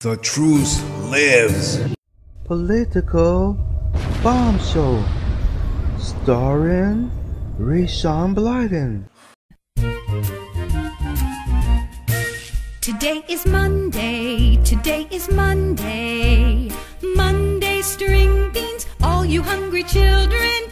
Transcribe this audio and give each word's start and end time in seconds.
The 0.00 0.16
truth 0.18 0.80
lives. 1.10 1.80
Political 2.44 3.58
bombshell, 4.22 5.02
starring 5.98 7.10
Rayshawn 7.58 8.32
Blyden. 8.32 9.08
Today 12.80 13.24
is 13.28 13.44
Monday, 13.44 14.62
today 14.62 15.08
is 15.10 15.28
Monday. 15.32 16.70
Monday 17.16 17.82
string 17.82 18.52
beans, 18.52 18.86
all 19.02 19.24
you 19.24 19.42
hungry 19.42 19.82
children, 19.82 20.67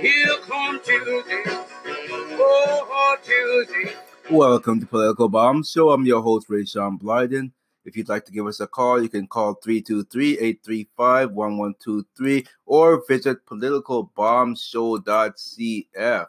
Here 0.00 0.36
come 0.48 0.80
Tuesday, 0.82 1.42
oh, 1.46 3.16
Tuesday. 3.22 3.92
Welcome 4.30 4.80
to 4.80 4.86
Political 4.86 5.28
Bomb 5.28 5.62
Show. 5.62 5.90
I'm 5.90 6.06
your 6.06 6.22
host, 6.22 6.48
Ray 6.48 6.62
Rayshawn 6.62 6.98
Blyden. 6.98 7.52
If 7.84 7.98
you'd 7.98 8.08
like 8.08 8.24
to 8.24 8.32
give 8.32 8.46
us 8.46 8.60
a 8.60 8.66
call, 8.66 9.02
you 9.02 9.10
can 9.10 9.26
call 9.26 9.56
323-835-1123 9.56 12.46
or 12.64 13.04
visit 13.06 13.44
politicalbombshow.cf. 13.44 16.26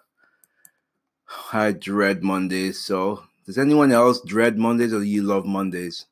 I 1.53 1.71
dread 1.71 2.23
Mondays, 2.23 2.81
so 2.81 3.23
does 3.45 3.57
anyone 3.57 3.93
else 3.93 4.19
dread 4.19 4.57
Mondays 4.57 4.93
or 4.93 4.99
do 4.99 5.05
you 5.05 5.23
love 5.23 5.45
Mondays? 5.45 6.07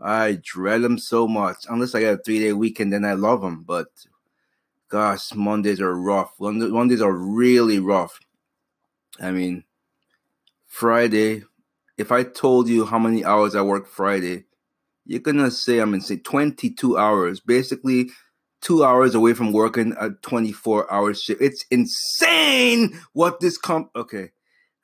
I 0.00 0.40
dread 0.42 0.82
them 0.82 0.98
so 0.98 1.28
much. 1.28 1.64
Unless 1.68 1.94
I 1.94 2.00
get 2.00 2.14
a 2.14 2.18
three-day 2.18 2.54
weekend, 2.54 2.92
then 2.92 3.04
I 3.04 3.12
love 3.12 3.40
them. 3.40 3.62
But 3.62 3.86
gosh, 4.92 5.34
Mondays 5.34 5.80
are 5.80 5.94
rough. 5.98 6.34
Monday- 6.38 6.68
Mondays 6.68 7.00
are 7.00 7.14
really 7.14 7.78
rough. 7.78 8.20
I 9.18 9.30
mean, 9.30 9.64
Friday, 10.66 11.44
if 11.96 12.12
I 12.12 12.24
told 12.24 12.68
you 12.68 12.84
how 12.84 12.98
many 12.98 13.24
hours 13.24 13.54
I 13.54 13.62
work 13.62 13.86
Friday, 13.86 14.44
you're 15.06 15.20
gonna 15.20 15.50
say 15.50 15.78
I'm 15.78 15.94
insane. 15.94 16.20
22 16.20 16.98
hours, 16.98 17.40
basically 17.40 18.10
two 18.60 18.84
hours 18.84 19.14
away 19.14 19.32
from 19.32 19.50
working 19.50 19.94
a 19.98 20.10
24 20.10 20.92
hour 20.92 21.14
shift. 21.14 21.40
It's 21.40 21.64
insane 21.70 23.00
what 23.14 23.40
this 23.40 23.56
comp. 23.56 23.90
Okay, 23.96 24.32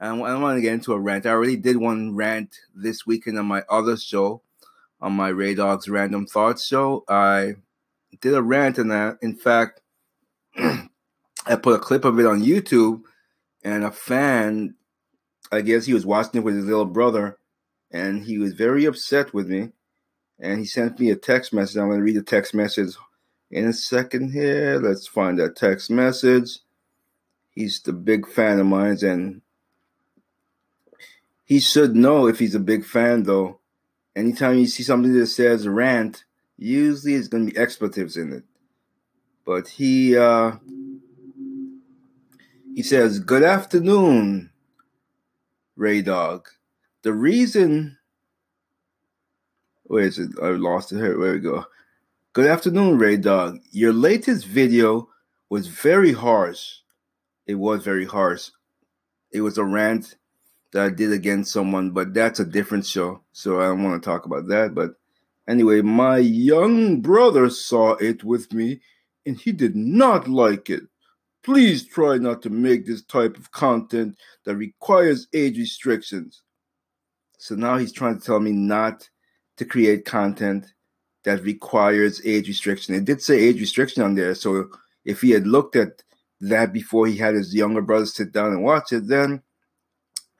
I 0.01 0.11
want 0.13 0.57
to 0.57 0.63
get 0.63 0.73
into 0.73 0.95
a 0.95 0.99
rant. 0.99 1.27
I 1.27 1.31
already 1.33 1.57
did 1.57 1.77
one 1.77 2.17
rant 2.17 2.57
this 2.75 3.07
weekend 3.07 3.39
on 3.39 3.45
my 3.45 3.63
other 3.69 3.99
show, 3.99 4.41
on 5.03 5.13
my 5.13 5.29
Ray 5.29 5.55
Dogs 5.55 5.87
Random 5.87 6.25
Thoughts 6.25 6.67
show. 6.67 7.05
I 7.11 7.57
did 8.23 8.33
a 8.33 8.43
rant, 8.43 8.79
and 8.79 8.91
I, 8.91 9.13
in 9.21 9.37
fact, 9.37 9.83
I 10.59 11.57
put 11.57 11.77
a 11.77 11.79
clip 11.79 12.05
of 12.05 12.19
it 12.19 12.27
on 12.27 12.43
YouTube, 12.43 13.03
and 13.65 13.85
a 13.85 13.91
fan 13.91 14.75
I 15.51 15.63
guess 15.63 15.87
he 15.87 15.95
was 15.95 16.07
watching 16.07 16.41
it 16.41 16.45
with 16.45 16.57
his 16.57 16.67
little 16.67 16.85
brother, 16.85 17.39
and 17.91 18.25
he 18.25 18.39
was 18.39 18.53
very 18.53 18.85
upset 18.85 19.33
with 19.33 19.49
me. 19.49 19.71
And 20.39 20.61
he 20.61 20.67
sent 20.67 21.01
me 21.01 21.11
a 21.11 21.17
text 21.17 21.53
message. 21.53 21.77
I'm 21.77 21.89
going 21.89 21.99
to 21.99 22.05
read 22.05 22.17
the 22.17 22.23
text 22.23 22.55
message 22.55 22.95
in 23.51 23.67
a 23.67 23.73
second 23.73 24.33
here. 24.33 24.79
Let's 24.79 25.07
find 25.07 25.39
that 25.39 25.57
text 25.57 25.91
message. 25.91 26.61
He's 27.51 27.81
the 27.81 27.93
big 27.93 28.29
fan 28.29 28.61
of 28.61 28.67
mine, 28.67 28.99
and 29.03 29.43
he 31.45 31.59
should 31.59 31.97
know 31.97 32.29
if 32.29 32.39
he's 32.39 32.55
a 32.55 32.61
big 32.61 32.85
fan, 32.85 33.25
though. 33.25 33.59
Anytime 34.15 34.59
you 34.59 34.67
see 34.67 34.83
something 34.83 35.13
that 35.13 35.27
says 35.27 35.67
rant, 35.67 36.25
usually 36.57 37.15
it's 37.15 37.29
going 37.29 37.47
to 37.47 37.53
be 37.53 37.59
expletives 37.59 38.17
in 38.17 38.33
it. 38.33 38.45
But 39.49 39.67
he 39.67 40.15
uh, 40.15 40.57
he 42.75 42.83
says, 42.83 43.19
"Good 43.19 43.43
afternoon." 43.43 44.51
Ray 45.75 46.03
Dog. 46.03 46.51
The 47.01 47.15
reason 47.15 47.97
where 49.85 50.05
is 50.05 50.19
it? 50.19 50.33
I 50.43 50.49
lost 50.49 50.93
it 50.93 50.97
here. 50.99 51.19
Where 51.19 51.33
we 51.33 51.39
go. 51.39 51.65
Good 52.35 52.47
afternoon, 52.47 52.99
Ray 52.99 53.17
Dog. 53.17 53.61
Your 53.71 53.95
latest 53.95 54.45
video 54.45 55.09
was 55.49 55.69
very 55.69 56.13
harsh. 56.13 56.81
It 57.47 57.55
was 57.55 57.83
very 57.83 58.05
harsh. 58.05 58.51
It 59.31 59.41
was 59.41 59.57
a 59.57 59.65
rant 59.65 60.17
that 60.73 60.83
I 60.85 60.91
did 60.91 61.11
against 61.11 61.55
someone, 61.55 61.93
but 61.93 62.13
that's 62.13 62.39
a 62.39 62.45
different 62.45 62.85
show. 62.85 63.23
So 63.33 63.63
I 63.63 63.69
don't 63.69 63.83
want 63.83 64.03
to 64.03 64.07
talk 64.07 64.27
about 64.27 64.49
that. 64.49 64.75
But 64.75 64.97
anyway, 65.49 65.81
my 65.81 66.19
young 66.19 67.01
brother 67.01 67.49
saw 67.49 67.93
it 67.95 68.23
with 68.23 68.53
me 68.53 68.83
and 69.29 69.39
he 69.39 69.53
did 69.53 69.77
not 69.77 70.27
like 70.27 70.71
it. 70.71 70.83
Please 71.45 71.87
try 71.87 72.17
not 72.17 72.43
to 72.43 72.51
make 72.51 72.87
this 72.87 73.05
type 73.05 73.37
of 73.37 73.53
content 73.53 74.17
that 74.45 74.57
requires 74.57 75.29
age 75.35 75.59
restrictions. 75.59 76.43
So 77.39 77.55
now 77.55 77.77
he's 77.77 77.93
trying 77.93 78.19
to 78.19 78.25
tell 78.25 78.41
me 78.41 78.53
not 78.53 79.09
to 79.59 79.65
create 79.65 80.05
content 80.05 80.67
that 81.25 81.43
requires 81.43 82.25
age 82.25 82.49
restriction. 82.49 82.95
It 82.95 83.05
did 83.05 83.23
say 83.23 83.39
age 83.39 83.61
restriction 83.61 84.03
on 84.03 84.15
there. 84.15 84.35
So 84.35 84.69
if 85.05 85.21
he 85.21 85.31
had 85.31 85.47
looked 85.47 85.77
at 85.77 86.03
that 86.41 86.73
before 86.73 87.07
he 87.07 87.17
had 87.17 87.35
his 87.35 87.55
younger 87.55 87.83
brother 87.83 88.07
sit 88.07 88.33
down 88.33 88.53
and 88.53 88.65
watch 88.65 88.93
it, 88.93 89.07
then 89.09 89.43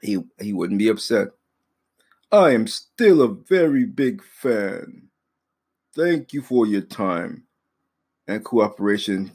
he 0.01 0.17
he 0.39 0.53
wouldn't 0.53 0.79
be 0.79 0.89
upset. 0.89 1.27
I 2.31 2.51
am 2.51 2.67
still 2.67 3.21
a 3.21 3.33
very 3.33 3.85
big 3.85 4.23
fan. 4.23 5.09
Thank 5.95 6.33
you 6.33 6.41
for 6.41 6.65
your 6.65 6.81
time 6.81 7.43
and 8.29 8.43
cooperation 8.43 9.31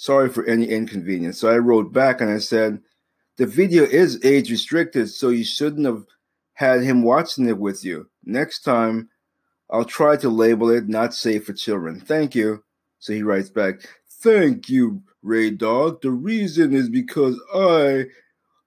Sorry 0.00 0.28
for 0.28 0.44
any 0.44 0.66
inconvenience. 0.66 1.40
So 1.40 1.48
I 1.48 1.58
wrote 1.58 1.92
back 1.92 2.20
and 2.20 2.30
I 2.30 2.38
said, 2.38 2.80
the 3.36 3.46
video 3.46 3.82
is 3.82 4.24
age 4.24 4.48
restricted, 4.48 5.10
so 5.10 5.30
you 5.30 5.44
shouldn't 5.44 5.86
have 5.86 6.04
had 6.52 6.82
him 6.82 7.02
watching 7.02 7.48
it 7.48 7.58
with 7.58 7.84
you. 7.84 8.08
Next 8.24 8.60
time, 8.60 9.08
I'll 9.68 9.84
try 9.84 10.16
to 10.18 10.28
label 10.28 10.70
it 10.70 10.88
not 10.88 11.14
safe 11.14 11.46
for 11.46 11.52
children. 11.52 11.98
Thank 11.98 12.36
you. 12.36 12.62
So 13.00 13.12
he 13.12 13.24
writes 13.24 13.50
back, 13.50 13.88
Thank 14.08 14.68
you, 14.68 15.02
Ray 15.20 15.50
Dog. 15.50 16.00
The 16.00 16.12
reason 16.12 16.72
is 16.72 16.88
because 16.88 17.40
I 17.52 18.04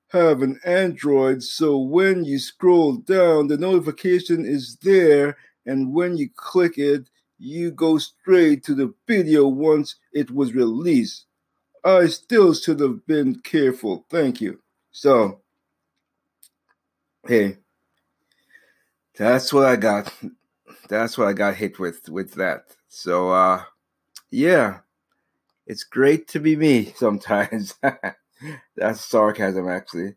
have 0.09 0.41
an 0.41 0.59
Android, 0.65 1.43
so 1.43 1.77
when 1.77 2.25
you 2.25 2.39
scroll 2.39 2.97
down, 2.97 3.47
the 3.47 3.57
notification 3.57 4.45
is 4.45 4.75
there, 4.81 5.37
and 5.65 5.93
when 5.93 6.17
you 6.17 6.29
click 6.35 6.77
it, 6.77 7.09
you 7.41 7.71
go 7.71 7.97
straight 7.97 8.63
to 8.63 8.75
the 8.75 8.93
video 9.07 9.47
once 9.47 9.95
it 10.13 10.29
was 10.29 10.53
released. 10.53 11.25
I 11.83 12.05
still 12.07 12.53
should 12.53 12.79
have 12.79 13.05
been 13.07 13.39
careful. 13.39 14.05
Thank 14.09 14.41
you. 14.41 14.59
So, 14.91 15.41
hey, 17.27 17.57
that's 19.17 19.51
what 19.51 19.65
I 19.65 19.75
got. 19.75 20.13
That's 20.87 21.17
what 21.17 21.27
I 21.27 21.33
got 21.33 21.55
hit 21.55 21.79
with 21.79 22.07
with 22.09 22.35
that. 22.35 22.75
So, 22.87 23.31
uh, 23.31 23.63
yeah, 24.29 24.79
it's 25.65 25.83
great 25.83 26.27
to 26.29 26.39
be 26.39 26.55
me 26.55 26.93
sometimes. 26.95 27.73
that's 28.75 29.03
sarcasm, 29.03 29.67
actually. 29.67 30.15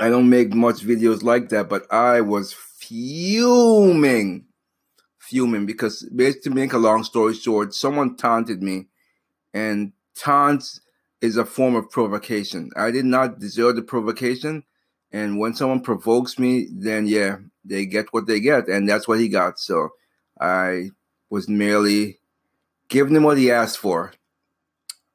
I 0.00 0.08
don't 0.08 0.30
make 0.30 0.54
much 0.54 0.76
videos 0.76 1.22
like 1.22 1.50
that, 1.50 1.68
but 1.68 1.92
I 1.92 2.22
was 2.22 2.54
fuming 2.54 4.46
fuming 5.32 5.64
because 5.64 6.02
basically 6.14 6.50
to 6.50 6.54
make 6.54 6.74
a 6.74 6.78
long 6.78 7.02
story 7.02 7.32
short, 7.34 7.74
someone 7.74 8.16
taunted 8.16 8.62
me, 8.62 8.86
and 9.54 9.92
taunts 10.14 10.80
is 11.22 11.38
a 11.38 11.44
form 11.46 11.74
of 11.74 11.90
provocation. 11.90 12.70
I 12.76 12.90
did 12.90 13.06
not 13.06 13.38
deserve 13.38 13.76
the 13.76 13.82
provocation, 13.82 14.62
and 15.10 15.38
when 15.38 15.54
someone 15.54 15.80
provokes 15.80 16.38
me, 16.38 16.68
then 16.70 17.06
yeah, 17.06 17.36
they 17.64 17.86
get 17.86 18.12
what 18.12 18.26
they 18.26 18.40
get, 18.40 18.68
and 18.68 18.86
that's 18.86 19.08
what 19.08 19.20
he 19.20 19.28
got. 19.28 19.58
So 19.58 19.88
I 20.38 20.90
was 21.30 21.48
merely 21.48 22.18
giving 22.88 23.16
him 23.16 23.22
what 23.22 23.38
he 23.38 23.50
asked 23.50 23.78
for. 23.78 24.12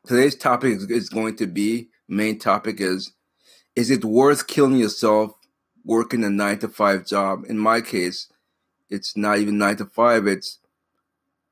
Today's 0.07 0.35
topic 0.35 0.79
is, 0.89 1.09
going 1.09 1.35
to 1.35 1.45
be 1.45 1.89
main 2.07 2.39
topic 2.39 2.81
is 2.81 3.11
is 3.75 3.91
it 3.91 4.03
worth 4.03 4.47
killing 4.47 4.77
yourself 4.77 5.33
working 5.85 6.23
a 6.23 6.29
nine 6.29 6.57
to 6.59 6.67
five 6.67 7.05
job? 7.05 7.43
In 7.47 7.59
my 7.59 7.81
case, 7.81 8.27
it's 8.89 9.17
not 9.17 9.39
even 9.39 9.57
nine 9.57 9.77
to 9.77 9.85
five. 9.85 10.27
It's 10.27 10.59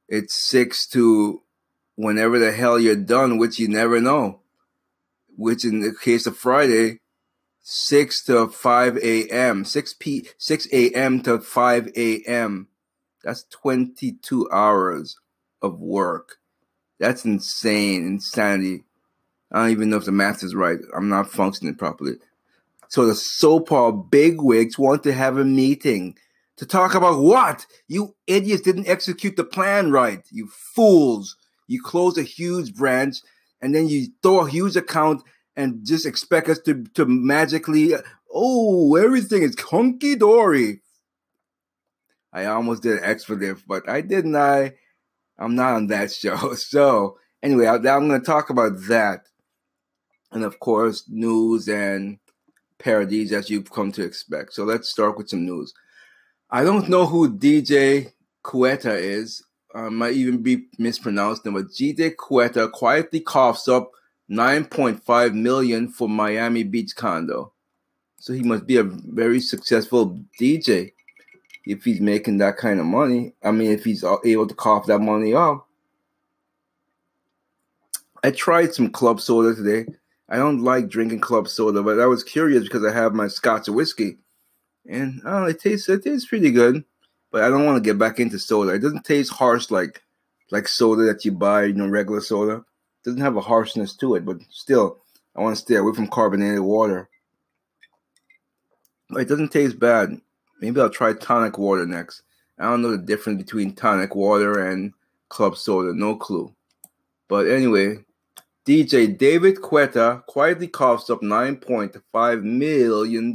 it's 0.08 0.48
six 0.48 0.88
to 0.88 1.42
whenever 1.96 2.40
the 2.40 2.52
hell 2.52 2.80
you're 2.80 2.96
done, 2.96 3.38
which 3.38 3.60
you 3.60 3.68
never 3.68 4.00
know. 4.00 4.42
Which 5.36 5.66
in 5.66 5.82
the 5.82 5.94
case 5.94 6.26
of 6.28 6.38
Friday, 6.38 7.00
six 7.62 8.24
to 8.26 8.48
five 8.48 8.98
a.m. 8.98 9.66
six 9.66 9.94
p 9.94 10.28
six 10.38 10.68
a.m. 10.72 11.22
to 11.24 11.40
five 11.40 11.90
a.m. 11.96 12.68
That's 13.24 13.44
twenty 13.46 14.14
two 14.14 14.50
hours 14.52 15.18
of 15.62 15.80
work. 15.80 16.38
That's 17.00 17.26
insane, 17.26 18.06
insanity. 18.06 18.84
I 19.52 19.64
don't 19.64 19.72
even 19.72 19.90
know 19.90 19.98
if 19.98 20.06
the 20.06 20.12
math 20.12 20.44
is 20.44 20.56
right. 20.56 20.80
I'm 20.96 21.10
not 21.10 21.30
functioning 21.30 21.76
properly. 21.76 22.14
So 22.88 23.06
the 23.06 23.16
so-called 23.16 24.12
bigwigs 24.12 24.78
want 24.78 25.04
to 25.04 25.14
have 25.14 25.38
a 25.38 25.44
meeting 25.44 26.18
To 26.58 26.66
talk 26.66 26.96
about 26.96 27.22
what? 27.22 27.66
You 27.88 28.16
idiots 28.28 28.62
didn't 28.62 28.88
execute 28.88 29.36
the 29.36 29.44
plan 29.44 29.92
right. 29.92 30.22
You 30.32 30.48
fools. 30.48 31.36
You 31.68 31.82
close 31.82 32.18
a 32.18 32.24
huge 32.24 32.76
branch 32.76 33.18
and 33.62 33.74
then 33.74 33.88
you 33.88 34.08
throw 34.22 34.46
a 34.46 34.50
huge 34.50 34.76
account 34.76 35.24
and 35.56 35.86
just 35.86 36.06
expect 36.06 36.50
us 36.50 36.60
to, 36.60 36.84
to 36.94 37.06
magically, 37.06 37.94
oh, 38.34 38.96
everything 38.96 39.42
is 39.42 39.60
hunky 39.60 40.16
dory. 40.16 40.82
I 42.32 42.46
almost 42.46 42.84
did 42.84 42.98
an 42.98 43.04
expletive, 43.04 43.64
but 43.66 43.88
I 43.88 44.02
didn't. 44.02 44.36
I, 44.36 44.74
I'm 45.40 45.56
not 45.56 45.76
on 45.76 45.88
that 45.88 46.12
show. 46.14 46.54
So 46.56 47.18
anyway, 47.42 47.68
I, 47.68 47.76
I'm 47.76 48.08
going 48.08 48.20
to 48.20 48.26
talk 48.26 48.50
about 48.50 48.74
that, 48.90 49.22
and 50.32 50.44
of 50.44 50.60
course, 50.60 51.06
news 51.08 51.70
and 51.70 52.20
parodies 52.78 53.32
as 53.32 53.50
you've 53.50 53.72
come 53.72 53.92
to 53.94 54.04
expect. 54.04 54.54
So 54.54 54.66
let's 54.66 54.90
start 54.90 55.18
with 55.18 55.30
some 55.30 55.46
news. 55.46 55.74
I 56.50 56.64
don't 56.64 56.90
know 56.90 57.06
who 57.06 57.32
DJ 57.32 58.12
Cueta 58.44 58.96
is. 58.96 59.44
I 59.74 59.90
might 59.90 60.14
even 60.14 60.42
be 60.42 60.68
mispronounced 60.78 61.44
but 61.44 61.68
DJ 61.68 62.16
Cueta 62.16 62.70
quietly 62.70 63.20
coughs 63.20 63.68
up 63.68 63.92
9.5 64.30 65.34
million 65.34 65.88
for 65.90 66.08
Miami 66.08 66.64
Beach 66.64 66.96
condo. 66.96 67.52
So 68.18 68.34
he 68.34 68.42
must 68.42 68.66
be 68.66 68.78
a 68.78 68.84
very 68.84 69.40
successful 69.40 70.20
DJ 70.40 70.94
if 71.66 71.84
he's 71.84 72.00
making 72.00 72.38
that 72.38 72.58
kind 72.58 72.80
of 72.80 72.86
money. 72.86 73.34
I 73.44 73.52
mean, 73.52 73.72
if 73.72 73.84
he's 73.84 74.04
able 74.04 74.48
to 74.48 74.56
cough 74.56 74.86
that 74.88 75.00
money 75.00 75.34
up. 75.34 75.68
I 78.24 78.32
tried 78.32 78.74
some 78.74 78.90
club 78.90 79.22
soda 79.22 79.56
today. 79.56 79.86
I 80.28 80.38
don't 80.38 80.64
like 80.64 80.90
drinking 80.90 81.20
club 81.20 81.48
soda, 81.48 81.84
but 81.84 82.00
I 82.00 82.08
was 82.08 82.24
curious 82.24 82.64
because 82.64 82.84
I 82.84 82.92
have 82.92 83.14
my 83.14 83.28
scotch 83.28 83.68
whiskey, 83.68 84.18
and 84.88 85.22
oh, 85.26 85.46
it 85.46 85.60
tastes 85.60 85.90
it 85.90 86.04
tastes 86.04 86.28
pretty 86.28 86.52
good. 86.52 86.84
But 87.32 87.44
I 87.44 87.50
don't 87.50 87.66
want 87.66 87.84
to 87.84 87.88
get 87.88 88.00
back 88.00 88.20
into 88.20 88.40
soda. 88.40 88.72
It 88.72 88.80
doesn't 88.80 89.06
taste 89.06 89.34
harsh 89.34 89.72
like 89.72 90.02
like 90.52 90.68
soda 90.68 91.04
that 91.04 91.26
you 91.26 91.32
buy, 91.32 91.66
you 91.66 91.74
know, 91.74 91.88
regular 91.88 92.22
soda. 92.22 92.58
It 92.58 92.64
doesn't 93.04 93.22
have 93.22 93.38
a 93.38 93.42
harshness 93.42 93.96
to 93.98 94.16
it, 94.16 94.26
but 94.26 94.38
still, 94.50 95.00
I 95.36 95.42
want 95.42 95.56
to 95.56 95.62
stay 95.62 95.76
away 95.76 95.94
from 95.94 96.08
carbonated 96.08 96.62
water. 96.62 97.10
But 99.10 99.22
it 99.22 99.30
doesn't 99.30 99.52
taste 99.52 99.80
bad. 99.80 100.20
Maybe 100.62 100.80
I'll 100.80 100.90
try 100.90 101.14
tonic 101.14 101.58
water 101.58 101.86
next. 101.86 102.24
I 102.58 102.64
don't 102.64 102.82
know 102.82 102.92
the 102.92 102.98
difference 102.98 103.44
between 103.44 103.74
tonic 103.74 104.16
water 104.16 104.68
and 104.68 104.94
club 105.30 105.58
soda. 105.58 105.94
No 105.94 106.16
clue. 106.16 106.54
But 107.28 107.48
anyway, 107.48 108.06
DJ 108.66 109.18
David 109.18 109.58
Quetta 109.58 110.26
quietly 110.26 110.68
coughs 110.68 111.10
up 111.10 111.22
$9.5 111.22 112.44
million 112.44 113.34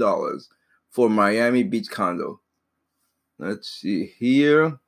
for 0.91 1.09
Miami 1.09 1.63
Beach 1.63 1.91
condo. 1.91 2.41
Let's 3.39 3.71
see 3.71 4.07
here. 4.19 4.79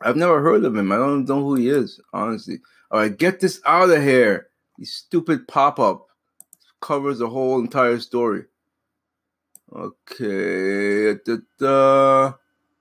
I've 0.00 0.16
never 0.16 0.40
heard 0.42 0.64
of 0.64 0.76
him. 0.76 0.92
I 0.92 0.96
don't 0.96 1.28
know 1.28 1.42
who 1.42 1.54
he 1.54 1.68
is, 1.68 2.00
honestly. 2.12 2.58
All 2.90 3.00
right, 3.00 3.16
get 3.16 3.40
this 3.40 3.60
out 3.66 3.90
of 3.90 4.02
here. 4.02 4.48
You 4.78 4.86
stupid 4.86 5.48
pop 5.48 5.78
up 5.78 6.06
covers 6.80 7.18
the 7.18 7.28
whole 7.28 7.58
entire 7.58 7.98
story. 7.98 8.44
Okay. 9.74 11.14
Da, 11.24 11.36
da. 11.58 12.32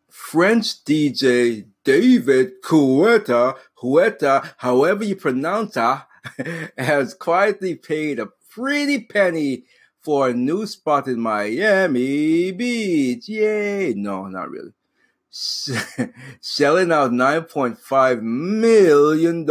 French 0.10 0.84
DJ 0.86 1.66
David 1.84 2.62
Quetta, 2.64 3.56
Quetta, 3.78 4.54
however 4.58 5.04
you 5.04 5.16
pronounce 5.16 5.74
that, 5.74 6.08
has 6.78 7.14
quietly 7.14 7.76
paid 7.76 8.20
a 8.20 8.30
pretty 8.50 9.02
penny 9.02 9.66
for 10.06 10.30
a 10.30 10.34
new 10.34 10.68
spot 10.68 11.08
in 11.08 11.20
Miami 11.20 12.52
Beach. 12.52 13.28
Yay! 13.28 13.96
No, 13.96 14.28
not 14.28 14.52
really. 14.52 14.74
Selling 15.32 16.92
out 16.92 17.10
$9.5 17.10 18.22
million 18.22 19.48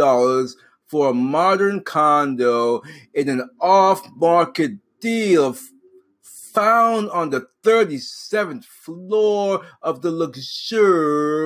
for 0.87 1.09
a 1.09 1.13
modern 1.13 1.81
condo 1.81 2.81
in 3.13 3.27
an 3.27 3.49
off 3.59 4.09
market 4.15 4.71
deal 5.01 5.57
found 6.21 7.09
on 7.09 7.31
the 7.31 7.45
37th 7.63 8.63
floor 8.63 9.65
of 9.81 10.01
the 10.01 10.11
luxurious 10.11 11.45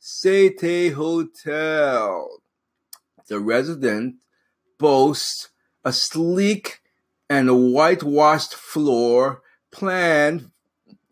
Sete 0.00 0.92
Hotel. 0.92 2.42
The 3.28 3.38
resident 3.38 4.16
boasts 4.76 5.50
a 5.84 5.92
sleek 5.92 6.81
and 7.32 7.48
a 7.48 7.54
whitewashed 7.54 8.52
floor 8.52 9.40
plan 9.70 10.52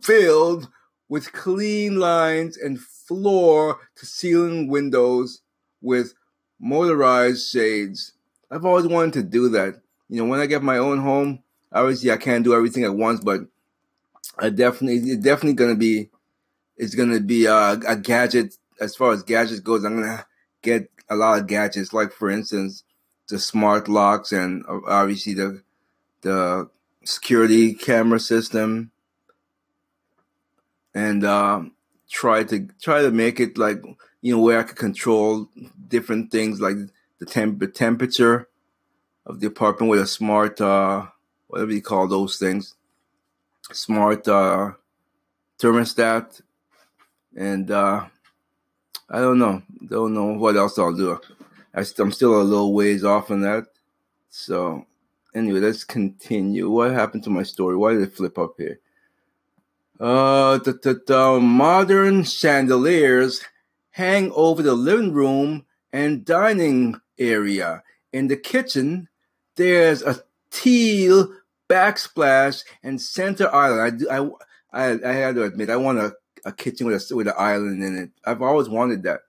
filled 0.03 0.69
with 1.09 1.33
clean 1.33 1.99
lines 1.99 2.59
and 2.59 2.79
floor 2.79 3.81
to 3.97 4.05
ceiling 4.05 4.69
windows 4.69 5.41
with 5.81 6.13
motorized 6.61 7.51
shades. 7.51 8.13
I've 8.51 8.67
always 8.67 8.87
wanted 8.87 9.15
to 9.15 9.23
do 9.23 9.49
that. 9.49 9.81
You 10.11 10.19
know, 10.19 10.27
when 10.27 10.41
I 10.41 10.47
get 10.47 10.63
my 10.63 10.77
own 10.77 10.99
home, 10.99 11.43
obviously 11.73 12.11
I 12.11 12.19
can't 12.19 12.45
do 12.45 12.53
everything 12.53 12.85
at 12.85 12.95
once, 12.95 13.21
but 13.21 13.41
I 14.39 14.51
definitely 14.51 14.97
it's 15.13 15.25
definitely 15.25 15.55
gonna 15.55 15.75
be 15.75 16.11
it's 16.77 16.95
gonna 16.95 17.21
be 17.21 17.47
a, 17.47 17.81
a 17.89 17.97
gadget 17.97 18.57
as 18.79 18.95
far 18.95 19.13
as 19.13 19.23
gadgets 19.23 19.61
goes. 19.61 19.87
I'm 19.87 19.99
gonna 19.99 20.27
get 20.61 20.91
a 21.09 21.17
lot 21.17 21.41
of 21.41 21.47
gadgets, 21.47 21.95
like 21.95 22.13
for 22.13 22.29
instance 22.29 22.85
the 23.29 23.39
smart 23.39 23.89
locks 23.89 24.33
and 24.33 24.65
uh, 24.69 24.81
obviously 24.87 25.33
the 25.33 25.63
the 26.23 26.69
security 27.05 27.75
camera 27.75 28.21
system, 28.21 28.91
and 30.95 31.25
um, 31.25 31.73
try 32.09 32.45
to 32.45 32.69
try 32.81 33.03
to 33.03 33.11
make 33.11 33.41
it 33.41 33.57
like 33.57 33.83
you 34.23 34.35
know 34.35 34.43
where 34.43 34.61
I 34.61 34.65
could 34.65 34.77
control 34.77 35.49
different 35.89 36.31
things 36.31 36.61
like 36.61 36.77
the 37.19 37.27
temp 37.27 37.63
temperature 37.75 38.49
of 39.27 39.41
the 39.41 39.47
apartment 39.47 39.91
with 39.91 40.01
a 40.01 40.07
smart 40.07 40.61
uh, 40.61 41.07
whatever 41.49 41.73
you 41.73 41.83
call 41.83 42.07
those 42.09 42.39
things, 42.39 42.75
smart 43.73 44.27
uh, 44.29 44.73
thermostat, 45.59 46.43
and 47.37 47.71
uh, 47.71 48.07
I 49.09 49.19
don't 49.19 49.39
know, 49.39 49.63
don't 49.87 50.15
know 50.15 50.33
what 50.35 50.57
else 50.57 50.79
I'll 50.79 50.95
do. 50.95 51.21
I 51.75 51.85
am 51.99 52.13
still 52.13 52.41
a 52.41 52.43
little 52.43 52.73
ways 52.73 53.05
off 53.05 53.31
on 53.31 53.43
that. 53.43 53.67
So 54.29 54.87
anyway, 55.35 55.61
let's 55.61 55.85
continue. 55.85 56.71
What 56.71 56.93
happened 56.93 57.25
to 57.25 57.31
my 57.31 57.43
story? 57.43 57.77
Why 57.77 57.95
did 57.95 58.03
it 58.03 58.17
flip 58.17 58.39
up 58.39 58.55
here? 58.59 58.81
Uh, 59.99 60.59
the, 60.59 60.73
the, 60.73 61.01
the 61.07 61.41
modern 61.41 62.25
chandeliers 62.25 63.43
hang 63.91 64.33
over 64.33 64.63
the 64.63 64.75
living 64.75 65.13
room 65.13 65.67
and 65.93 66.25
dining 66.25 67.01
area. 67.19 67.83
In 68.13 68.29
the 68.29 68.37
kitchen, 68.37 69.09
there's 69.57 70.03
a 70.03 70.23
teal 70.51 71.35
backsplash 71.69 72.65
and 72.83 73.01
center 73.01 73.53
island. 73.55 74.07
I, 74.11 74.19
I, 74.19 74.31
I, 74.73 75.11
I 75.11 75.13
had 75.13 75.35
to 75.35 75.45
admit, 75.45 75.71
I 75.71 75.77
want 75.77 75.99
a, 75.99 76.15
a 76.45 76.53
kitchen 76.53 76.87
with 76.87 77.11
a 77.11 77.15
with 77.15 77.29
an 77.29 77.35
island 77.37 77.83
in 77.85 77.97
it. 77.97 78.11
I've 78.25 78.43
always 78.43 78.69
wanted 78.69 79.03
that. 79.03 79.21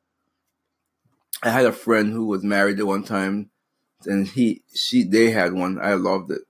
I 1.43 1.49
had 1.49 1.65
a 1.65 1.71
friend 1.71 2.13
who 2.13 2.27
was 2.27 2.43
married 2.43 2.79
at 2.79 2.87
one 2.87 3.03
time, 3.03 3.49
and 4.05 4.27
he, 4.27 4.61
she, 4.73 5.03
they 5.03 5.31
had 5.31 5.53
one. 5.53 5.79
I 5.81 5.93
loved 5.93 6.31
it. 6.31 6.41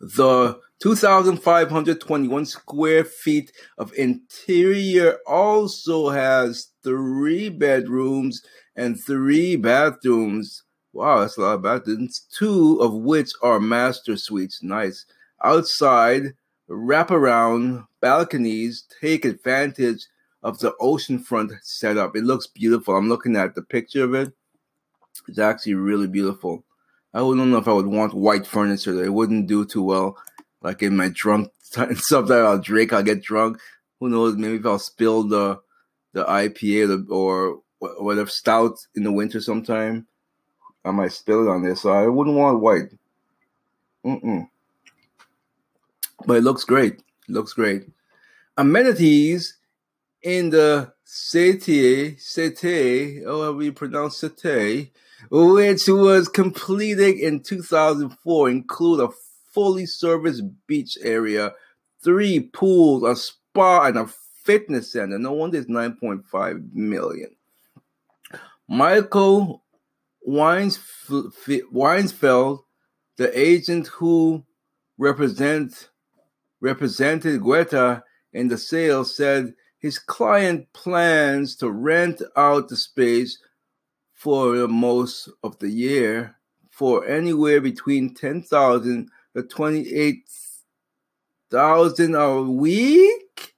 The 0.00 0.58
2,521 0.80 2.46
square 2.46 3.04
feet 3.04 3.52
of 3.78 3.92
interior 3.94 5.18
also 5.26 6.10
has 6.10 6.68
three 6.82 7.48
bedrooms 7.48 8.42
and 8.76 9.00
three 9.00 9.56
bathrooms 9.56 10.64
Wow, 10.92 11.20
that's 11.20 11.36
a 11.36 11.42
lot 11.42 11.54
of 11.54 11.62
bathrooms. 11.62 12.26
Two 12.36 12.80
of 12.80 12.92
which 12.92 13.30
are 13.42 13.60
master 13.60 14.16
suites. 14.16 14.62
Nice. 14.62 15.06
Outside, 15.42 16.34
wraparound 16.68 17.86
balconies 18.00 18.84
take 19.00 19.24
advantage 19.24 20.06
of 20.42 20.58
the 20.58 20.72
oceanfront 20.80 21.52
setup. 21.62 22.16
It 22.16 22.24
looks 22.24 22.46
beautiful. 22.46 22.96
I'm 22.96 23.08
looking 23.08 23.36
at 23.36 23.54
the 23.54 23.62
picture 23.62 24.04
of 24.04 24.14
it. 24.14 24.32
It's 25.28 25.38
actually 25.38 25.74
really 25.74 26.06
beautiful. 26.06 26.64
I 27.12 27.18
don't 27.18 27.50
know 27.50 27.58
if 27.58 27.68
I 27.68 27.72
would 27.72 27.86
want 27.86 28.14
white 28.14 28.46
furniture. 28.46 29.04
It 29.04 29.12
wouldn't 29.12 29.46
do 29.46 29.64
too 29.64 29.82
well. 29.82 30.16
Like 30.62 30.82
in 30.82 30.96
my 30.96 31.08
drunk 31.08 31.50
sometimes 31.60 32.30
I'll 32.30 32.58
drink, 32.58 32.92
I'll 32.92 33.02
get 33.02 33.22
drunk. 33.22 33.58
Who 33.98 34.08
knows? 34.08 34.36
Maybe 34.36 34.56
if 34.56 34.66
I'll 34.66 34.78
spill 34.78 35.24
the 35.24 35.60
the 36.12 36.24
IPA 36.24 37.08
or, 37.10 37.60
or 37.80 38.04
whatever 38.04 38.28
stout 38.28 38.78
in 38.94 39.04
the 39.04 39.12
winter 39.12 39.40
sometime 39.40 40.06
I 40.84 40.90
might 40.90 41.12
spill 41.12 41.46
it 41.46 41.50
on 41.50 41.62
there, 41.62 41.76
so 41.76 41.90
I 41.90 42.06
wouldn't 42.06 42.36
want 42.36 42.60
white. 42.60 42.90
Mm-mm. 44.04 44.48
But 46.26 46.38
it 46.38 46.44
looks 46.44 46.64
great. 46.64 46.94
It 46.94 47.32
looks 47.32 47.52
great. 47.52 47.86
Amenities 48.56 49.58
in 50.22 50.50
the 50.50 50.92
Cete, 51.06 52.18
Cete, 52.18 53.24
however 53.24 53.52
we 53.52 53.70
pronounce 53.70 54.20
Cete, 54.20 54.90
which 55.30 55.86
was 55.86 56.28
completed 56.28 57.18
in 57.18 57.40
2004, 57.40 58.50
include 58.50 59.00
a 59.00 59.08
fully 59.52 59.86
serviced 59.86 60.42
beach 60.66 60.98
area, 61.02 61.52
three 62.02 62.40
pools, 62.40 63.04
a 63.04 63.14
spa, 63.14 63.86
and 63.86 63.96
a 63.96 64.06
fitness 64.42 64.92
center. 64.92 65.18
No 65.18 65.32
wonder 65.32 65.58
it's 65.58 65.70
9.5 65.70 66.72
million. 66.72 67.30
Michael 68.68 69.62
Weinsfeld, 70.28 71.32
the 73.16 73.38
agent 73.38 73.86
who 73.88 74.44
represent, 74.98 75.90
represented 76.60 77.40
Guetta 77.40 78.02
in 78.32 78.48
the 78.48 78.58
sale, 78.58 79.04
said 79.04 79.54
his 79.78 79.98
client 79.98 80.72
plans 80.72 81.56
to 81.56 81.70
rent 81.70 82.22
out 82.36 82.68
the 82.68 82.76
space 82.76 83.38
for 84.20 84.68
most 84.68 85.30
of 85.42 85.58
the 85.60 85.70
year 85.70 86.36
for 86.68 87.06
anywhere 87.06 87.62
between 87.62 88.12
10,000 88.12 89.08
to 89.34 89.42
28,000 89.42 92.14
a 92.14 92.42
week. 92.42 93.54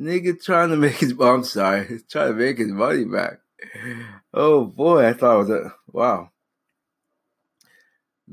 Nigga 0.00 0.42
trying 0.42 0.70
to 0.70 0.76
make 0.76 0.96
his, 0.96 1.14
I'm 1.20 1.44
sorry, 1.44 2.00
trying 2.10 2.32
to 2.32 2.34
make 2.34 2.58
his 2.58 2.72
money 2.72 3.04
back. 3.04 3.38
Oh 4.34 4.64
boy, 4.64 5.06
I 5.06 5.12
thought 5.12 5.34
it 5.34 5.38
was 5.38 5.50
a, 5.50 5.72
wow. 5.92 6.30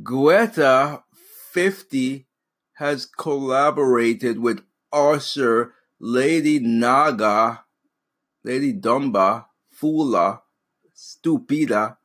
Guetta 0.01 1.03
50 1.51 2.25
has 2.77 3.05
collaborated 3.05 4.39
with 4.39 4.63
Usher, 4.91 5.75
Lady 5.99 6.57
Naga, 6.57 7.63
Lady 8.43 8.73
Dumba, 8.73 9.45
Fula, 9.69 10.41
Stupida, 10.99 11.95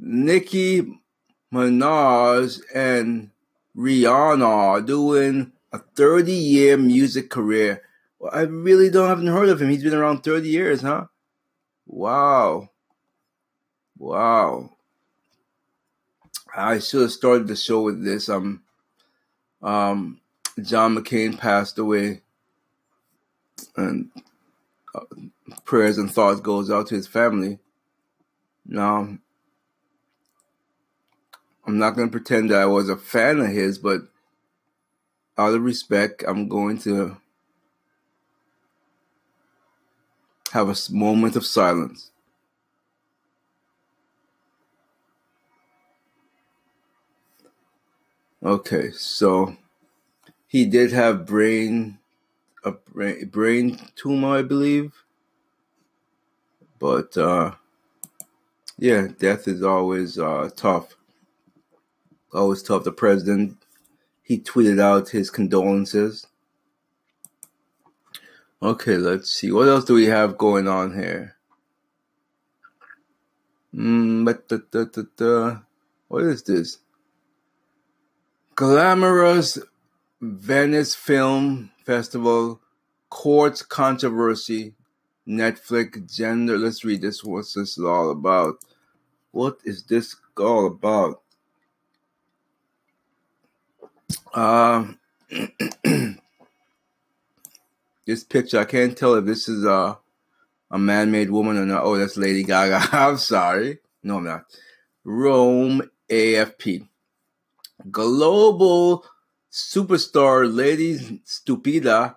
Nicki 0.00 1.00
Minaj, 1.52 2.60
and 2.74 3.30
Rihanna 3.76 4.84
doing 4.84 5.52
a 5.72 5.78
30 5.78 6.32
year 6.32 6.76
music 6.76 7.30
career. 7.30 7.82
Well, 8.18 8.32
I 8.34 8.42
really 8.42 8.90
don't 8.90 9.08
haven't 9.08 9.28
heard 9.28 9.48
of 9.48 9.62
him. 9.62 9.68
He's 9.68 9.84
been 9.84 9.94
around 9.94 10.24
30 10.24 10.48
years, 10.48 10.82
huh? 10.82 11.06
Wow. 11.86 12.70
Wow. 13.96 14.70
I 16.56 16.80
should 16.80 17.02
have 17.02 17.12
started 17.12 17.46
the 17.46 17.54
show 17.54 17.82
with 17.82 18.04
this. 18.04 18.28
Um, 18.28 18.62
um, 19.62 20.20
John 20.60 20.96
McCain 20.96 21.38
passed 21.38 21.78
away, 21.78 22.22
and 23.76 24.10
uh, 24.94 25.00
prayers 25.64 25.98
and 25.98 26.10
thoughts 26.10 26.40
goes 26.40 26.70
out 26.72 26.88
to 26.88 26.96
his 26.96 27.06
family. 27.06 27.60
Now, 28.66 29.18
I'm 31.66 31.78
not 31.78 31.96
going 31.96 32.08
to 32.08 32.12
pretend 32.12 32.50
that 32.50 32.60
I 32.60 32.66
was 32.66 32.88
a 32.88 32.96
fan 32.96 33.40
of 33.40 33.48
his, 33.48 33.78
but 33.78 34.02
out 35.36 35.54
of 35.54 35.62
respect, 35.62 36.24
I'm 36.26 36.48
going 36.48 36.78
to 36.80 37.16
have 40.52 40.68
a 40.68 40.76
moment 40.92 41.36
of 41.36 41.44
silence. 41.44 42.10
Okay, 48.42 48.90
so 48.90 49.56
he 50.46 50.66
did 50.66 50.92
have 50.92 51.26
brain 51.26 51.98
a 52.62 52.72
brain, 52.72 53.26
brain 53.28 53.78
tumor, 53.96 54.36
I 54.36 54.42
believe. 54.42 54.92
But 56.78 57.16
uh 57.16 57.54
yeah, 58.78 59.08
death 59.18 59.46
is 59.48 59.62
always 59.62 60.18
uh 60.18 60.50
tough. 60.56 60.96
Always 62.32 62.62
tough. 62.62 62.84
The 62.84 62.92
president 62.92 63.58
he 64.22 64.38
tweeted 64.38 64.80
out 64.80 65.10
his 65.10 65.30
condolences. 65.30 66.26
Okay, 68.62 68.96
let's 68.96 69.30
see. 69.30 69.52
What 69.52 69.68
else 69.68 69.84
do 69.84 69.94
we 69.94 70.06
have 70.06 70.38
going 70.38 70.66
on 70.66 70.94
here? 70.94 71.36
Mm. 73.74 74.24
What 76.08 76.22
is 76.22 76.42
this? 76.44 76.78
Glamorous 78.54 79.58
Venice 80.20 80.94
Film 80.94 81.70
Festival 81.84 82.60
courts 83.10 83.62
controversy. 83.62 84.74
Netflix 85.28 86.14
gender. 86.14 86.58
Let's 86.58 86.84
read 86.84 87.02
this. 87.02 87.24
What's 87.24 87.54
this 87.54 87.78
all 87.78 88.10
about? 88.10 88.56
What 89.30 89.58
is 89.64 89.84
this 89.84 90.16
all 90.38 90.66
about? 90.66 91.22
Uh, 94.32 94.92
this 98.06 98.24
picture, 98.24 98.60
I 98.60 98.64
can't 98.64 98.96
tell 98.96 99.14
if 99.14 99.24
this 99.24 99.48
is 99.48 99.64
a 99.64 99.98
a 100.70 100.78
man-made 100.78 101.30
woman 101.30 101.56
or 101.56 101.66
not. 101.66 101.84
Oh, 101.84 101.96
that's 101.96 102.16
Lady 102.16 102.42
Gaga. 102.42 102.88
I'm 102.96 103.16
sorry. 103.18 103.78
No, 104.02 104.16
I'm 104.16 104.24
not. 104.24 104.44
Rome 105.04 105.82
AFP 106.10 106.88
global 107.90 109.04
superstar 109.50 110.52
Lady 110.52 111.20
Stupida, 111.24 112.16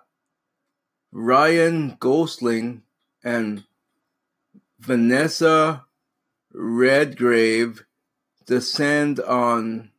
Ryan 1.12 1.96
Gosling, 1.98 2.82
and 3.24 3.64
Vanessa 4.78 5.84
Redgrave 6.52 7.84
descend 8.46 9.20
on 9.20 9.90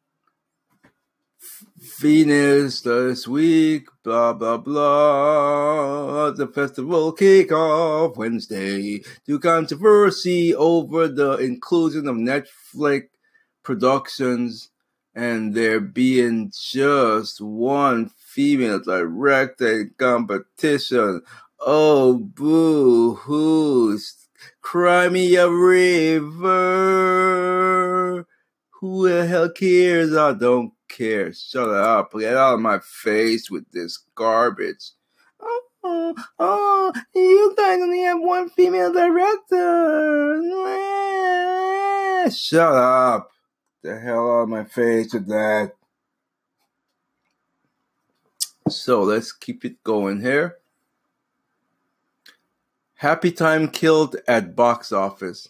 Venice 1.99 2.81
this 2.81 3.27
week, 3.27 3.87
blah 4.03 4.33
blah 4.33 4.57
blah. 4.57 6.31
The 6.31 6.47
festival 6.47 7.11
kick 7.11 7.51
off 7.51 8.17
Wednesday 8.17 9.01
to 9.25 9.39
controversy 9.39 10.55
over 10.55 11.07
the 11.07 11.37
inclusion 11.37 12.07
of 12.07 12.15
Netflix 12.15 13.07
productions 13.63 14.69
and 15.13 15.53
there 15.53 15.79
being 15.79 16.51
just 16.53 17.41
one 17.41 18.09
female 18.17 18.79
director 18.79 19.81
in 19.81 19.91
competition. 19.97 21.21
Oh, 21.59 22.17
boo 22.17 23.15
hoo. 23.15 23.99
Cry 24.61 25.09
me 25.09 25.35
a 25.35 25.49
river. 25.49 26.45
Who 28.69 29.09
the 29.09 29.25
hell 29.25 29.49
cares? 29.49 30.15
I 30.15 30.33
don't 30.33 30.71
care. 30.87 31.33
Shut 31.33 31.69
up. 31.69 32.13
Get 32.13 32.37
out 32.37 32.53
of 32.55 32.59
my 32.61 32.79
face 32.79 33.51
with 33.51 33.69
this 33.71 33.97
garbage. 34.15 34.91
Oh, 35.41 36.15
oh, 36.39 36.93
you 37.15 37.53
guys 37.57 37.81
only 37.81 38.01
have 38.03 38.19
one 38.19 38.49
female 38.49 38.93
director. 38.93 40.43
Shut 42.29 42.73
up 42.73 43.31
the 43.81 43.99
hell 43.99 44.31
out 44.31 44.43
of 44.43 44.49
my 44.49 44.63
face 44.63 45.13
with 45.13 45.27
that. 45.27 45.73
So 48.67 49.03
let's 49.03 49.31
keep 49.31 49.65
it 49.65 49.83
going 49.83 50.21
here. 50.21 50.58
Happy 52.99 53.31
Time 53.31 53.69
killed 53.69 54.17
at 54.27 54.57
box 54.57 54.91
office. 54.91 55.47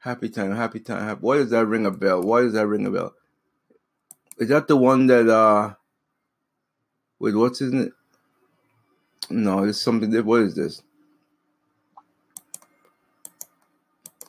Happy 0.00 0.28
Time, 0.28 0.54
Happy 0.54 0.78
Time. 0.78 1.02
Happy. 1.02 1.20
Why 1.22 1.38
does 1.38 1.48
that 1.52 1.64
ring 1.64 1.86
a 1.86 1.90
bell? 1.90 2.20
Why 2.20 2.42
does 2.42 2.52
that 2.52 2.66
ring 2.66 2.84
a 2.84 2.90
bell? 2.90 3.14
Is 4.38 4.50
that 4.50 4.68
the 4.68 4.76
one 4.76 5.06
that 5.06 5.26
uh? 5.26 5.76
Wait, 7.18 7.34
what's 7.34 7.62
in 7.62 7.80
it? 7.80 7.92
No, 9.30 9.64
it's 9.64 9.80
something. 9.80 10.10
That 10.10 10.26
what 10.26 10.42
is 10.42 10.54
this? 10.54 10.82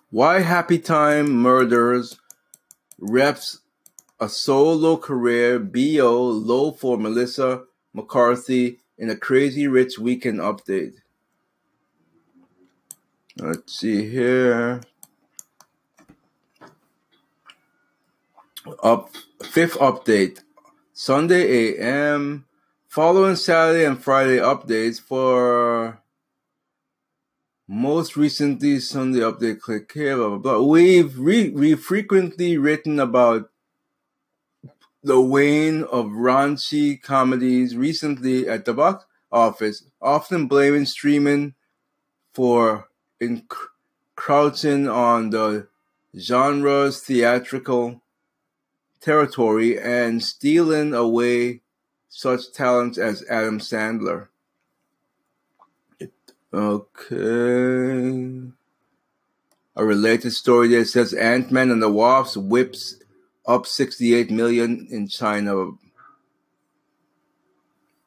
Why 0.10 0.40
Happy 0.40 0.80
Time 0.80 1.32
murders 1.32 2.18
reps 2.98 3.60
a 4.22 4.30
solo 4.30 4.96
career 4.96 5.60
BO 5.60 6.30
low 6.30 6.72
for 6.72 6.98
Melissa 6.98 7.66
McCarthy 7.94 8.80
in 8.98 9.10
a 9.10 9.18
Crazy 9.18 9.68
Rich 9.68 10.00
Weekend 10.00 10.40
update. 10.40 11.01
Let's 13.38 13.80
see 13.80 14.10
here. 14.10 14.82
Up 18.84 19.10
fifth 19.44 19.78
update. 19.80 20.40
Sunday 20.94 21.80
AM. 21.80 22.46
Following 22.90 23.38
Saturday 23.38 23.86
and 23.86 24.04
Friday 24.04 24.38
updates 24.38 25.00
for 25.00 26.02
most 27.70 28.18
recently, 28.18 28.82
Sunday 28.82 29.20
update, 29.20 29.62
click 29.62 29.90
here, 29.94 30.18
blah, 30.18 30.28
blah, 30.28 30.38
blah. 30.38 30.62
We've, 30.62 31.18
re- 31.18 31.52
we've 31.52 31.80
frequently 31.80 32.58
written 32.58 33.00
about 33.00 33.50
the 35.02 35.22
wane 35.22 35.84
of 35.84 36.08
raunchy 36.08 37.02
comedies 37.02 37.78
recently 37.78 38.50
at 38.50 38.66
the 38.66 38.74
box 38.74 39.06
office, 39.32 39.86
often 40.02 40.48
blaming 40.48 40.84
streaming 40.84 41.54
for 42.34 42.90
encroaching 43.22 44.90
on 44.90 45.30
the 45.30 45.68
genre's 46.18 47.00
theatrical 47.02 48.02
territory 49.00 49.80
and 49.80 50.22
stealing 50.22 50.94
away 50.94 51.62
such 52.10 52.52
talents 52.52 52.98
as 52.98 53.24
Adam 53.30 53.60
Sandler. 53.60 54.28
Okay. 56.54 58.52
A 59.78 59.86
related 59.86 60.32
story 60.32 60.68
that 60.70 60.86
says 60.86 61.14
Ant-Man 61.14 61.72
and 61.72 61.82
the 61.82 61.90
Wasp 61.90 62.38
whips 62.38 62.98
up 63.48 63.66
68 63.66 64.30
million 64.30 64.88
in 64.92 65.08
China. 65.08 65.72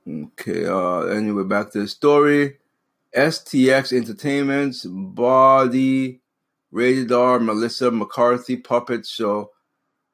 Okay, 0.06 0.66
uh 0.66 1.00
anyway, 1.06 1.44
back 1.44 1.72
to 1.72 1.80
the 1.80 1.88
story. 1.88 2.58
STX 3.16 3.92
Entertainment's 3.92 4.84
Body 4.86 6.20
Rated 6.70 7.12
R 7.12 7.38
Melissa 7.38 7.90
McCarthy 7.90 8.56
puppet 8.56 9.06
show 9.06 9.50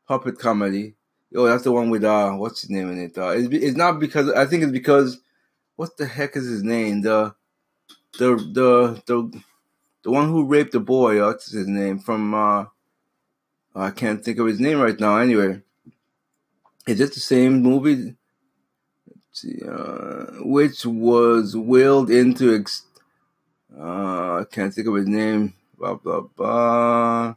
puppet 0.06 0.38
comedy. 0.38 0.94
Oh, 1.34 1.46
that's 1.46 1.64
the 1.64 1.72
one 1.72 1.90
with 1.90 2.04
uh 2.04 2.32
what's 2.32 2.62
his 2.62 2.70
name 2.70 2.90
in 2.90 2.98
it? 2.98 3.16
Uh 3.16 3.30
it's, 3.30 3.48
it's 3.52 3.76
not 3.76 3.98
because 3.98 4.30
I 4.30 4.46
think 4.46 4.62
it's 4.62 4.72
because 4.72 5.20
what 5.76 5.96
the 5.96 6.06
heck 6.06 6.36
is 6.36 6.46
his 6.46 6.62
name? 6.62 7.02
The 7.02 7.34
the 8.18 8.36
the 8.36 9.02
the 9.06 9.42
the 10.02 10.10
one 10.10 10.28
who 10.28 10.44
raped 10.46 10.72
the 10.72 10.80
boy, 10.80 11.20
what's 11.24 11.52
his 11.52 11.66
name? 11.66 11.98
From 11.98 12.34
uh 12.34 12.64
I 13.74 13.90
can't 13.90 14.22
think 14.22 14.38
of 14.38 14.46
his 14.46 14.60
name 14.60 14.80
right 14.80 14.98
now. 14.98 15.16
Anyway, 15.16 15.62
is 16.86 17.00
it 17.00 17.14
the 17.14 17.20
same 17.20 17.62
movie? 17.62 18.16
See, 19.32 19.60
uh, 19.66 20.26
which 20.40 20.84
was 20.84 21.56
willed 21.56 22.10
into 22.10 22.52
ex- 22.54 22.82
uh, 23.78 24.40
I 24.40 24.44
can't 24.50 24.72
think 24.72 24.86
of 24.86 24.94
his 24.94 25.06
name. 25.06 25.54
Blah 25.78 25.94
blah 25.94 26.20
blah. 26.20 27.34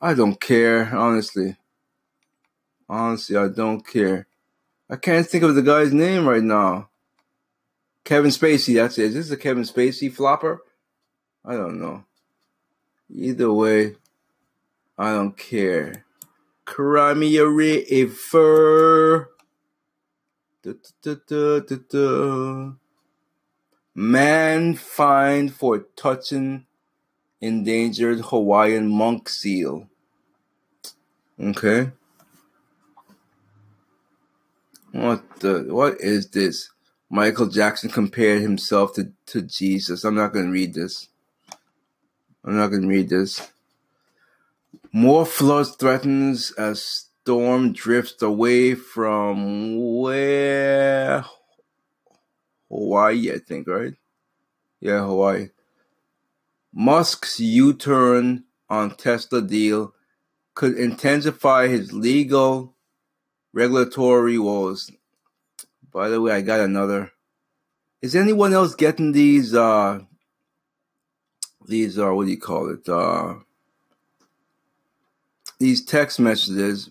I 0.00 0.14
don't 0.14 0.40
care, 0.40 0.94
honestly. 0.94 1.56
Honestly, 2.88 3.36
I 3.36 3.48
don't 3.48 3.86
care. 3.86 4.26
I 4.88 4.96
can't 4.96 5.26
think 5.26 5.44
of 5.44 5.54
the 5.54 5.62
guy's 5.62 5.92
name 5.92 6.26
right 6.26 6.42
now. 6.42 6.88
Kevin 8.04 8.30
Spacey, 8.30 8.74
that's 8.74 8.96
it. 8.98 9.06
Is 9.06 9.14
this 9.14 9.30
a 9.30 9.36
Kevin 9.36 9.64
Spacey 9.64 10.10
flopper? 10.10 10.62
I 11.44 11.54
don't 11.54 11.80
know. 11.80 12.04
Either 13.10 13.52
way, 13.52 13.96
I 14.96 15.12
don't 15.12 15.36
care. 15.36 16.04
Cry 16.64 17.14
me 17.14 17.36
a 17.36 17.46
river. 17.46 19.30
Da, 20.62 20.72
da, 21.02 21.60
da. 21.60 22.72
Man 24.00 24.76
fined 24.76 25.54
for 25.54 25.80
touching 25.96 26.66
endangered 27.40 28.20
Hawaiian 28.20 28.88
monk 28.88 29.28
seal. 29.28 29.88
Okay. 31.40 31.90
What 34.92 35.40
the 35.40 35.64
what 35.70 36.00
is 36.00 36.30
this? 36.30 36.70
Michael 37.10 37.48
Jackson 37.48 37.90
compared 37.90 38.40
himself 38.40 38.94
to, 38.94 39.10
to 39.26 39.42
Jesus. 39.42 40.04
I'm 40.04 40.14
not 40.14 40.32
gonna 40.32 40.52
read 40.52 40.74
this. 40.74 41.08
I'm 42.44 42.56
not 42.56 42.68
gonna 42.68 42.86
read 42.86 43.08
this. 43.08 43.50
More 44.92 45.26
floods 45.26 45.74
threatens 45.74 46.52
as 46.52 46.84
storm 46.84 47.72
drifts 47.72 48.22
away 48.22 48.76
from 48.76 49.76
where 49.96 51.24
Hawaii, 52.70 53.32
I 53.32 53.38
think, 53.38 53.66
right? 53.68 53.94
Yeah, 54.80 55.04
Hawaii. 55.04 55.48
Musk's 56.72 57.40
U-turn 57.40 58.44
on 58.68 58.90
Tesla 58.96 59.42
deal 59.42 59.94
could 60.54 60.76
intensify 60.76 61.68
his 61.68 61.92
legal 61.92 62.74
regulatory 63.52 64.38
woes. 64.38 64.90
By 65.92 66.08
the 66.08 66.20
way, 66.20 66.32
I 66.32 66.42
got 66.42 66.60
another. 66.60 67.12
Is 68.02 68.14
anyone 68.14 68.52
else 68.52 68.74
getting 68.74 69.12
these 69.12 69.54
uh 69.54 70.00
these 71.66 71.98
are 71.98 72.12
uh, 72.12 72.14
what 72.14 72.26
do 72.26 72.30
you 72.30 72.38
call 72.40 72.70
it? 72.70 72.88
Uh 72.88 73.36
these 75.58 75.84
text 75.84 76.20
messages 76.20 76.90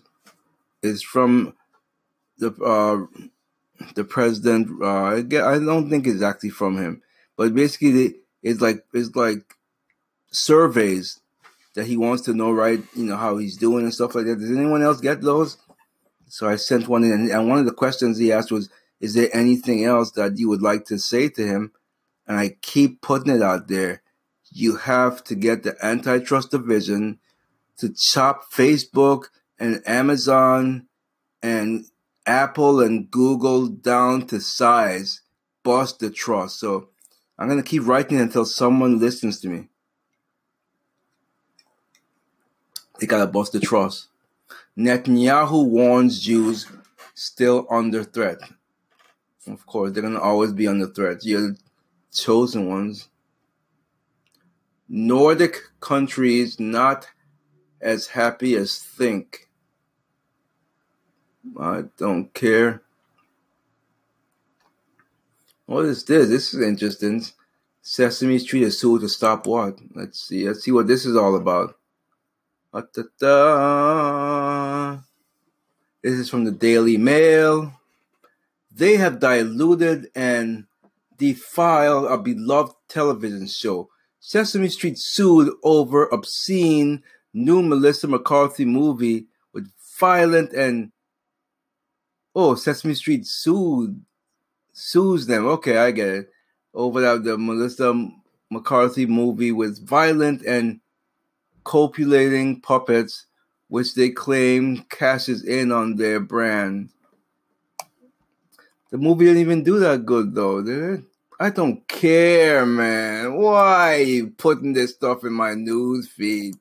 is 0.82 1.02
from 1.02 1.54
the 2.38 2.52
uh 2.62 3.06
the 3.94 4.04
president 4.04 4.82
uh 4.82 5.16
I 5.16 5.22
don't 5.22 5.90
think 5.90 6.06
actually 6.22 6.50
from 6.50 6.76
him, 6.76 7.02
but 7.36 7.54
basically 7.54 8.16
it's 8.42 8.60
like 8.60 8.84
it's 8.92 9.14
like 9.14 9.54
surveys 10.30 11.20
that 11.74 11.86
he 11.86 11.96
wants 11.96 12.22
to 12.22 12.34
know 12.34 12.50
right, 12.50 12.82
you 12.94 13.04
know, 13.04 13.16
how 13.16 13.36
he's 13.36 13.56
doing 13.56 13.84
and 13.84 13.94
stuff 13.94 14.14
like 14.14 14.26
that. 14.26 14.38
Does 14.40 14.50
anyone 14.50 14.82
else 14.82 15.00
get 15.00 15.20
those? 15.20 15.58
So 16.26 16.48
I 16.48 16.56
sent 16.56 16.88
one 16.88 17.04
in, 17.04 17.30
and 17.30 17.48
one 17.48 17.58
of 17.58 17.64
the 17.64 17.72
questions 17.72 18.18
he 18.18 18.32
asked 18.32 18.52
was, 18.52 18.68
"Is 19.00 19.14
there 19.14 19.30
anything 19.32 19.84
else 19.84 20.10
that 20.12 20.38
you 20.38 20.48
would 20.48 20.62
like 20.62 20.84
to 20.86 20.98
say 20.98 21.28
to 21.30 21.46
him?" 21.46 21.72
And 22.26 22.38
I 22.38 22.56
keep 22.60 23.00
putting 23.00 23.34
it 23.34 23.42
out 23.42 23.68
there. 23.68 24.02
You 24.50 24.76
have 24.76 25.24
to 25.24 25.34
get 25.34 25.62
the 25.62 25.76
antitrust 25.84 26.50
division 26.50 27.18
to 27.78 27.88
chop 27.90 28.52
Facebook 28.52 29.26
and 29.58 29.82
Amazon 29.86 30.88
and 31.42 31.84
Apple 32.28 32.80
and 32.82 33.10
Google 33.10 33.68
down 33.68 34.26
to 34.26 34.38
size, 34.38 35.22
bust 35.62 35.98
the 35.98 36.10
trust. 36.10 36.60
So 36.60 36.90
I'm 37.38 37.48
gonna 37.48 37.62
keep 37.62 37.86
writing 37.86 38.20
until 38.20 38.44
someone 38.44 38.98
listens 39.00 39.40
to 39.40 39.48
me. 39.48 39.68
They 43.00 43.06
gotta 43.06 43.26
bust 43.26 43.52
the 43.52 43.60
trust. 43.60 44.08
Netanyahu 44.76 45.66
warns 45.66 46.20
Jews 46.20 46.66
still 47.14 47.66
under 47.70 48.04
threat. 48.04 48.38
Of 49.46 49.64
course, 49.64 49.92
they're 49.92 50.02
gonna 50.02 50.20
always 50.20 50.52
be 50.52 50.68
under 50.68 50.86
threat. 50.86 51.24
You're 51.24 51.40
the 51.40 51.58
chosen 52.12 52.68
ones. 52.68 53.08
Nordic 54.86 55.62
countries 55.80 56.60
not 56.60 57.08
as 57.80 58.08
happy 58.08 58.54
as 58.54 58.78
think. 58.78 59.47
I 61.58 61.84
don't 61.96 62.32
care. 62.34 62.82
What 65.66 65.84
is 65.84 66.04
this? 66.04 66.28
This 66.28 66.54
is 66.54 66.62
interesting. 66.62 67.24
Sesame 67.82 68.38
Street 68.38 68.64
is 68.64 68.80
sued 68.80 69.02
to 69.02 69.08
stop 69.08 69.46
what? 69.46 69.78
Let's 69.94 70.20
see. 70.20 70.46
Let's 70.46 70.64
see 70.64 70.72
what 70.72 70.86
this 70.86 71.06
is 71.06 71.16
all 71.16 71.36
about. 71.36 71.76
This 76.02 76.12
is 76.12 76.30
from 76.30 76.44
the 76.44 76.52
Daily 76.52 76.96
Mail. 76.96 77.72
They 78.70 78.96
have 78.96 79.20
diluted 79.20 80.08
and 80.14 80.66
defiled 81.16 82.10
a 82.10 82.18
beloved 82.18 82.74
television 82.88 83.46
show. 83.46 83.90
Sesame 84.20 84.68
Street 84.68 84.98
sued 84.98 85.52
over 85.62 86.06
obscene 86.06 87.02
new 87.34 87.62
Melissa 87.62 88.06
McCarthy 88.06 88.64
movie 88.64 89.26
with 89.52 89.70
violent 89.98 90.52
and 90.52 90.92
oh 92.38 92.54
Sesame 92.54 92.94
Street 92.94 93.26
sued 93.26 94.00
sues 94.72 95.26
them. 95.26 95.44
Okay, 95.46 95.76
I 95.76 95.90
get 95.90 96.08
it. 96.08 96.30
Over 96.72 97.00
that 97.00 97.24
the 97.24 97.36
Melissa 97.36 98.08
McCarthy 98.48 99.06
movie 99.06 99.50
with 99.50 99.84
violent 99.84 100.42
and 100.42 100.78
copulating 101.64 102.60
puppets, 102.60 103.26
which 103.66 103.94
they 103.94 104.10
claim 104.10 104.84
cashes 104.88 105.42
in 105.42 105.72
on 105.72 105.96
their 105.96 106.20
brand. 106.20 106.90
The 108.90 108.98
movie 108.98 109.24
didn't 109.24 109.42
even 109.42 109.64
do 109.64 109.80
that 109.80 110.06
good 110.06 110.32
though, 110.32 110.62
did 110.62 110.78
it? 110.78 111.04
I 111.40 111.50
don't 111.50 111.86
care, 111.88 112.64
man. 112.64 113.34
Why 113.34 113.94
are 113.94 114.02
you 114.02 114.28
putting 114.28 114.74
this 114.74 114.94
stuff 114.94 115.24
in 115.24 115.32
my 115.32 115.54
news 115.54 116.08
feed? 116.08 116.54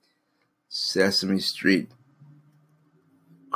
Sesame 0.70 1.40
Street. 1.40 1.92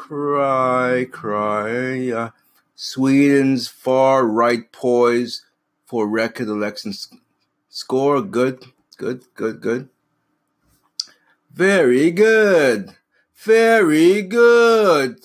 Cry, 0.01 1.05
cry. 1.11 2.09
Uh, 2.09 2.31
Sweden's 2.73 3.67
far 3.67 4.25
right 4.25 4.69
poised 4.71 5.43
for 5.85 6.07
record 6.07 6.47
election 6.47 6.91
score. 7.69 8.23
Good, 8.23 8.65
good, 8.97 9.25
good, 9.35 9.61
good. 9.61 9.89
Very 11.53 12.09
good. 12.09 12.95
Very 13.35 14.23
good. 14.23 15.19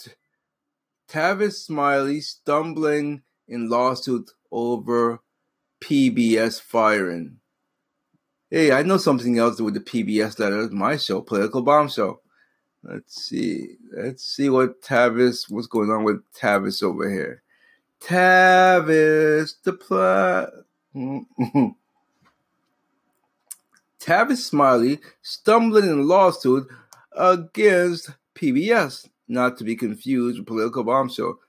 Tavis 1.08 1.54
Smiley 1.54 2.20
stumbling 2.20 3.22
in 3.48 3.70
lawsuit 3.70 4.30
over 4.52 5.20
PBS 5.80 6.60
firing. 6.60 7.38
Hey, 8.50 8.72
I 8.72 8.82
know 8.82 8.98
something 8.98 9.38
else 9.38 9.58
with 9.58 9.72
the 9.72 9.80
PBS 9.80 10.38
letter. 10.38 10.68
My 10.68 10.98
show, 10.98 11.22
Political 11.22 11.62
Bomb 11.62 11.88
Show. 11.88 12.20
Let's 12.88 13.24
see. 13.24 13.78
Let's 13.90 14.24
see 14.24 14.48
what 14.48 14.80
Tavis, 14.80 15.50
what's 15.50 15.66
going 15.66 15.90
on 15.90 16.04
with 16.04 16.22
Tavis 16.32 16.84
over 16.84 17.10
here. 17.10 17.42
Tavis, 18.00 19.54
the 19.64 19.72
plot. 19.72 20.50
Tavis 24.00 24.36
Smiley 24.36 25.00
stumbling 25.22 25.86
in 25.86 26.06
lawsuit 26.06 26.68
against 27.12 28.10
PBS, 28.36 29.08
not 29.26 29.58
to 29.58 29.64
be 29.64 29.74
confused 29.74 30.38
with 30.38 30.46
Political 30.46 30.84
bombshell. 30.84 31.40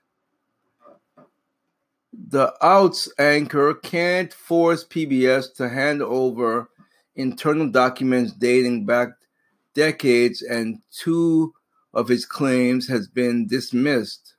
The 2.12 2.52
outs 2.60 3.08
anchor 3.16 3.74
can't 3.74 4.32
force 4.32 4.84
PBS 4.84 5.54
to 5.54 5.68
hand 5.68 6.02
over 6.02 6.68
internal 7.14 7.68
documents 7.68 8.32
dating 8.32 8.86
back 8.86 9.17
decades, 9.78 10.42
and 10.42 10.78
two 10.90 11.54
of 11.94 12.08
his 12.08 12.26
claims 12.26 12.88
has 12.88 13.06
been 13.06 13.46
dismissed. 13.46 14.34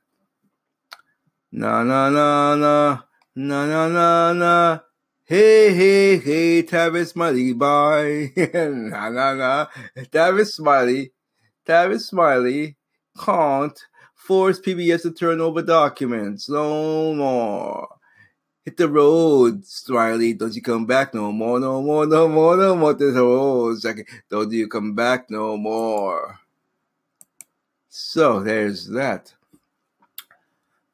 Na 1.50 1.82
na 1.82 2.10
na 2.10 2.54
na 2.56 3.00
na 3.34 3.66
na 3.66 3.88
na 3.88 4.32
na. 4.34 4.78
Hey 5.24 5.72
hey 5.72 6.18
hey, 6.18 6.62
Tavis 6.62 7.12
Smiley, 7.12 7.54
bye. 7.54 8.30
na 8.36 9.08
na 9.08 9.34
na. 9.34 9.66
Tavis 10.12 10.52
Smiley, 10.52 11.12
Tavis 11.66 12.02
Smiley 12.12 12.76
can't 13.18 13.78
force 14.14 14.60
PBS 14.60 15.02
to 15.02 15.10
turn 15.10 15.40
over 15.40 15.62
documents 15.62 16.48
no 16.50 17.14
more. 17.14 17.88
Hit 18.64 18.76
the 18.76 18.88
road, 18.88 19.64
Smiley. 19.64 20.34
Don't 20.34 20.54
you 20.54 20.62
come 20.62 20.84
back 20.84 21.14
no 21.14 21.32
more, 21.32 21.58
no 21.58 21.80
more, 21.80 22.06
no 22.06 22.28
more, 22.28 22.56
no 22.56 22.76
more. 22.76 22.90
Hit 22.90 22.98
the 22.98 23.22
road, 23.22 23.80
second. 23.80 24.06
Don't 24.28 24.52
you 24.52 24.68
come 24.68 24.94
back 24.94 25.30
no 25.30 25.56
more. 25.56 26.40
So 27.88 28.40
there's 28.40 28.88
that. 28.88 29.34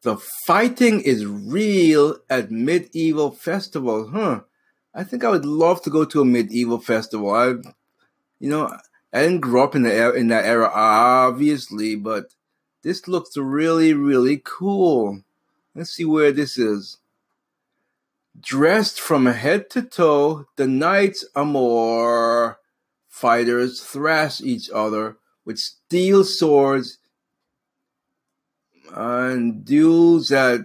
The 0.02 0.16
fighting 0.46 1.00
is 1.00 1.26
real 1.26 2.18
at 2.31 2.52
medieval 2.52 3.33
festivals, 3.33 4.11
huh? 4.12 4.42
I 4.94 5.02
think 5.02 5.24
I 5.24 5.31
would 5.31 5.44
love 5.44 5.83
to 5.83 5.90
go 5.90 6.05
to 6.05 6.20
a 6.20 6.24
medieval 6.24 6.79
festival. 6.79 7.35
I, 7.35 7.46
you 8.38 8.48
know, 8.48 8.74
I 9.12 9.22
didn't 9.22 9.40
grow 9.40 9.64
up 9.64 9.74
in 9.74 9.83
the 9.83 9.92
era, 9.92 10.12
in 10.12 10.29
that 10.29 10.44
era, 10.44 10.70
obviously, 10.72 11.96
but 11.96 12.35
this 12.83 13.09
looks 13.09 13.37
really, 13.37 13.92
really 13.92 14.40
cool. 14.44 15.22
Let's 15.74 15.90
see 15.90 16.05
where 16.05 16.31
this 16.33 16.57
is. 16.57 16.98
Dressed 18.40 19.01
from 19.01 19.27
head 19.27 19.70
to 19.70 19.83
toe, 19.83 20.46
the 20.57 20.66
Knights 20.66 21.25
Amor 21.35 22.59
fighters 23.09 23.81
thrash 23.83 24.40
each 24.40 24.68
other 24.70 25.16
with 25.44 25.59
steel 25.59 26.22
swords 26.25 26.99
and 28.92 29.64
duels 29.64 30.33
at 30.33 30.62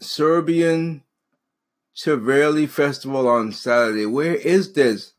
Serbian 0.00 1.02
chivalry 1.92 2.66
Festival 2.66 3.28
on 3.28 3.52
Saturday. 3.52 4.06
Where 4.06 4.34
is 4.34 4.72
this? 4.72 5.12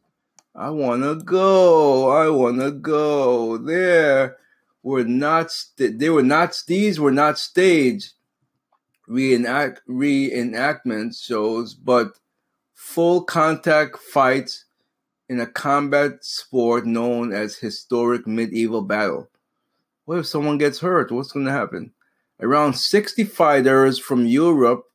I 0.53 0.71
wanna 0.71 1.15
go. 1.15 2.09
I 2.09 2.29
wanna 2.29 2.71
go. 2.71 3.57
There 3.57 4.37
were 4.83 5.03
not. 5.03 5.51
St- 5.51 5.99
they 5.99 6.09
were 6.09 6.23
not. 6.23 6.61
These 6.67 6.99
were 6.99 7.11
not 7.11 7.37
staged 7.37 8.14
reenact 9.07 9.81
reenactment 9.87 11.19
shows, 11.21 11.73
but 11.73 12.19
full 12.73 13.23
contact 13.23 13.97
fights 13.97 14.65
in 15.29 15.39
a 15.39 15.47
combat 15.47 16.23
sport 16.23 16.85
known 16.85 17.33
as 17.33 17.55
historic 17.55 18.27
medieval 18.27 18.81
battle. 18.81 19.29
What 20.05 20.19
if 20.19 20.27
someone 20.27 20.57
gets 20.57 20.79
hurt? 20.79 21.11
What's 21.11 21.31
going 21.31 21.45
to 21.45 21.51
happen? 21.51 21.91
Around 22.39 22.73
60 22.73 23.23
fighters 23.23 23.97
from 23.97 24.25
Europe 24.25 24.85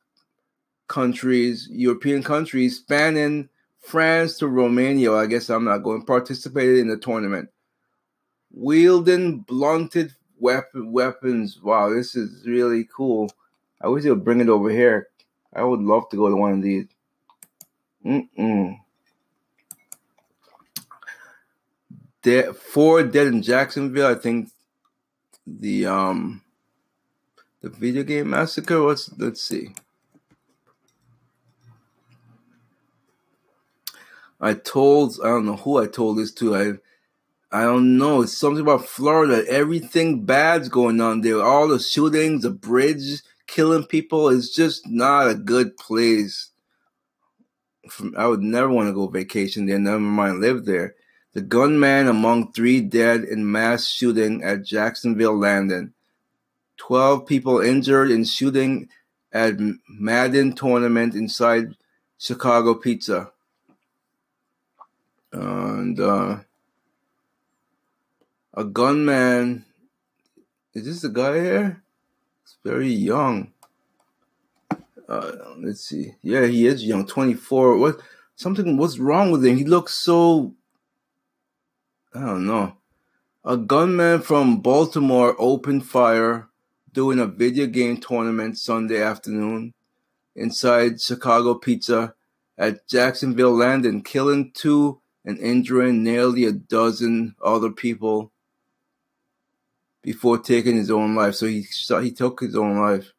countries, 0.87 1.67
European 1.71 2.23
countries, 2.23 2.77
spanning 2.77 3.49
France 3.79 4.37
to 4.37 4.47
Romania. 4.47 5.13
I 5.13 5.25
guess 5.25 5.49
I'm 5.49 5.65
not 5.65 5.79
going. 5.79 6.05
Participated 6.05 6.77
in 6.77 6.87
the 6.87 6.97
tournament, 6.97 7.49
wielding 8.51 9.39
blunted 9.39 10.13
weapon 10.39 10.91
weapons. 10.91 11.59
Wow, 11.61 11.89
this 11.89 12.15
is 12.15 12.45
really 12.45 12.87
cool. 12.95 13.31
I 13.83 13.87
wish 13.87 14.03
they 14.03 14.09
would 14.09 14.23
bring 14.23 14.41
it 14.41 14.49
over 14.49 14.69
here. 14.69 15.07
I 15.53 15.63
would 15.63 15.81
love 15.81 16.09
to 16.09 16.17
go 16.17 16.29
to 16.29 16.35
one 16.35 16.53
of 16.53 16.61
these. 16.61 16.85
Mm-mm. 18.05 18.79
Four 22.55 23.03
dead 23.03 23.27
in 23.27 23.41
Jacksonville. 23.41 24.07
I 24.07 24.15
think 24.15 24.49
the 25.45 25.87
um 25.87 26.41
the 27.61 27.69
video 27.69 28.03
game 28.03 28.29
massacre. 28.29 28.79
Let's 28.79 29.11
let's 29.17 29.41
see. 29.41 29.73
I 34.39 34.53
told 34.53 35.19
I 35.23 35.27
don't 35.27 35.45
know 35.45 35.55
who 35.55 35.77
I 35.77 35.87
told 35.87 36.17
this 36.17 36.31
to. 36.33 36.55
I 36.55 36.73
I 37.51 37.63
don't 37.63 37.97
know. 37.97 38.21
It's 38.21 38.37
something 38.37 38.61
about 38.61 38.85
Florida. 38.85 39.43
Everything 39.47 40.23
bad's 40.23 40.69
going 40.69 41.01
on 41.01 41.21
there. 41.21 41.41
All 41.41 41.67
the 41.67 41.79
shootings, 41.79 42.43
the 42.43 42.51
bridge 42.51 43.21
killing 43.51 43.83
people 43.83 44.29
is 44.29 44.49
just 44.49 44.87
not 44.87 45.29
a 45.29 45.35
good 45.35 45.75
place. 45.75 46.51
I 48.17 48.25
would 48.25 48.41
never 48.41 48.69
want 48.69 48.87
to 48.87 48.93
go 48.93 49.07
vacation 49.07 49.65
there. 49.65 49.77
Never 49.77 49.99
mind 49.99 50.39
live 50.39 50.63
there. 50.63 50.95
The 51.33 51.41
gunman 51.41 52.07
among 52.07 52.53
three 52.53 52.79
dead 52.79 53.23
in 53.25 53.51
mass 53.51 53.87
shooting 53.87 54.41
at 54.41 54.63
Jacksonville 54.63 55.37
Landing. 55.37 55.93
Twelve 56.77 57.25
people 57.27 57.59
injured 57.59 58.09
in 58.09 58.23
shooting 58.23 58.87
at 59.33 59.55
Madden 59.87 60.53
tournament 60.53 61.13
inside 61.13 61.75
Chicago 62.17 62.73
Pizza. 62.75 63.31
And 65.33 65.99
uh, 65.99 66.39
a 68.53 68.63
gunman. 68.63 69.65
Is 70.73 70.85
this 70.85 71.01
the 71.01 71.09
guy 71.09 71.33
here? 71.33 71.83
Very 72.63 72.89
young. 72.89 73.51
Uh, 75.09 75.31
let's 75.57 75.85
see. 75.85 76.15
Yeah, 76.21 76.45
he 76.45 76.67
is 76.67 76.85
young, 76.85 77.05
24. 77.05 77.77
What? 77.77 77.99
Something. 78.35 78.77
What's 78.77 78.99
wrong 78.99 79.31
with 79.31 79.45
him? 79.45 79.57
He 79.57 79.65
looks 79.65 79.93
so. 79.93 80.53
I 82.13 82.19
don't 82.21 82.45
know. 82.45 82.73
A 83.43 83.57
gunman 83.57 84.21
from 84.21 84.61
Baltimore 84.61 85.35
opened 85.39 85.85
fire 85.85 86.49
during 86.93 87.19
a 87.19 87.25
video 87.25 87.65
game 87.65 87.97
tournament 87.97 88.57
Sunday 88.57 89.01
afternoon 89.01 89.73
inside 90.35 91.01
Chicago 91.01 91.55
Pizza 91.55 92.13
at 92.57 92.87
Jacksonville 92.87 93.55
Landing, 93.55 94.03
killing 94.03 94.51
two 94.53 95.01
and 95.25 95.39
injuring 95.39 96.03
nearly 96.03 96.45
a 96.45 96.51
dozen 96.51 97.35
other 97.43 97.71
people 97.71 98.30
before 100.01 100.37
taking 100.37 100.75
his 100.75 100.91
own 100.91 101.15
life. 101.15 101.35
So 101.35 101.45
he 101.47 101.65
he 102.01 102.11
took 102.11 102.39
his 102.39 102.55
own 102.55 102.77
life. 102.79 103.13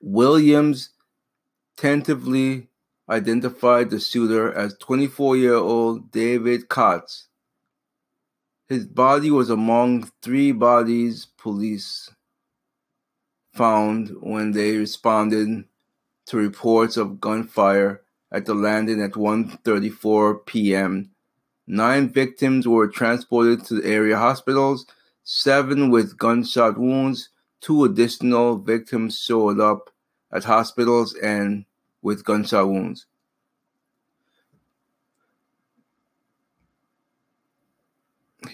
Williams 0.00 0.90
tentatively 1.76 2.68
identified 3.08 3.90
the 3.90 4.00
shooter 4.00 4.52
as 4.52 4.76
24-year-old 4.78 6.10
David 6.10 6.68
Katz. 6.68 7.28
His 8.68 8.86
body 8.86 9.30
was 9.30 9.50
among 9.50 10.10
three 10.22 10.52
bodies 10.52 11.26
police 11.38 12.10
found 13.54 14.10
when 14.20 14.52
they 14.52 14.76
responded 14.76 15.64
to 16.26 16.36
reports 16.36 16.96
of 16.96 17.20
gunfire 17.20 18.02
at 18.32 18.46
the 18.46 18.54
landing 18.54 19.00
at 19.00 19.12
1:34 19.12 20.46
p.m. 20.46 21.10
Nine 21.66 22.08
victims 22.10 22.68
were 22.68 22.88
transported 22.88 23.64
to 23.66 23.80
the 23.80 23.88
area 23.88 24.18
hospitals, 24.18 24.86
seven 25.22 25.90
with 25.90 26.18
gunshot 26.18 26.78
wounds. 26.78 27.30
Two 27.60 27.84
additional 27.84 28.56
victims 28.58 29.18
showed 29.18 29.58
up 29.58 29.90
at 30.30 30.44
hospitals 30.44 31.14
and 31.14 31.64
with 32.02 32.24
gunshot 32.24 32.68
wounds. 32.68 33.06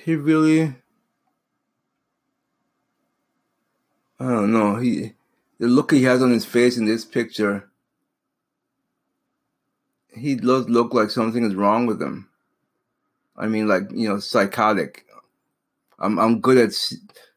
He 0.04 0.14
really 0.14 0.76
I 4.20 4.24
don't 4.24 4.52
know. 4.52 4.76
He 4.76 5.14
the 5.58 5.66
look 5.66 5.90
he 5.90 6.04
has 6.04 6.22
on 6.22 6.30
his 6.30 6.44
face 6.44 6.76
in 6.76 6.84
this 6.84 7.04
picture 7.04 7.70
he 10.14 10.34
does 10.34 10.68
look 10.68 10.92
like 10.92 11.10
something 11.10 11.44
is 11.44 11.54
wrong 11.54 11.86
with 11.86 12.00
him. 12.00 12.29
I 13.40 13.46
mean, 13.46 13.66
like 13.66 13.90
you 13.92 14.08
know, 14.08 14.20
psychotic. 14.20 15.06
I'm 15.98 16.18
I'm 16.18 16.40
good 16.40 16.58
at 16.58 16.72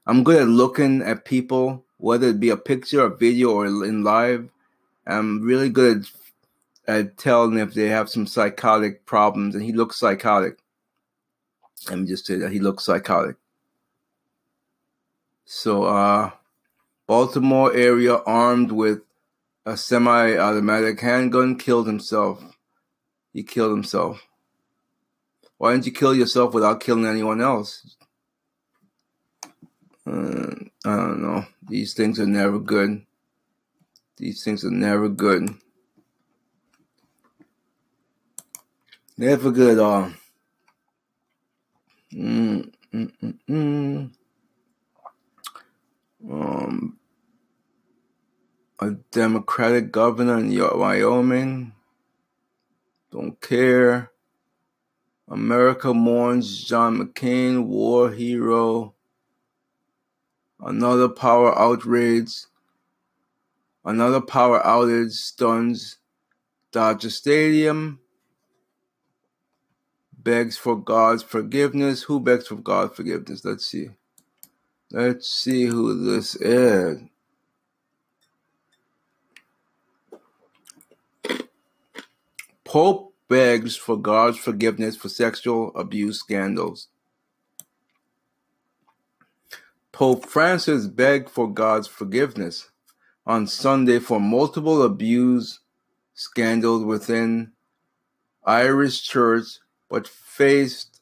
I'm 0.06 0.24
good 0.24 0.42
at 0.42 0.48
looking 0.48 1.02
at 1.02 1.26
people, 1.26 1.86
whether 1.98 2.28
it 2.28 2.40
be 2.40 2.50
a 2.50 2.58
picture, 2.58 3.02
a 3.06 3.16
video, 3.16 3.52
or 3.52 3.66
in 3.66 4.04
live. 4.04 4.50
I'm 5.08 5.42
really 5.42 5.70
good 5.70 6.06
at, 6.88 6.96
at 6.96 7.18
telling 7.18 7.58
if 7.58 7.74
they 7.74 7.88
have 7.88 8.10
some 8.10 8.28
psychotic 8.28 9.06
problems, 9.06 9.56
and 9.56 9.64
he 9.64 9.74
looks 9.74 10.00
psychotic. 10.00 10.60
Let 11.90 12.00
me 12.00 12.08
just 12.08 12.26
say 12.26 12.36
that 12.36 12.52
he 12.52 12.60
looks 12.60 12.86
psychotic. 12.86 13.38
So, 15.46 15.84
uh, 15.84 16.32
Baltimore 17.08 17.74
area 17.74 18.16
armed 18.26 18.72
with 18.72 19.00
a 19.66 19.76
semi-automatic 19.76 21.00
handgun 21.00 21.58
killed 21.58 21.88
himself 21.88 22.54
he 23.34 23.44
killed 23.44 23.72
himself. 23.72 24.28
Why 25.64 25.72
didn't 25.72 25.86
you 25.86 25.94
kill 25.94 26.14
yourself 26.14 26.54
without 26.54 26.82
killing 26.82 27.06
anyone 27.06 27.40
else? 27.40 27.96
Uh, 30.06 30.56
I 30.84 30.96
don't 30.98 31.22
know. 31.22 31.46
These 31.70 31.94
things 31.94 32.20
are 32.20 32.26
never 32.28 32.60
good. 32.60 33.06
These 34.18 34.44
things 34.44 34.66
are 34.66 34.72
never 34.72 35.08
good. 35.08 35.56
Never 39.18 39.52
good 39.52 39.78
at 39.78 39.80
all. 39.80 40.12
Mm, 42.14 42.70
mm, 42.94 43.12
mm, 43.24 43.40
mm. 43.50 44.12
Um, 46.30 47.00
a 48.82 48.92
Democratic 49.14 49.94
governor 49.94 50.40
in 50.40 50.78
Wyoming. 50.78 51.72
Don't 53.14 53.40
care. 53.40 54.13
America 55.34 55.96
mourns 55.96 56.64
John 56.64 57.00
McCain, 57.00 57.66
war 57.66 58.12
hero. 58.12 58.94
Another 60.60 61.10
power 61.10 61.58
outrage. 61.58 62.46
Another 63.84 64.22
power 64.22 64.62
outage 64.62 65.14
stuns 65.14 65.98
Dodger 66.72 67.10
Stadium. 67.10 68.00
Begs 70.16 70.56
for 70.56 70.76
God's 70.76 71.24
forgiveness. 71.24 72.04
Who 72.04 72.20
begs 72.20 72.46
for 72.46 72.58
God's 72.58 72.96
forgiveness? 72.96 73.44
Let's 73.44 73.66
see. 73.66 73.90
Let's 74.92 75.28
see 75.28 75.66
who 75.66 76.12
this 76.12 76.36
is. 76.36 77.02
Pope 82.64 83.13
begs 83.34 83.76
for 83.76 83.98
God's 83.98 84.38
forgiveness 84.38 84.96
for 84.96 85.10
sexual 85.10 85.72
abuse 85.76 86.20
scandals. 86.20 86.90
Pope 89.92 90.28
Francis 90.28 90.86
begged 90.86 91.32
for 91.32 91.52
God's 91.52 91.88
forgiveness 91.88 92.70
on 93.26 93.48
Sunday 93.48 93.98
for 93.98 94.20
multiple 94.20 94.84
abuse 94.84 95.62
scandals 96.14 96.84
within 96.84 97.54
Irish 98.44 99.02
Church, 99.02 99.48
but 99.90 100.08
faced 100.08 101.02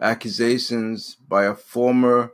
accusations 0.00 1.16
by 1.16 1.44
a 1.44 1.54
former 1.54 2.32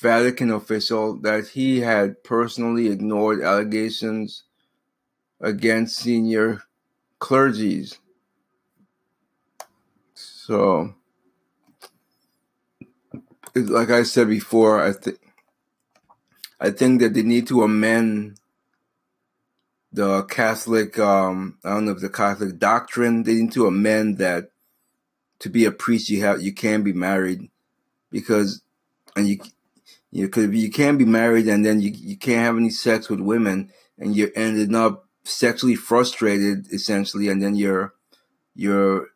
Vatican 0.00 0.50
official 0.50 1.18
that 1.18 1.48
he 1.48 1.80
had 1.80 2.24
personally 2.24 2.88
ignored 2.88 3.42
allegations 3.42 4.44
against 5.38 5.98
senior 5.98 6.62
clergies. 7.20 7.98
So, 10.52 10.94
like 13.54 13.88
I 13.88 14.02
said 14.02 14.28
before, 14.28 14.82
I 14.82 14.92
think 14.92 15.18
I 16.60 16.68
think 16.68 17.00
that 17.00 17.14
they 17.14 17.22
need 17.22 17.46
to 17.46 17.62
amend 17.62 18.38
the 19.94 20.24
Catholic. 20.24 20.98
Um, 20.98 21.56
I 21.64 21.70
don't 21.70 21.86
know 21.86 21.92
if 21.92 22.00
the 22.00 22.10
Catholic 22.10 22.58
doctrine. 22.58 23.22
They 23.22 23.32
need 23.36 23.52
to 23.52 23.66
amend 23.66 24.18
that 24.18 24.50
to 25.38 25.48
be 25.48 25.64
a 25.64 25.72
priest, 25.72 26.10
you 26.10 26.20
have 26.20 26.42
you 26.42 26.52
can 26.52 26.82
be 26.82 26.92
married 26.92 27.48
because, 28.10 28.60
and 29.16 29.26
you 29.26 29.38
you 30.10 30.28
could 30.28 30.54
you 30.54 30.70
can't 30.70 30.98
be 30.98 31.06
married 31.06 31.48
and 31.48 31.64
then 31.64 31.80
you 31.80 31.92
you 31.92 32.18
can't 32.18 32.44
have 32.44 32.58
any 32.58 32.68
sex 32.68 33.08
with 33.08 33.20
women 33.20 33.72
and 33.98 34.14
you're 34.14 34.36
ended 34.36 34.74
up 34.74 35.08
sexually 35.24 35.76
frustrated 35.76 36.70
essentially, 36.70 37.28
and 37.28 37.42
then 37.42 37.54
you're 37.54 37.94
you're 38.54 39.11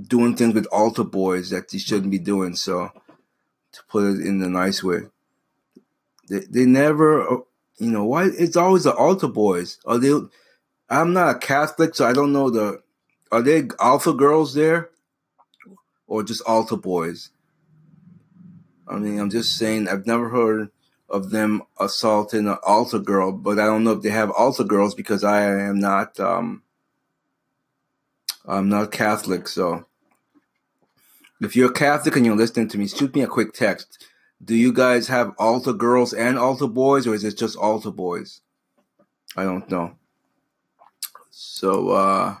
doing 0.00 0.36
things 0.36 0.54
with 0.54 0.66
altar 0.66 1.04
boys 1.04 1.50
that 1.50 1.72
you 1.72 1.78
shouldn't 1.78 2.10
be 2.10 2.18
doing. 2.18 2.54
So, 2.56 2.90
to 3.72 3.80
put 3.88 4.04
it 4.04 4.26
in 4.26 4.42
a 4.42 4.48
nice 4.48 4.82
way, 4.82 5.02
they 6.28 6.40
they 6.50 6.66
never, 6.66 7.42
you 7.78 7.90
know, 7.90 8.04
why 8.04 8.26
it's 8.26 8.56
always 8.56 8.84
the 8.84 8.94
altar 8.94 9.28
boys. 9.28 9.78
Are 9.86 9.98
they? 9.98 10.12
I'm 10.88 11.12
not 11.12 11.36
a 11.36 11.38
Catholic, 11.38 11.94
so 11.94 12.06
I 12.06 12.12
don't 12.12 12.32
know 12.32 12.50
the. 12.50 12.82
Are 13.32 13.42
they 13.42 13.68
alpha 13.80 14.12
girls 14.12 14.54
there, 14.54 14.90
or 16.06 16.22
just 16.22 16.42
altar 16.46 16.76
boys? 16.76 17.30
I 18.88 18.96
mean, 18.98 19.18
I'm 19.18 19.30
just 19.30 19.56
saying. 19.56 19.88
I've 19.88 20.06
never 20.06 20.28
heard 20.28 20.70
of 21.08 21.30
them 21.30 21.62
assaulting 21.78 22.46
an 22.46 22.58
altar 22.64 22.98
girl, 22.98 23.32
but 23.32 23.58
I 23.58 23.66
don't 23.66 23.84
know 23.84 23.92
if 23.92 24.02
they 24.02 24.10
have 24.10 24.30
altar 24.30 24.64
girls 24.64 24.94
because 24.94 25.24
I 25.24 25.42
am 25.42 25.78
not. 25.78 26.18
Um, 26.20 26.62
I'm 28.46 28.68
not 28.68 28.92
Catholic, 28.92 29.48
so 29.48 29.86
if 31.40 31.56
you're 31.56 31.72
Catholic 31.72 32.16
and 32.16 32.24
you're 32.24 32.36
listening 32.36 32.68
to 32.68 32.78
me, 32.78 32.86
shoot 32.86 33.14
me 33.14 33.22
a 33.22 33.26
quick 33.26 33.52
text. 33.52 34.06
Do 34.44 34.54
you 34.54 34.72
guys 34.72 35.08
have 35.08 35.34
altar 35.38 35.72
girls 35.72 36.12
and 36.12 36.38
altar 36.38 36.68
boys, 36.68 37.06
or 37.06 37.14
is 37.14 37.24
it 37.24 37.36
just 37.36 37.56
altar 37.56 37.90
boys? 37.90 38.40
I 39.36 39.44
don't 39.44 39.68
know. 39.70 39.96
So, 41.30 41.90
uh, 41.90 42.36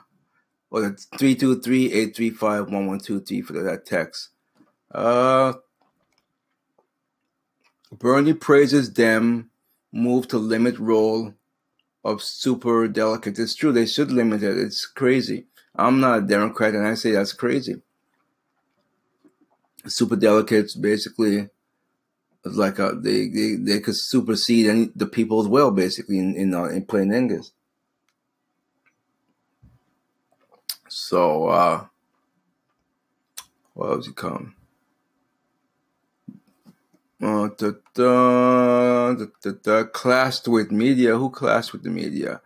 well, 0.70 0.84
it's 0.84 1.06
323 1.06 1.86
835 1.86 2.60
1123 2.60 3.40
for 3.42 3.52
that 3.64 3.84
text. 3.84 4.30
Uh, 4.92 5.54
Bernie 7.92 8.34
praises 8.34 8.92
them 8.92 9.50
move 9.92 10.28
to 10.28 10.38
limit 10.38 10.78
role 10.78 11.34
of 12.04 12.22
super 12.22 12.86
delegates. 12.88 13.38
It's 13.38 13.54
true, 13.54 13.72
they 13.72 13.86
should 13.86 14.12
limit 14.12 14.42
it. 14.42 14.56
It's 14.56 14.86
crazy. 14.86 15.46
I'm 15.78 16.00
not 16.00 16.18
a 16.18 16.22
Democrat, 16.22 16.74
and 16.74 16.86
I 16.86 16.94
say 16.94 17.12
that's 17.12 17.32
crazy. 17.32 17.82
Super 19.86 20.16
delegates 20.16 20.74
basically 20.74 21.48
like 22.44 22.78
a, 22.78 22.92
they, 22.94 23.28
they 23.28 23.56
they 23.56 23.80
could 23.80 23.96
supersede 23.96 24.66
any 24.66 24.90
the 24.94 25.06
people 25.06 25.40
as 25.40 25.48
well, 25.48 25.70
basically 25.70 26.18
in 26.18 26.34
in, 26.36 26.54
uh, 26.54 26.64
in 26.64 26.84
plain 26.84 27.12
English. 27.12 27.46
So 30.88 31.48
uh, 31.48 31.86
what 33.74 33.90
else 33.90 34.06
you 34.06 34.12
come? 34.12 34.54
Uh, 37.22 37.48
da, 37.56 37.72
da, 37.94 39.14
da, 39.14 39.26
da, 39.42 39.50
da, 39.62 39.84
clashed 39.84 40.48
with 40.48 40.70
media. 40.70 41.16
Who 41.16 41.30
clashed 41.30 41.72
with 41.72 41.82
the 41.82 41.90
media? 41.90 42.40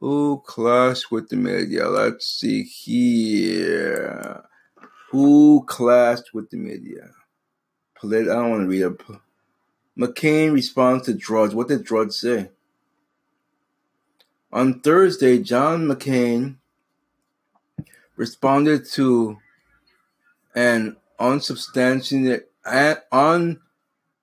Who 0.00 0.42
clashed 0.46 1.10
with 1.10 1.28
the 1.28 1.36
media? 1.36 1.88
Let's 1.88 2.26
see 2.26 2.62
here. 2.62 4.44
Who 5.10 5.64
clashed 5.66 6.32
with 6.32 6.50
the 6.50 6.56
media? 6.56 7.10
Polit- 7.96 8.28
I 8.28 8.34
don't 8.34 8.50
want 8.50 8.62
to 8.62 8.68
read 8.68 8.82
it. 8.82 9.20
McCain 9.98 10.52
responds 10.52 11.06
to 11.06 11.14
Drudge. 11.14 11.52
What 11.52 11.68
did 11.68 11.84
Drudge 11.84 12.12
say? 12.12 12.50
On 14.52 14.80
Thursday, 14.80 15.38
John 15.38 15.88
McCain 15.88 16.56
responded 18.16 18.86
to 18.92 19.36
an 20.54 20.96
unsubstantiated, 21.18 22.44
un 23.10 23.60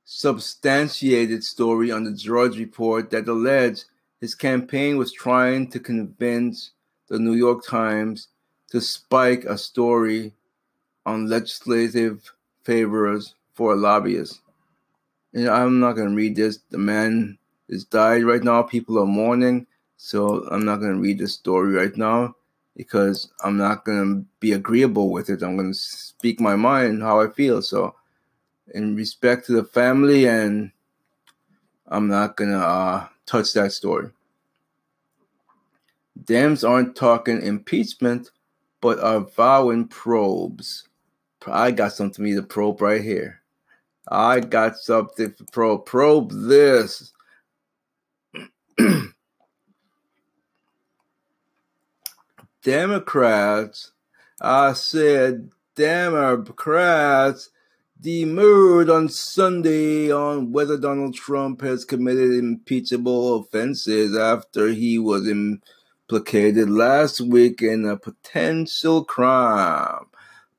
substantiated 0.05 1.43
story 1.43 1.91
on 1.91 2.05
the 2.05 2.11
Drudge 2.11 2.57
Report 2.57 3.09
that 3.11 3.27
alleged 3.27 3.85
his 4.25 4.33
campaign 4.33 4.97
was 4.97 5.13
trying 5.13 5.69
to 5.69 5.79
convince 5.79 6.71
the 7.09 7.19
New 7.19 7.33
York 7.33 7.63
Times 7.63 8.29
to 8.71 8.81
spike 8.81 9.45
a 9.45 9.55
story 9.55 10.33
on 11.05 11.29
legislative 11.29 12.33
favors 12.63 13.35
for 13.53 13.75
lobbyists. 13.75 14.41
And 15.35 15.47
I'm 15.47 15.79
not 15.79 15.93
going 15.93 16.09
to 16.09 16.15
read 16.15 16.35
this. 16.35 16.57
The 16.71 16.79
man 16.79 17.38
is 17.69 17.85
died 17.85 18.23
right 18.23 18.43
now. 18.43 18.63
People 18.63 18.97
are 18.97 19.05
mourning. 19.05 19.67
So 19.97 20.43
I'm 20.49 20.65
not 20.65 20.77
going 20.77 20.95
to 20.95 20.99
read 20.99 21.19
the 21.19 21.27
story 21.27 21.75
right 21.75 21.95
now 21.95 22.35
because 22.75 23.31
I'm 23.43 23.57
not 23.57 23.85
going 23.85 23.99
to 23.99 24.25
be 24.39 24.53
agreeable 24.53 25.11
with 25.11 25.29
it. 25.29 25.43
I'm 25.43 25.55
going 25.55 25.71
to 25.71 25.77
speak 25.77 26.39
my 26.39 26.55
mind, 26.55 27.03
how 27.03 27.21
I 27.21 27.29
feel. 27.29 27.61
So 27.61 27.93
in 28.73 28.95
respect 28.95 29.45
to 29.45 29.51
the 29.51 29.65
family, 29.65 30.25
and 30.25 30.71
I'm 31.88 32.07
not 32.07 32.38
gonna 32.38 32.57
uh, 32.57 33.07
touch 33.27 33.53
that 33.53 33.71
story. 33.71 34.09
Dems 36.23 36.67
aren't 36.67 36.95
talking 36.95 37.41
impeachment, 37.41 38.32
but 38.82 38.99
are 38.99 39.21
vowing 39.21 39.88
probes. 39.88 40.88
I 41.47 41.71
got 41.71 41.93
something 41.93 42.25
to 42.25 42.41
probe 42.41 42.82
right 42.82 43.04
here. 43.04 43.41
I 44.08 44.39
got 44.39 44.78
something 44.78 45.34
to 45.34 45.45
probe. 45.51 45.86
Probe 45.86 46.32
this. 46.32 47.13
Democrats, 52.63 53.91
I 54.41 54.73
said 54.73 55.51
Democrats 55.75 57.49
demurred 58.01 58.89
on 58.89 59.10
Sunday 59.10 60.12
on 60.12 60.51
whether 60.51 60.78
Donald 60.78 61.15
Trump 61.15 61.62
has 61.62 61.86
committed 61.86 62.32
impeachable 62.32 63.38
offenses 63.38 64.17
after 64.17 64.69
he 64.69 64.97
was 64.99 65.28
implicated 66.08 66.70
last 66.70 67.20
week 67.20 67.63
in 67.63 67.84
a 67.86 67.98
potential 67.98 69.04
crime. 69.04 70.06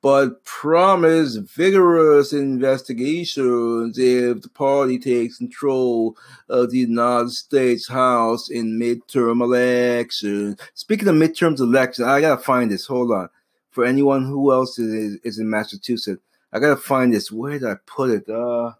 but 0.03 0.45
promised 0.45 1.41
vigorous 1.57 2.33
investigations 2.33 3.99
if 3.99 4.41
the 4.41 4.49
party 4.51 4.99
takes 5.01 5.39
control 5.39 6.17
of 6.49 6.71
the 6.71 6.79
United 6.79 7.31
States 7.33 7.89
House 7.89 8.49
in 8.49 8.79
midterm 8.79 9.43
elections. 9.43 10.61
Speaking 10.75 11.09
of 11.09 11.17
midterm 11.17 11.59
elections, 11.59 12.07
I 12.07 12.21
gotta 12.21 12.41
find 12.41 12.71
this. 12.71 12.87
Hold 12.87 13.11
on. 13.11 13.29
For 13.71 13.85
anyone 13.85 14.25
who 14.27 14.53
else 14.53 14.79
is, 14.79 15.19
is 15.25 15.41
in 15.41 15.51
Massachusetts, 15.51 16.23
I 16.53 16.61
gotta 16.61 16.77
find 16.77 17.13
this. 17.13 17.33
Where 17.33 17.59
did 17.59 17.69
I 17.69 17.75
put 17.87 18.11
it? 18.11 18.29
Uh, 18.29 18.75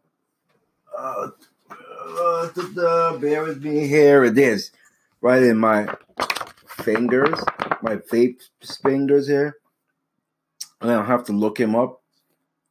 uh, 0.97 1.29
uh, 1.69 3.19
bear 3.19 3.43
with 3.43 3.65
me. 3.65 3.89
Here 3.89 4.25
it 4.25 4.39
is, 4.39 4.71
right 5.21 5.43
in 5.43 5.59
my 5.59 5.93
fingers, 6.83 7.39
my 7.83 7.97
vape 7.97 8.41
fingers 8.83 9.29
here. 9.29 9.57
And 10.81 10.91
I 10.91 10.95
don't 10.95 11.07
have 11.07 11.25
to 11.25 11.33
look 11.33 11.59
him 11.59 11.75
up 11.75 12.03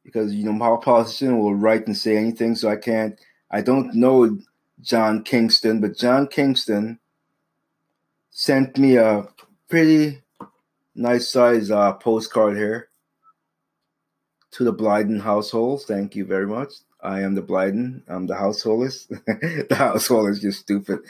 because 0.04 0.34
you 0.34 0.44
know 0.44 0.58
how 0.64 0.76
politician 0.76 1.38
will 1.38 1.54
write 1.54 1.86
and 1.86 1.96
say 1.96 2.16
anything, 2.16 2.54
so 2.54 2.68
I 2.68 2.76
can't. 2.76 3.18
I 3.50 3.60
don't 3.60 3.94
know 3.94 4.38
John 4.80 5.24
Kingston, 5.24 5.80
but 5.80 5.96
John 5.96 6.28
Kingston 6.28 7.00
sent 8.30 8.78
me 8.78 8.96
a 8.96 9.26
pretty 9.68 10.22
nice 10.94 11.30
size 11.30 11.70
uh, 11.70 11.94
postcard 11.94 12.56
here 12.56 12.88
to 14.52 14.64
the 14.64 14.72
Blyden 14.72 15.20
household. 15.20 15.82
Thank 15.82 16.14
you 16.14 16.24
very 16.24 16.46
much. 16.46 16.72
I 17.02 17.20
am 17.20 17.34
the 17.34 17.42
Blyden. 17.42 18.02
I'm 18.08 18.26
the 18.26 18.36
householders. 18.36 19.06
the 19.26 19.74
household 19.76 20.30
is 20.30 20.40
just 20.40 20.60
stupid. 20.60 21.00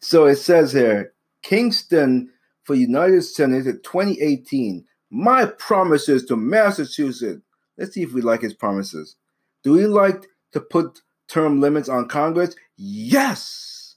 So 0.00 0.26
it 0.26 0.36
says 0.36 0.72
here, 0.72 1.12
Kingston 1.42 2.30
for 2.66 2.74
United 2.74 3.22
Senate 3.22 3.66
in 3.66 3.80
2018. 3.82 4.84
My 5.10 5.46
promises 5.46 6.24
to 6.26 6.36
Massachusetts. 6.36 7.42
Let's 7.78 7.94
see 7.94 8.02
if 8.02 8.12
we 8.12 8.20
like 8.20 8.42
his 8.42 8.54
promises. 8.54 9.16
Do 9.62 9.72
we 9.72 9.86
like 9.86 10.26
to 10.52 10.60
put 10.60 11.00
term 11.28 11.60
limits 11.60 11.88
on 11.88 12.08
Congress? 12.08 12.56
Yes. 12.76 13.96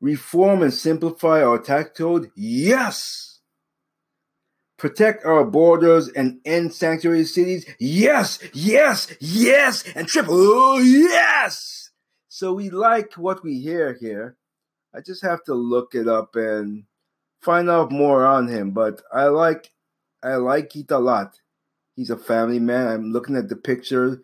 Reform 0.00 0.62
and 0.62 0.72
simplify 0.72 1.42
our 1.42 1.58
tax 1.58 1.90
code? 1.96 2.30
Yes. 2.36 3.40
Protect 4.76 5.24
our 5.24 5.44
borders 5.44 6.08
and 6.08 6.40
end 6.44 6.72
sanctuary 6.72 7.24
cities? 7.24 7.66
Yes, 7.78 8.38
yes, 8.54 9.14
yes, 9.20 9.84
and 9.94 10.08
triple 10.08 10.82
yes. 10.82 11.90
So 12.28 12.54
we 12.54 12.70
like 12.70 13.12
what 13.14 13.44
we 13.44 13.60
hear 13.60 13.98
here. 14.00 14.38
I 14.94 15.00
just 15.00 15.22
have 15.22 15.44
to 15.44 15.54
look 15.54 15.94
it 15.94 16.08
up 16.08 16.34
and 16.34 16.84
find 17.40 17.68
out 17.70 17.90
more 17.90 18.24
on 18.24 18.48
him. 18.48 18.70
But 18.70 19.02
I 19.12 19.24
like 19.24 19.72
I 20.22 20.36
like 20.36 20.70
Keith 20.70 20.90
a 20.90 20.98
lot. 20.98 21.40
He's 21.96 22.10
a 22.10 22.16
family 22.16 22.58
man. 22.58 22.88
I'm 22.88 23.12
looking 23.12 23.36
at 23.36 23.48
the 23.48 23.56
picture. 23.56 24.22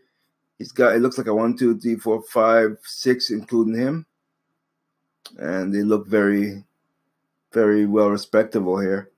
He's 0.58 0.72
got 0.72 0.94
it 0.94 1.00
looks 1.00 1.18
like 1.18 1.26
a 1.26 1.34
one, 1.34 1.56
two, 1.56 1.78
three, 1.78 1.96
four, 1.96 2.22
five, 2.22 2.78
six, 2.84 3.30
including 3.30 3.74
him. 3.74 4.06
And 5.38 5.74
they 5.74 5.82
look 5.82 6.06
very, 6.06 6.64
very 7.52 7.84
well 7.84 8.10
respectable 8.10 8.78
here. 8.78 9.10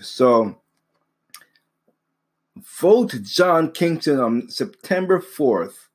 So 0.00 0.58
vote 2.56 3.14
John 3.22 3.70
Kingston 3.70 4.18
on 4.18 4.48
September 4.48 5.20
4th. 5.20 5.88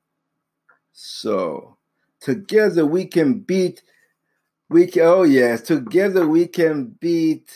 So 0.92 1.76
together 2.20 2.86
we 2.86 3.04
can 3.04 3.40
beat 3.40 3.82
we 4.68 4.86
can, 4.86 5.02
oh 5.02 5.22
yes, 5.22 5.62
together 5.62 6.26
we 6.26 6.46
can 6.46 6.96
beat 7.00 7.50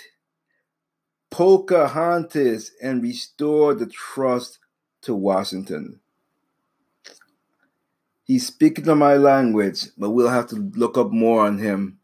Pocahontas 1.30 2.72
and 2.82 3.02
restore 3.02 3.74
the 3.74 3.86
trust 3.86 4.58
to 5.02 5.14
Washington. 5.14 6.00
He's 8.24 8.46
speaking 8.46 8.84
to 8.84 8.94
my 8.94 9.16
language, 9.16 9.88
but 9.98 10.10
we'll 10.10 10.28
have 10.28 10.46
to 10.48 10.56
look 10.74 10.96
up 10.96 11.10
more 11.10 11.44
on 11.44 11.58
him 11.58 11.98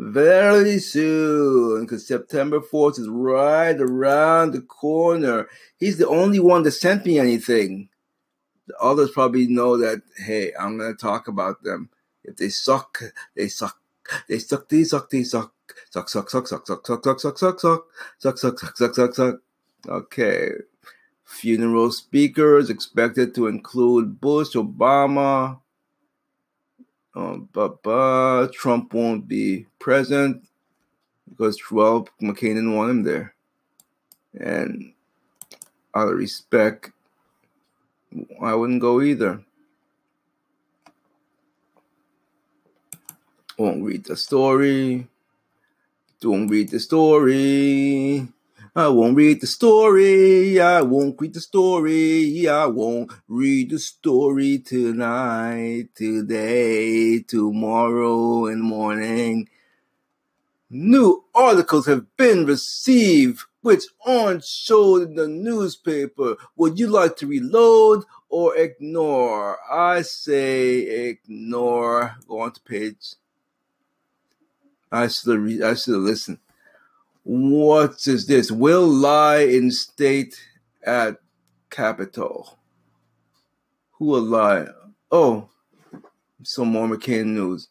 very 0.00 0.78
soon 0.78 1.82
because 1.82 2.06
September 2.06 2.60
4th 2.60 2.98
is 2.98 3.08
right 3.08 3.78
around 3.78 4.52
the 4.52 4.62
corner. 4.62 5.46
He's 5.76 5.98
the 5.98 6.08
only 6.08 6.40
one 6.40 6.62
that 6.62 6.70
sent 6.72 7.04
me 7.04 7.18
anything. 7.18 7.90
The 8.66 8.76
others 8.78 9.10
probably 9.10 9.46
know 9.46 9.76
that, 9.76 10.02
hey, 10.16 10.52
I'm 10.58 10.78
going 10.78 10.94
to 10.94 10.98
talk 10.98 11.28
about 11.28 11.62
them. 11.62 11.90
If 12.24 12.36
they 12.36 12.48
suck, 12.48 13.02
they 13.36 13.48
suck. 13.48 13.79
They 14.28 14.38
suck, 14.38 14.68
they 14.68 14.84
suck, 14.84 15.10
they 15.10 15.24
suck. 15.24 15.52
Suck, 15.90 16.08
suck, 16.08 16.30
suck, 16.30 16.46
suck, 16.46 16.66
suck, 16.66 16.86
suck, 16.86 17.04
suck, 17.04 17.20
suck, 17.20 17.38
suck, 17.38 17.58
suck, 17.60 17.84
suck, 18.18 18.38
suck, 18.38 18.58
suck, 18.58 18.76
suck, 18.76 18.94
suck, 18.94 19.14
suck. 19.14 19.40
Okay. 19.88 20.52
Funeral 21.24 21.92
speakers 21.92 22.70
expected 22.70 23.34
to 23.34 23.46
include 23.46 24.20
Bush, 24.20 24.56
Obama, 24.56 25.60
um, 27.14 27.48
but 27.52 27.82
but 27.82 28.52
Trump 28.52 28.94
won't 28.94 29.26
be 29.26 29.66
present 29.78 30.44
because 31.28 31.60
well 31.70 32.08
McCain 32.22 32.54
didn't 32.54 32.74
want 32.74 32.90
him 32.90 33.02
there, 33.02 33.34
and 34.38 34.92
out 35.94 36.08
of 36.08 36.14
respect, 36.16 36.90
I 38.40 38.54
wouldn't 38.54 38.80
go 38.80 39.00
either. 39.00 39.42
Won't 43.60 43.84
read 43.84 44.04
the 44.04 44.16
story. 44.16 45.06
Don't 46.18 46.48
read 46.48 46.70
the 46.70 46.80
story. 46.80 48.26
I 48.74 48.88
won't 48.88 49.14
read 49.14 49.42
the 49.42 49.46
story. 49.46 50.58
I 50.58 50.80
won't 50.80 51.20
read 51.20 51.34
the 51.34 51.42
story. 51.42 52.48
I 52.48 52.64
won't 52.64 53.12
read 53.28 53.68
the 53.68 53.78
story 53.78 54.60
tonight, 54.60 55.88
today, 55.94 57.18
tomorrow, 57.20 58.46
and 58.46 58.62
morning. 58.62 59.50
New 60.70 61.24
articles 61.34 61.84
have 61.84 62.16
been 62.16 62.46
received 62.46 63.40
which 63.60 63.84
aren't 64.06 64.42
shown 64.42 65.02
in 65.02 65.14
the 65.16 65.28
newspaper. 65.28 66.36
Would 66.56 66.78
you 66.78 66.86
like 66.86 67.16
to 67.16 67.26
reload 67.26 68.04
or 68.30 68.56
ignore? 68.56 69.58
I 69.70 70.00
say 70.00 71.10
ignore. 71.10 72.16
Go 72.26 72.40
on 72.40 72.52
to 72.52 72.60
page. 72.62 73.16
I 74.92 75.02
have 75.02 75.12
re- 75.26 75.62
I 75.62 75.68
have 75.68 75.86
listened. 75.86 76.38
What 77.22 78.06
is 78.06 78.26
this? 78.26 78.50
Will 78.50 78.86
lie 78.86 79.40
in 79.40 79.70
state 79.70 80.40
at 80.82 81.18
Capitol. 81.70 82.58
Who 83.92 84.06
will 84.06 84.22
lie? 84.22 84.66
Oh, 85.10 85.48
some 86.42 86.68
more 86.68 86.88
McCain 86.88 87.26
news. 87.26 87.68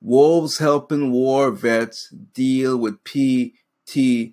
Wolves 0.00 0.58
helping 0.58 1.12
war 1.12 1.50
vets 1.50 2.08
deal 2.10 2.76
with 2.76 3.02
PTSD. 3.04 4.32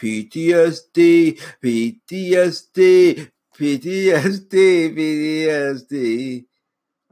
PTSD, 0.00 1.38
PTSD, 1.62 3.30
PTSD, 3.54 4.94
PTSD. 4.96 6.44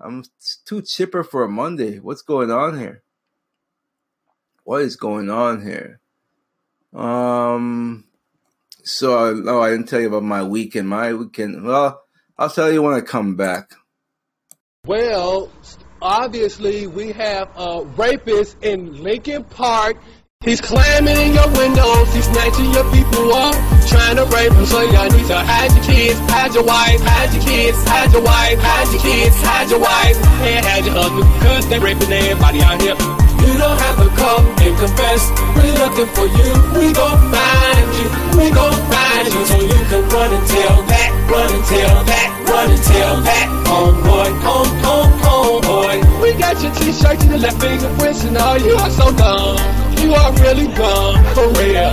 I'm 0.00 0.24
too 0.64 0.82
chipper 0.82 1.24
for 1.24 1.42
a 1.42 1.48
Monday. 1.48 1.98
What's 1.98 2.22
going 2.22 2.50
on 2.50 2.78
here? 2.78 3.02
what 4.68 4.82
is 4.82 4.96
going 4.96 5.30
on 5.30 5.62
here? 5.62 5.98
Um, 6.94 8.04
so 8.84 9.42
oh, 9.46 9.62
I 9.62 9.70
didn't 9.70 9.88
tell 9.88 9.98
you 9.98 10.08
about 10.08 10.24
my 10.24 10.42
weekend. 10.42 10.86
My 10.90 11.14
weekend. 11.14 11.64
Well, 11.64 12.02
I'll 12.36 12.50
tell 12.50 12.70
you 12.70 12.82
when 12.82 12.92
I 12.92 13.00
come 13.00 13.34
back. 13.34 13.72
Well, 14.84 15.50
obviously 16.02 16.86
we 16.86 17.12
have 17.12 17.48
a 17.56 17.82
rapist 17.96 18.62
in 18.62 19.02
Lincoln 19.02 19.44
Park. 19.44 19.96
He's 20.44 20.60
climbing 20.60 21.18
in 21.18 21.34
your 21.34 21.50
windows, 21.58 22.14
he's 22.14 22.24
snatching 22.24 22.70
your 22.70 22.86
people 22.94 23.34
up, 23.34 23.58
trying 23.90 24.14
to 24.16 24.24
rape 24.30 24.54
them. 24.54 24.64
So 24.64 24.80
y'all 24.80 25.10
need 25.10 25.26
to 25.26 25.34
hide 25.34 25.74
your 25.74 25.82
kids, 25.82 26.14
hide 26.30 26.54
your 26.54 26.62
wife, 26.62 27.02
hide 27.02 27.34
your 27.34 27.42
kids, 27.42 27.76
hide 27.82 28.12
your 28.14 28.22
wife, 28.22 28.56
hide 28.62 28.86
your 28.88 29.02
kids, 29.02 29.34
hide 29.42 29.68
your 29.68 29.82
wife, 29.82 30.14
and 30.46 30.64
hide 30.64 30.86
your 30.86 30.94
husband, 30.94 31.26
cause 31.42 31.68
they 31.68 31.82
raping 31.82 32.14
everybody 32.14 32.62
out 32.62 32.80
here. 32.80 32.94
You 32.94 33.58
don't 33.58 33.82
have 33.82 33.98
to 33.98 34.08
come 34.14 34.46
and 34.62 34.72
confess. 34.78 35.26
We're 35.58 35.74
looking 35.74 36.06
for 36.14 36.30
you. 36.30 36.50
We 36.78 36.94
gon' 36.94 37.18
find 37.34 37.88
you. 37.98 38.08
We 38.38 38.54
gon' 38.54 38.78
find 38.94 39.26
you. 39.26 39.42
So 39.42 39.58
you 39.58 39.80
can 39.90 40.06
run 40.06 40.30
and 40.32 40.46
tell 40.46 40.78
that. 40.86 41.10
Run 41.26 41.50
and 41.50 41.64
tell 41.66 41.98
that. 42.08 42.28
Run 42.46 42.70
and 42.70 42.82
tell 42.86 43.16
that. 43.26 43.46
Homeboy, 43.66 44.30
home, 44.46 44.70
home, 44.86 45.12
homeboy. 45.18 46.22
We 46.22 46.38
got 46.38 46.62
your 46.62 46.70
t-shirts 46.78 47.26
and 47.26 47.30
your 47.30 47.42
left 47.42 47.60
fingerprints 47.60 48.22
and 48.22 48.38
all. 48.38 48.56
You 48.56 48.76
are 48.78 48.90
so 48.90 49.10
dumb. 49.12 49.87
You 50.02 50.14
are 50.14 50.32
really 50.44 50.68
dumb. 50.74 51.24
For 51.34 51.48
real. 51.58 51.92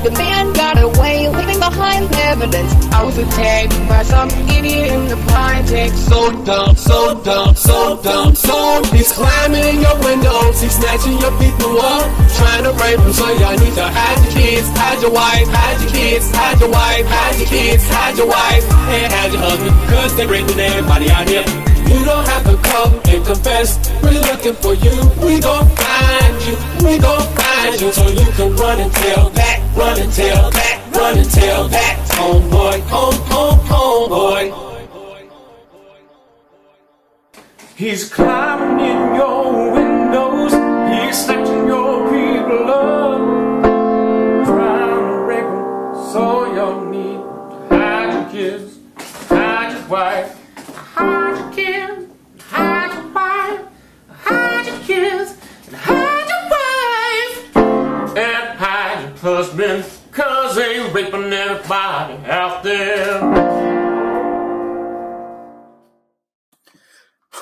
The 0.00 0.10
man 0.12 0.54
got 0.54 0.80
away, 0.80 1.28
leaving 1.28 1.58
behind 1.58 2.08
evidence. 2.14 2.72
I 2.88 3.04
was 3.04 3.18
attacked 3.18 3.76
by 3.86 4.02
some 4.02 4.30
idiot 4.48 4.92
in 4.92 5.08
the 5.08 5.16
project. 5.28 5.94
So 5.94 6.32
dumb, 6.42 6.74
so 6.74 7.20
dumb, 7.22 7.54
so 7.54 8.00
dumb, 8.02 8.34
so 8.34 8.82
He's 8.92 9.12
climbing 9.12 9.62
in 9.62 9.80
your 9.80 9.96
windows, 10.00 10.60
he's 10.60 10.72
snatching 10.72 11.18
your 11.20 11.36
people 11.36 11.80
up, 11.80 12.08
trying 12.36 12.64
to 12.64 12.72
rape 12.80 12.96
them. 12.96 13.12
So 13.12 13.28
y'all 13.36 13.58
need 13.58 13.74
to 13.74 13.84
hide 13.84 14.24
your 14.24 14.32
kids, 14.32 14.68
hide 14.72 15.02
your 15.02 15.12
wife, 15.12 15.48
hide 15.48 15.80
your 15.82 15.90
kids, 15.90 16.30
hide 16.32 16.60
your 16.60 16.70
wife, 16.70 17.06
hide 17.06 17.38
your 17.38 17.48
kids, 17.48 17.84
hide 17.88 18.16
your 18.16 18.26
wife, 18.26 18.64
and 18.88 19.12
hide 19.12 19.32
your 19.32 19.42
husband. 19.42 19.76
Cause 19.90 20.16
they're 20.16 20.28
raping 20.28 20.58
everybody 20.58 21.10
out 21.10 21.28
here. 21.28 21.69
You 21.90 22.04
don't 22.04 22.26
have 22.26 22.44
to 22.44 22.56
come 22.68 22.94
and 23.12 23.26
confess. 23.26 23.78
We're 24.02 24.20
looking 24.30 24.54
for 24.54 24.74
you. 24.74 24.94
We 25.24 25.40
gon' 25.40 25.68
find 25.74 26.36
you. 26.46 26.56
We 26.86 26.98
gon' 26.98 27.26
find 27.34 27.80
you 27.80 27.92
so 27.92 28.08
you 28.08 28.30
can 28.32 28.54
run 28.56 28.80
and 28.80 28.92
tell 28.92 29.30
that, 29.30 29.76
run 29.76 29.98
and 29.98 30.12
tell 30.12 30.50
that, 30.50 30.76
run 30.94 31.18
and 31.18 31.30
tell 31.30 31.68
that. 31.68 31.96
Homeboy, 32.10 32.80
home, 32.88 33.14
home, 33.32 33.58
homeboy. 33.66 34.70
He's 37.76 38.12
climbing 38.12 38.84
in 38.86 39.14
your 39.14 39.72
windows. 39.72 40.52
He's 40.92 41.16
husband. 59.20 59.84
Cause 60.10 60.56
they 60.56 60.80
raping 60.92 61.32
everybody 61.32 62.14
out 62.26 62.62
there. 62.62 63.20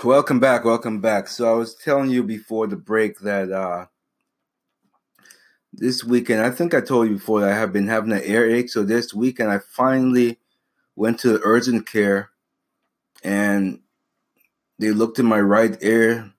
Welcome 0.04 0.38
back, 0.38 0.64
welcome 0.64 1.00
back. 1.00 1.28
So 1.28 1.50
I 1.50 1.56
was 1.56 1.74
telling 1.74 2.10
you 2.10 2.22
before 2.22 2.66
the 2.66 2.76
break 2.76 3.20
that 3.20 3.50
uh 3.50 3.86
this 5.72 6.02
weekend, 6.02 6.40
I 6.40 6.50
think 6.50 6.74
I 6.74 6.80
told 6.80 7.08
you 7.08 7.14
before 7.14 7.40
that 7.40 7.52
I 7.52 7.56
have 7.56 7.72
been 7.72 7.88
having 7.88 8.12
an 8.12 8.22
earache. 8.24 8.68
So 8.68 8.82
this 8.82 9.14
weekend 9.14 9.50
I 9.50 9.58
finally 9.58 10.38
went 10.96 11.20
to 11.20 11.40
urgent 11.44 11.86
care 11.86 12.30
and 13.22 13.80
they 14.78 14.90
looked 14.90 15.18
in 15.18 15.26
my 15.26 15.40
right 15.40 15.76
ear 15.82 16.32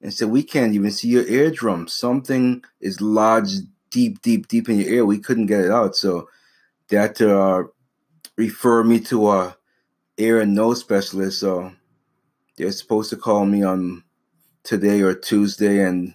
and 0.00 0.12
said, 0.12 0.28
We 0.28 0.42
can't 0.42 0.74
even 0.74 0.90
see 0.90 1.08
your 1.08 1.26
eardrum. 1.26 1.88
Something 1.88 2.64
is 2.80 3.00
lodged 3.00 3.62
deep, 3.90 4.22
deep, 4.22 4.48
deep 4.48 4.68
in 4.68 4.78
your 4.78 4.88
ear. 4.88 5.06
We 5.06 5.18
couldn't 5.18 5.46
get 5.46 5.60
it 5.60 5.70
out. 5.70 5.96
So 5.96 6.28
they 6.88 6.96
had 6.96 7.14
to 7.16 7.38
uh, 7.38 7.62
refer 8.36 8.84
me 8.84 9.00
to 9.00 9.30
a 9.30 9.56
ear 10.18 10.40
and 10.40 10.54
nose 10.54 10.80
specialist. 10.80 11.40
So 11.40 11.72
they're 12.56 12.72
supposed 12.72 13.10
to 13.10 13.16
call 13.16 13.44
me 13.44 13.62
on 13.62 14.02
today 14.62 15.00
or 15.02 15.14
Tuesday, 15.14 15.82
and 15.82 16.14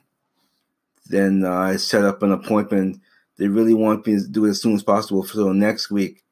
then 1.07 1.45
uh, 1.45 1.51
I 1.51 1.75
set 1.77 2.03
up 2.03 2.23
an 2.23 2.31
appointment. 2.31 2.99
They 3.37 3.47
really 3.47 3.73
want 3.73 4.05
me 4.05 4.15
to 4.15 4.27
do 4.27 4.45
it 4.45 4.51
as 4.51 4.61
soon 4.61 4.75
as 4.75 4.83
possible. 4.83 5.23
So 5.23 5.51
next 5.51 5.89
week, 5.89 6.23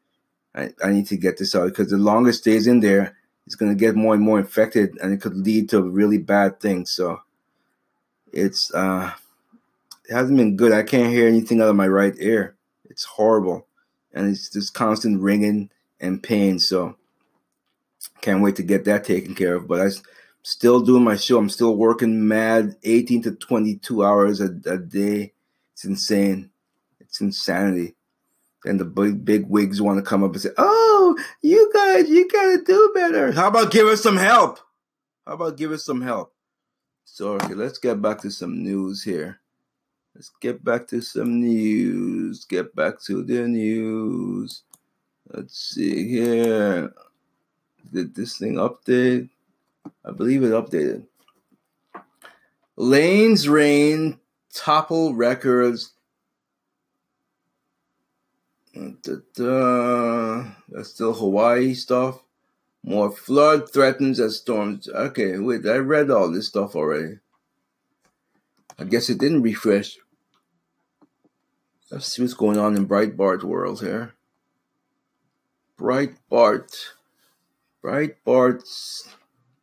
I, 0.53 0.71
I 0.83 0.91
need 0.91 1.07
to 1.07 1.17
get 1.17 1.37
this 1.37 1.55
out 1.55 1.69
because 1.69 1.89
the 1.89 1.97
longer 1.97 2.31
it 2.31 2.33
stays 2.33 2.67
in 2.67 2.79
there, 2.79 3.15
it's 3.45 3.55
going 3.55 3.71
to 3.71 3.79
get 3.79 3.95
more 3.95 4.13
and 4.13 4.23
more 4.23 4.39
infected, 4.39 4.97
and 5.01 5.13
it 5.13 5.21
could 5.21 5.35
lead 5.35 5.69
to 5.69 5.81
really 5.81 6.17
bad 6.17 6.59
things. 6.59 6.91
So 6.91 7.21
it's 8.31 8.73
uh, 8.73 9.11
it 10.09 10.13
hasn't 10.13 10.37
been 10.37 10.57
good. 10.57 10.71
I 10.71 10.81
can't 10.81 11.13
hear 11.13 11.27
anything 11.27 11.61
out 11.61 11.69
of 11.69 11.75
my 11.75 11.87
right 11.87 12.15
ear. 12.17 12.55
It's 12.89 13.03
horrible, 13.03 13.67
and 14.11 14.27
it's 14.27 14.49
just 14.49 14.73
constant 14.73 15.21
ringing 15.21 15.69
and 15.99 16.21
pain. 16.21 16.57
So 16.57 16.95
can't 18.21 18.41
wait 18.41 18.55
to 18.55 18.63
get 18.63 18.85
that 18.85 19.03
taken 19.03 19.35
care 19.35 19.55
of. 19.55 19.67
But 19.67 19.81
I'm 19.81 19.91
still 20.41 20.81
doing 20.81 21.03
my 21.03 21.15
show. 21.15 21.37
I'm 21.37 21.49
still 21.49 21.75
working 21.75 22.27
mad 22.27 22.75
18 22.83 23.21
to 23.23 23.31
22 23.33 24.03
hours 24.03 24.41
a, 24.41 24.45
a 24.65 24.77
day. 24.79 25.33
It's 25.73 25.85
insane. 25.85 26.49
It's 26.99 27.21
insanity. 27.21 27.95
And 28.65 28.79
the 28.79 28.85
big 28.85 29.23
big 29.23 29.47
wigs 29.47 29.79
want 29.79 29.99
to 29.99 30.09
come 30.09 30.23
up 30.23 30.33
and 30.33 30.41
say, 30.41 30.49
"Oh, 30.57 31.15
you 31.43 31.71
guys, 31.71 32.09
you 32.09 32.27
gotta 32.27 32.63
do 32.63 32.91
better. 32.95 33.31
How 33.31 33.47
about 33.47 33.71
give 33.71 33.87
us 33.87 34.01
some 34.01 34.17
help? 34.17 34.59
How 35.27 35.33
about 35.33 35.55
give 35.55 35.71
us 35.71 35.85
some 35.85 36.01
help?" 36.01 36.33
So 37.05 37.33
okay, 37.33 37.53
let's 37.53 37.77
get 37.77 38.01
back 38.01 38.21
to 38.21 38.31
some 38.31 38.63
news 38.63 39.03
here. 39.03 39.39
Let's 40.19 40.31
get 40.41 40.65
back 40.65 40.85
to 40.89 40.99
some 40.99 41.39
news. 41.39 42.43
Get 42.43 42.75
back 42.75 42.99
to 43.03 43.23
the 43.23 43.47
news. 43.47 44.63
Let's 45.31 45.57
see 45.57 46.09
here. 46.09 46.91
Did 47.93 48.13
this 48.13 48.37
thing 48.37 48.55
update? 48.55 49.29
I 50.03 50.11
believe 50.11 50.43
it 50.43 50.51
updated. 50.51 51.05
Lane's 52.75 53.47
Rain 53.47 54.19
topple 54.53 55.13
records. 55.13 55.93
Da, 58.75 59.15
da. 59.35 60.43
That's 60.67 60.89
still 60.89 61.13
Hawaii 61.13 61.73
stuff. 61.73 62.21
More 62.83 63.09
flood 63.09 63.71
threatens 63.71 64.19
as 64.19 64.35
storms. 64.35 64.89
Okay, 64.89 65.39
wait, 65.39 65.65
I 65.65 65.77
read 65.77 66.11
all 66.11 66.29
this 66.29 66.49
stuff 66.49 66.75
already. 66.75 67.19
I 68.77 68.83
guess 68.83 69.09
it 69.09 69.19
didn't 69.19 69.43
refresh. 69.43 69.97
Let's 71.91 72.13
see 72.13 72.21
what's 72.21 72.35
going 72.35 72.59
on 72.59 72.75
in 72.75 72.87
Breitbart's 72.87 73.43
world 73.43 73.81
here. 73.81 74.13
Breitbart. 75.79 76.75
Breitbart's 77.83 79.15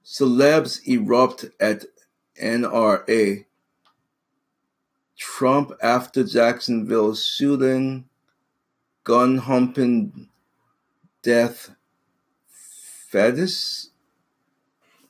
celebs 0.04 0.80
erupt 0.88 1.44
at 1.60 1.84
NRA. 2.40 3.44
Trump 5.16 5.72
after 5.80 6.24
Jacksonville 6.24 7.14
shooting, 7.14 8.08
gun 9.04 9.38
humping 9.38 10.28
death 11.22 11.70
fetish? 12.48 13.86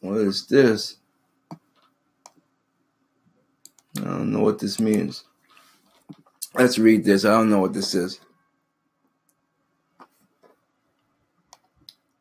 What 0.00 0.18
is 0.18 0.46
this? 0.46 0.96
I 1.50 1.56
don't 4.04 4.32
know 4.32 4.40
what 4.40 4.58
this 4.58 4.78
means. 4.78 5.24
Let's 6.58 6.78
read 6.78 7.04
this. 7.04 7.26
I 7.26 7.32
don't 7.32 7.50
know 7.50 7.60
what 7.60 7.74
this 7.74 7.94
is. 7.94 8.18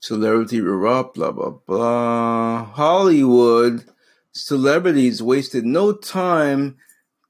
Celebrity 0.02 0.58
erupt, 0.58 1.16
blah, 1.16 1.32
blah, 1.32 1.52
blah. 1.66 2.66
Hollywood 2.66 3.86
celebrities 4.34 5.24
wasted 5.24 5.66
no 5.66 5.94
time 5.94 6.76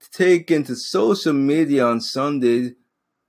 to 0.02 0.12
take 0.12 0.50
into 0.50 0.76
social 0.76 1.34
media 1.34 1.86
on 1.86 2.02
Sunday 2.02 2.74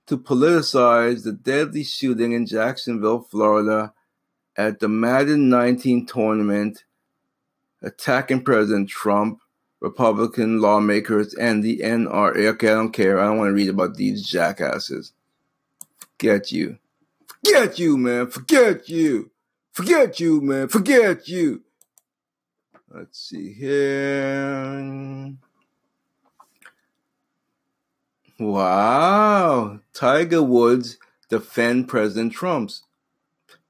to 0.07 0.17
politicize 0.17 1.23
the 1.23 1.31
deadly 1.31 1.83
shooting 1.83 2.31
in 2.31 2.47
Jacksonville, 2.47 3.21
Florida 3.21 3.93
at 4.57 4.79
the 4.79 4.87
Madden 4.87 5.49
19 5.49 6.07
tournament, 6.07 6.83
attacking 7.83 8.43
President 8.43 8.89
Trump, 8.89 9.39
Republican 9.79 10.59
lawmakers, 10.59 11.33
and 11.35 11.63
the 11.63 11.79
NRA. 11.79 12.47
Okay, 12.53 12.69
I 12.69 12.73
don't 12.73 12.91
care. 12.91 13.19
I 13.19 13.25
don't 13.25 13.37
want 13.37 13.49
to 13.49 13.53
read 13.53 13.69
about 13.69 13.95
these 13.95 14.23
jackasses. 14.23 15.13
Get 16.17 16.51
you. 16.51 16.77
Forget 17.45 17.77
you, 17.79 17.97
man. 17.97 18.27
Forget 18.27 18.89
you. 18.89 19.29
Forget 19.71 20.19
you, 20.19 20.41
man. 20.41 20.67
Forget 20.67 21.27
you. 21.27 21.61
Let's 22.89 23.19
see 23.19 23.53
here. 23.53 25.33
Wow. 28.39 29.79
Tiger 29.93 30.41
Woods 30.41 30.97
defend 31.29 31.87
President 31.87 32.33
Trump's. 32.33 32.83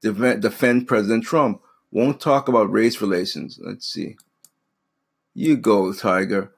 Defend, 0.00 0.42
defend 0.42 0.88
President 0.88 1.24
Trump. 1.24 1.60
Won't 1.90 2.20
talk 2.20 2.48
about 2.48 2.72
race 2.72 3.00
relations. 3.00 3.58
Let's 3.62 3.86
see. 3.86 4.16
You 5.34 5.56
go, 5.56 5.92
Tiger. 5.92 6.52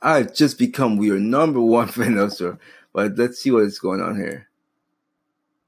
I've 0.00 0.34
just 0.34 0.58
become 0.58 1.02
your 1.02 1.18
number 1.18 1.60
one 1.60 1.88
fan, 1.88 2.30
sir. 2.30 2.58
But 2.92 3.16
let's 3.16 3.40
see 3.40 3.50
what 3.50 3.64
is 3.64 3.78
going 3.78 4.00
on 4.00 4.16
here. 4.16 4.48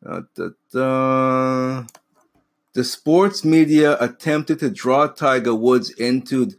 Da, 0.02 0.22
da, 0.34 0.48
da. 0.72 1.84
The 2.72 2.84
sports 2.84 3.44
media 3.44 3.98
attempted 4.00 4.60
to 4.60 4.70
draw 4.70 5.08
Tiger 5.08 5.54
Woods 5.54 5.90
into 5.90 6.52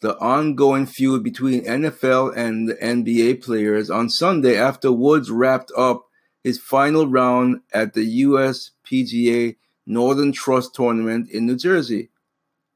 the 0.00 0.18
ongoing 0.18 0.84
feud 0.86 1.22
between 1.22 1.64
NFL 1.64 2.36
and 2.36 2.70
NBA 2.70 3.42
players 3.42 3.88
on 3.88 4.10
Sunday 4.10 4.58
after 4.58 4.90
Woods 4.90 5.30
wrapped 5.30 5.70
up 5.78 6.08
his 6.42 6.58
final 6.58 7.06
round 7.06 7.60
at 7.72 7.94
the 7.94 8.04
US 8.04 8.72
PGA 8.84 9.56
Northern 9.86 10.32
Trust 10.32 10.74
Tournament 10.74 11.30
in 11.30 11.46
New 11.46 11.56
Jersey. 11.56 12.10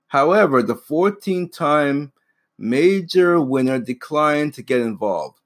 However, 0.07 0.63
the 0.63 0.77
14 0.77 1.49
time 1.49 2.13
major 2.59 3.41
winner 3.41 3.79
declined 3.79 4.55
to 4.55 4.63
get 4.63 4.81
involved. 4.81 5.39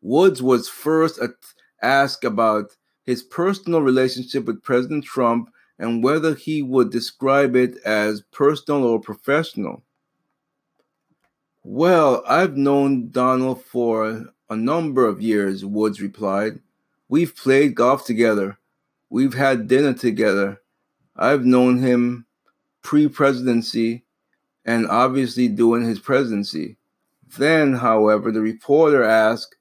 Woods 0.00 0.42
was 0.42 0.68
first 0.68 1.20
asked 1.82 2.24
about 2.24 2.76
his 3.04 3.22
personal 3.22 3.82
relationship 3.82 4.44
with 4.44 4.62
President 4.62 5.04
Trump 5.04 5.50
and 5.78 6.02
whether 6.02 6.34
he 6.34 6.62
would 6.62 6.90
describe 6.90 7.56
it 7.56 7.76
as 7.84 8.22
personal 8.32 8.84
or 8.84 9.00
professional. 9.00 9.82
Well, 11.64 12.22
I've 12.26 12.56
known 12.56 13.10
Donald 13.10 13.64
for 13.64 14.26
a 14.50 14.56
number 14.56 15.06
of 15.06 15.22
years, 15.22 15.64
Woods 15.64 16.00
replied. 16.00 16.60
We've 17.08 17.34
played 17.34 17.74
golf 17.74 18.04
together. 18.04 18.58
We've 19.10 19.34
had 19.34 19.68
dinner 19.68 19.94
together. 19.94 20.60
I've 21.16 21.44
known 21.44 21.78
him 21.78 22.26
pre 22.82 23.08
presidency 23.08 24.04
and 24.64 24.86
obviously 24.88 25.48
during 25.48 25.84
his 25.84 25.98
presidency. 25.98 26.76
Then, 27.36 27.74
however, 27.74 28.30
the 28.30 28.40
reporter 28.40 29.02
asked 29.02 29.56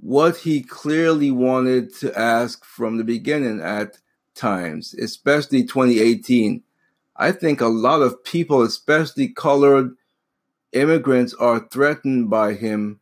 what 0.00 0.36
he 0.38 0.62
clearly 0.62 1.30
wanted 1.30 1.94
to 1.96 2.16
ask 2.18 2.64
from 2.64 2.96
the 2.96 3.04
beginning 3.04 3.60
at 3.60 3.98
times, 4.34 4.94
especially 4.94 5.62
2018. 5.62 6.62
I 7.16 7.32
think 7.32 7.60
a 7.60 7.66
lot 7.66 8.02
of 8.02 8.22
people, 8.22 8.62
especially 8.62 9.28
colored 9.28 9.96
immigrants, 10.72 11.34
are 11.34 11.60
threatened 11.60 12.30
by 12.30 12.54
him 12.54 13.00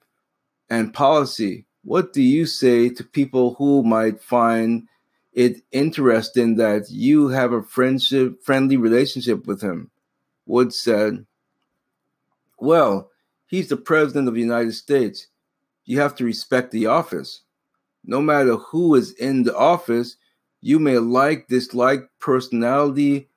and 0.71 0.95
policy. 0.95 1.67
What 1.85 2.13
do 2.13 2.23
you 2.23 2.47
say 2.47 2.89
to 2.89 3.05
people 3.05 3.55
who 3.55 3.83
might 3.83 4.21
find 4.21 4.89
it 5.33 5.63
interesting 5.71 6.57
that 6.57 6.91
you 6.91 7.29
have 7.29 7.53
a 7.53 7.63
friendship 7.63 8.43
friendly 8.43 8.77
relationship 8.77 9.47
with 9.47 9.61
him? 9.61 9.91
Woods 10.47 10.79
said, 10.79 11.27
Well, 12.59 13.11
he's 13.47 13.69
the 13.69 13.77
president 13.77 14.29
of 14.29 14.35
the 14.35 14.41
United 14.41 14.73
States. 14.73 15.29
You 15.85 16.01
have 16.01 16.15
to 16.17 16.25
respect 16.25 16.71
the 16.71 16.87
office. 16.87 17.43
No 18.05 18.21
matter 18.21 18.57
who 18.57 18.95
is 18.95 19.13
in 19.13 19.43
the 19.43 19.57
office, 19.57 20.17
you 20.61 20.79
may 20.79 20.99
like, 20.99 21.49
dislike 21.49 22.09
personality 22.21 23.29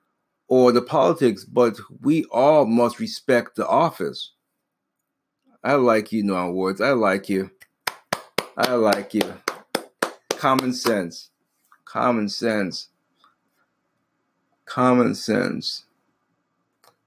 or 0.47 0.72
the 0.72 0.82
politics, 0.82 1.43
but 1.43 1.78
we 2.01 2.26
all 2.26 2.66
must 2.66 2.99
respect 2.99 3.55
the 3.55 3.68
office. 3.68 4.32
I 5.64 5.74
like 5.74 6.12
you, 6.12 6.24
Noah 6.24 6.51
Woods. 6.51 6.82
I 6.82 6.91
like 6.91 7.30
you. 7.30 7.51
I 8.57 8.74
like 8.74 9.14
you. 9.14 9.34
Common 10.30 10.74
sense. 10.74 11.30
Common 11.86 12.30
sense. 12.30 12.89
Common 14.66 15.14
sense. 15.16 15.86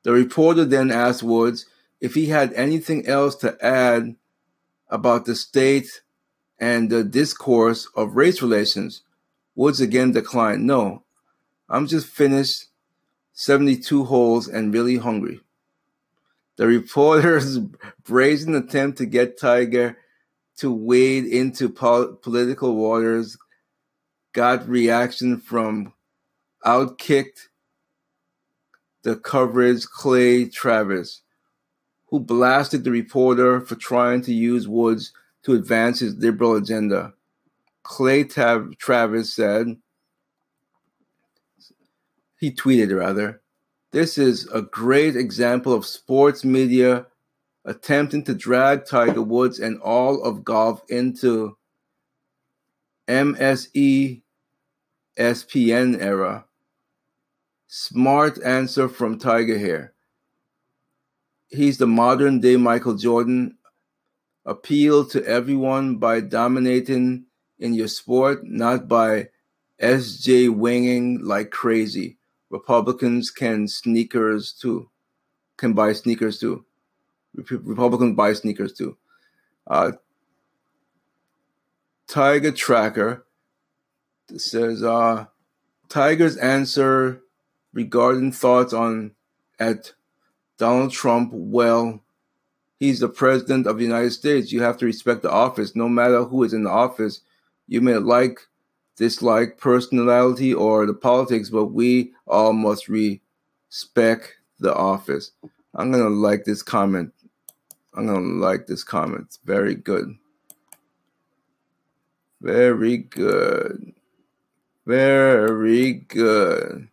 The 0.03 0.12
reporter 0.12 0.64
then 0.64 0.90
asked 0.90 1.22
Woods 1.22 1.66
if 2.00 2.14
he 2.14 2.26
had 2.26 2.53
anything 2.55 3.07
else 3.07 3.36
to 3.36 3.57
add 3.64 4.16
about 4.88 5.24
the 5.24 5.34
state 5.34 6.03
and 6.59 6.90
the 6.90 7.05
discourse 7.05 7.88
of 7.94 8.16
race 8.16 8.42
relations. 8.42 9.03
Woods 9.55 9.80
again 9.80 10.12
declined. 10.12 10.66
No, 10.66 11.03
I'm 11.68 11.86
just 11.86 12.07
finished 12.07 12.66
72 13.32 14.05
holes 14.05 14.48
and 14.48 14.74
really 14.74 14.96
hungry. 14.96 15.40
The 16.57 16.66
reporter's 16.66 17.59
brazen 18.05 18.55
attempt 18.55 18.98
to 18.98 19.07
get 19.07 19.38
Tiger 19.38 19.96
to 20.59 20.72
wade 20.72 21.24
into 21.24 21.68
pol- 21.68 22.14
political 22.14 22.76
waters 22.76 23.36
got 24.32 24.68
reaction 24.68 25.38
from 25.38 25.92
outkicked 26.64 27.48
the 29.03 29.16
coverage 29.16 29.86
Clay 29.86 30.46
Travis, 30.46 31.22
who 32.07 32.20
blasted 32.20 32.84
the 32.84 32.90
reporter 32.90 33.61
for 33.61 33.74
trying 33.74 34.22
to 34.22 34.32
use 34.32 34.68
Woods 34.68 35.12
to 35.44 35.55
advance 35.55 36.00
his 36.00 36.14
liberal 36.16 36.57
agenda. 36.57 37.14
Clay 37.82 38.24
Tav- 38.24 38.76
Travis 38.78 39.34
said, 39.34 39.76
he 42.38 42.50
tweeted 42.53 42.96
rather, 42.96 43.40
this 43.92 44.18
is 44.18 44.48
a 44.53 44.62
great 44.62 45.16
example 45.16 45.72
of 45.72 45.86
sports 45.86 46.44
media 46.44 47.07
attempting 47.64 48.24
to 48.24 48.34
drag 48.34 48.86
Tiger 48.86 49.22
Woods 49.22 49.59
and 49.59 49.80
all 49.80 50.22
of 50.22 50.44
golf 50.44 50.82
into 50.88 51.57
MSE 53.09 54.22
SPN 55.18 56.00
era. 56.03 56.44
Smart 57.75 58.39
answer 58.45 58.87
from 58.87 59.18
Tiger 59.18 59.57
here. 59.57 59.95
He's 61.49 61.79
the 61.79 61.87
modern 61.87 62.39
day 62.39 62.59
Michael 62.59 62.97
Jordan. 62.97 63.57
Appeal 64.45 65.07
to 65.07 65.25
everyone 65.25 65.97
by 65.97 66.20
dominating 66.20 67.25
in 67.59 67.73
your 67.73 67.89
sport, 67.89 68.45
not 68.45 68.89
by 68.89 69.31
SJ 69.81 70.55
winging 70.55 71.25
like 71.25 71.51
crazy. 71.51 72.18
Republicans 72.51 73.31
can 73.31 73.66
sneakers 73.66 74.53
too, 74.53 74.91
can 75.57 75.73
buy 75.73 75.95
sneakers 75.95 76.39
too. 76.39 76.66
Republicans 77.35 78.14
buy 78.14 78.35
sneakers 78.35 78.75
too. 78.75 78.99
Uh, 79.66 79.93
Tiger 82.07 82.53
Tracker 82.53 83.25
says, 84.37 84.83
uh, 84.83 85.25
Tiger's 85.89 86.37
answer 86.37 87.22
regarding 87.73 88.33
thoughts 88.33 88.73
on 88.73 89.12
at 89.59 89.93
Donald 90.59 90.93
Trump, 90.93 91.31
well, 91.33 92.03
he's 92.79 93.01
the 93.01 93.09
president 93.09 93.66
of 93.66 93.79
the 93.79 93.85
United 93.85 94.12
States. 94.12 94.53
You 94.53 94.62
have 94.62 94.77
to 94.79 94.87
respect 94.87 95.23
the 95.23 95.31
office, 95.31 95.75
no 95.75 95.89
matter 95.89 96.25
who 96.25 96.43
is 96.43 96.53
in 96.53 96.64
the 96.64 96.70
office. 96.70 97.20
You 97.68 97.81
may 97.81 97.97
like, 97.97 98.41
dislike 98.97 99.59
personality 99.59 100.53
or 100.53 100.87
the 100.87 100.95
politics, 100.95 101.51
but 101.51 101.66
we 101.66 102.12
all 102.27 102.53
must 102.53 102.89
respect 102.89 104.35
the 104.59 104.75
office. 104.75 105.33
I'm 105.75 105.91
gonna 105.91 106.11
like 106.11 106.45
this 106.45 106.62
comment. 106.62 107.12
I'm 107.95 108.07
gonna 108.07 108.20
like 108.20 108.66
this 108.66 108.85
comment. 108.85 109.23
It's 109.27 109.39
very 109.45 109.75
good. 109.75 110.16
Very 112.41 112.99
good. 112.99 113.95
Very 114.87 115.93
good. 115.93 116.89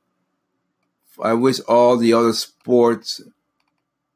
I 1.22 1.34
wish 1.34 1.60
all 1.62 1.98
the 1.98 2.14
other 2.14 2.34
sports. 2.34 3.22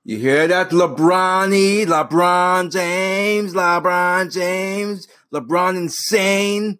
You 0.06 0.18
hear 0.18 0.48
that, 0.48 0.70
LeBron? 0.72 1.86
LeBron 1.86 2.72
James, 2.72 3.54
LeBron 3.54 4.32
James, 4.34 5.08
LeBron 5.34 5.78
insane, 5.78 6.80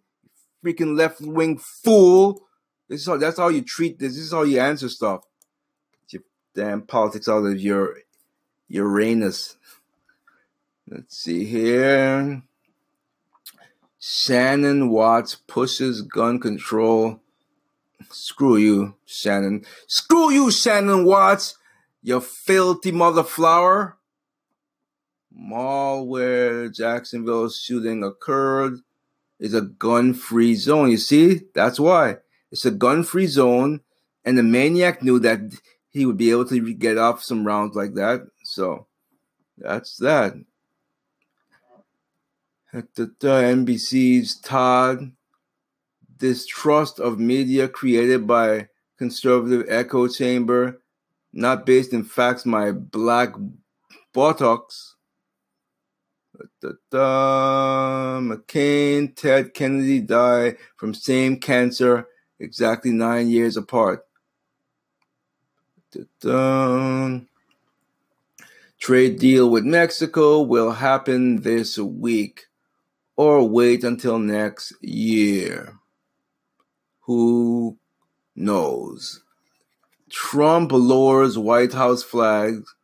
freaking 0.64 0.98
left 0.98 1.22
wing 1.22 1.58
fool. 1.58 2.42
This 2.90 3.02
is 3.02 3.08
how, 3.08 3.18
that's 3.18 3.38
how 3.38 3.48
you 3.48 3.62
treat 3.62 4.00
this. 4.00 4.16
This 4.16 4.26
is 4.26 4.32
how 4.32 4.44
you 4.44 4.60
answer 4.60 4.90
stuff. 4.90 5.24
Get 6.10 6.14
your 6.14 6.24
damn 6.54 6.82
politics 6.82 7.30
out 7.30 7.46
of 7.46 7.60
your 7.60 7.98
Uranus. 8.68 9.56
Let's 10.88 11.18
see 11.18 11.46
here. 11.46 12.44
Shannon 14.00 14.90
Watts 14.90 15.36
pushes 15.36 16.02
gun 16.02 16.42
control 16.42 17.23
Screw 18.12 18.58
you, 18.58 18.96
Shannon. 19.06 19.66
Screw 19.88 20.32
you, 20.32 20.52
Shannon 20.52 21.06
Watts, 21.06 21.58
you 22.02 22.20
filthy 22.20 22.92
mother 22.92 23.24
flower. 23.24 23.98
Mall 25.32 26.06
where 26.06 26.70
Jacksonville 26.70 27.50
shooting 27.50 28.04
occurred 28.04 28.80
is 29.40 29.54
a 29.54 29.62
gun 29.62 30.14
free 30.14 30.56
zone. 30.56 30.92
You 30.92 30.98
see, 30.98 31.42
that's 31.54 31.80
why 31.80 32.18
it's 32.52 32.66
a 32.66 32.72
gun 32.72 33.04
free 33.04 33.28
zone, 33.28 33.82
and 34.24 34.38
the 34.38 34.44
maniac 34.44 35.02
knew 35.02 35.20
that 35.20 35.40
he 35.90 36.06
would 36.06 36.18
be 36.18 36.32
able 36.32 36.46
to 36.46 36.74
get 36.74 36.98
off 36.98 37.24
some 37.24 37.46
rounds 37.46 37.76
like 37.76 37.96
that. 37.96 38.28
So 38.44 38.88
that's 39.58 39.98
that. 39.98 40.34
At 42.72 42.96
the, 42.96 43.14
the 43.20 43.28
NBC's 43.28 44.40
Todd 44.40 45.12
distrust 46.24 47.02
of 47.02 47.20
media 47.20 47.68
created 47.68 48.26
by 48.26 48.70
conservative 48.98 49.66
echo 49.68 50.08
chamber, 50.08 50.82
not 51.34 51.66
based 51.66 51.92
in 51.92 52.02
facts, 52.02 52.46
my 52.46 52.72
black 52.72 53.34
buttocks. 54.14 54.96
Da, 56.62 56.70
da, 56.90 58.20
McCain, 58.22 59.14
Ted 59.14 59.54
Kennedy 59.54 60.00
died 60.00 60.56
from 60.78 60.94
same 60.94 61.42
cancer 61.42 62.08
exactly 62.40 62.92
nine 62.92 63.30
years 63.30 63.58
apart. 63.58 64.06
Da, 65.92 66.04
da. 66.22 67.20
Trade 68.80 69.20
deal 69.20 69.50
with 69.50 69.66
Mexico 69.66 70.42
will 70.42 70.72
happen 70.72 71.42
this 71.42 71.78
week 71.78 72.46
or 73.18 73.48
wait 73.48 73.84
until 73.84 74.20
next 74.20 74.74
year. 74.82 75.80
Who 77.06 77.78
knows? 78.36 79.22
Trump 80.10 80.72
lowers 80.72 81.38
White 81.38 81.74
House 81.74 82.04
flags 82.04 82.76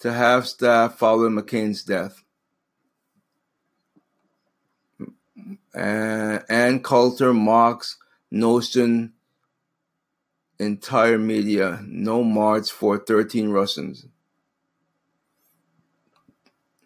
to 0.00 0.12
half 0.12 0.46
staff 0.46 0.98
following 0.98 1.34
McCain's 1.34 1.82
death. 1.82 2.22
And 5.74 6.44
Ann 6.48 6.80
Coulter 6.82 7.32
mocks 7.32 7.96
notion 8.30 9.12
entire 10.58 11.18
media 11.18 11.80
no 11.86 12.24
march 12.24 12.70
for 12.70 12.98
13 12.98 13.50
Russians. 13.50 14.06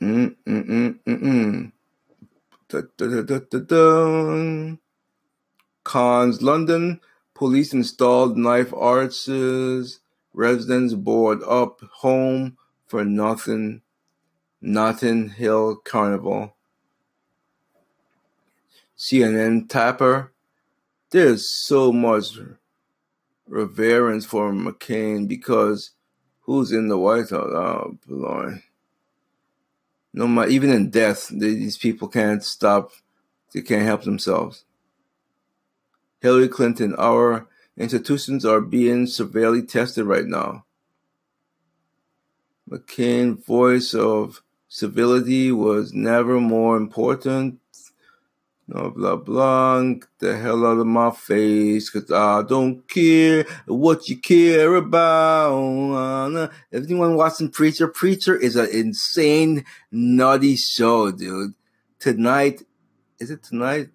Mm 0.00 0.36
mm 0.46 0.64
mm 0.68 0.98
mm 1.06 1.22
mm. 1.22 1.72
Da, 2.68 2.80
da, 2.96 3.06
da, 3.06 3.22
da, 3.22 3.38
da, 3.50 3.58
da. 3.58 4.76
Cons 5.84 6.42
London 6.42 7.00
police 7.34 7.72
installed 7.72 8.36
knife 8.36 8.72
arches. 8.72 9.98
Residents 10.32 10.94
board 10.94 11.42
up 11.46 11.80
home 11.92 12.56
for 12.86 13.04
nothing. 13.04 13.82
Notting 14.60 15.30
Hill 15.30 15.76
Carnival. 15.76 16.54
CNN 18.96 19.68
Tapper. 19.68 20.32
There's 21.10 21.52
so 21.66 21.92
much 21.92 22.38
reverence 23.48 24.24
for 24.24 24.52
McCain 24.52 25.26
because 25.26 25.90
who's 26.42 26.70
in 26.70 26.86
the 26.86 26.96
White 26.96 27.30
House? 27.30 27.32
Oh, 27.32 27.98
Lord. 28.06 28.62
No 30.14 30.28
matter, 30.28 30.50
even 30.50 30.70
in 30.70 30.90
death, 30.90 31.28
these 31.28 31.76
people 31.76 32.06
can't 32.06 32.44
stop. 32.44 32.92
They 33.52 33.62
can't 33.62 33.84
help 33.84 34.04
themselves. 34.04 34.64
Hillary 36.22 36.48
Clinton, 36.48 36.94
our 36.98 37.48
institutions 37.76 38.44
are 38.44 38.60
being 38.60 39.06
severely 39.06 39.62
tested 39.62 40.06
right 40.06 40.26
now. 40.26 40.64
McCain, 42.70 43.44
voice 43.44 43.92
of 43.92 44.42
civility, 44.68 45.52
was 45.52 45.92
never 45.92 46.40
more 46.40 46.76
important 46.76 47.58
Blah, 48.72 48.88
blah, 48.88 49.16
blah. 49.16 49.82
Get 49.82 50.08
the 50.18 50.38
hell 50.38 50.64
out 50.64 50.78
of 50.78 50.86
my 50.86 51.10
face, 51.10 51.90
cause 51.90 52.10
I 52.10 52.42
don't 52.42 52.88
care 52.88 53.44
what 53.66 54.08
you 54.08 54.16
care 54.16 54.76
about. 54.76 56.50
If 56.70 56.84
anyone 56.84 57.16
watching 57.16 57.50
Preacher, 57.50 57.88
Preacher 57.88 58.34
is 58.34 58.56
an 58.56 58.68
insane, 58.72 59.64
nutty 59.90 60.56
show, 60.56 61.10
dude. 61.10 61.52
Tonight, 61.98 62.62
is 63.18 63.30
it 63.30 63.42
tonight? 63.42 63.88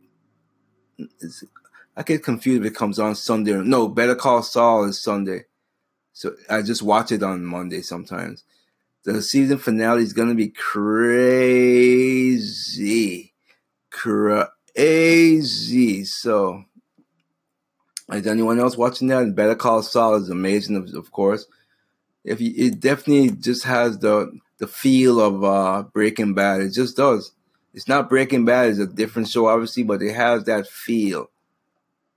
Is 1.21 1.41
it, 1.41 1.49
I 1.97 2.03
get 2.03 2.23
confused 2.23 2.63
if 2.63 2.71
it 2.71 2.75
comes 2.75 2.99
on 2.99 3.15
Sunday. 3.15 3.53
No, 3.53 3.89
Better 3.89 4.15
Call 4.15 4.43
Saul 4.43 4.85
is 4.85 5.01
Sunday. 5.01 5.45
So 6.13 6.33
I 6.49 6.61
just 6.61 6.83
watch 6.83 7.11
it 7.11 7.23
on 7.23 7.43
Monday 7.43 7.81
sometimes. 7.81 8.45
The 9.03 9.21
season 9.21 9.57
finale 9.57 10.03
is 10.03 10.13
gonna 10.13 10.35
be 10.35 10.49
crazy. 10.49 10.93
Crazy. 13.89 14.47
AZ. 14.77 16.13
So, 16.13 16.63
is 18.11 18.27
anyone 18.27 18.59
else 18.59 18.77
watching 18.77 19.07
that? 19.07 19.35
Better 19.35 19.55
Call 19.55 19.81
Saul 19.81 20.15
is 20.15 20.29
amazing, 20.29 20.75
of, 20.75 20.93
of 20.93 21.11
course. 21.11 21.45
If 22.23 22.39
you, 22.41 22.53
it 22.55 22.79
definitely 22.79 23.31
just 23.31 23.63
has 23.63 23.97
the 23.99 24.31
the 24.59 24.67
feel 24.67 25.19
of 25.19 25.43
uh, 25.43 25.83
Breaking 25.93 26.33
Bad. 26.33 26.61
It 26.61 26.73
just 26.73 26.97
does. 26.97 27.31
It's 27.73 27.87
not 27.87 28.09
Breaking 28.09 28.45
Bad; 28.45 28.69
it's 28.69 28.79
a 28.79 28.87
different 28.87 29.29
show, 29.29 29.47
obviously, 29.47 29.83
but 29.83 30.01
it 30.01 30.13
has 30.13 30.43
that 30.43 30.67
feel. 30.67 31.29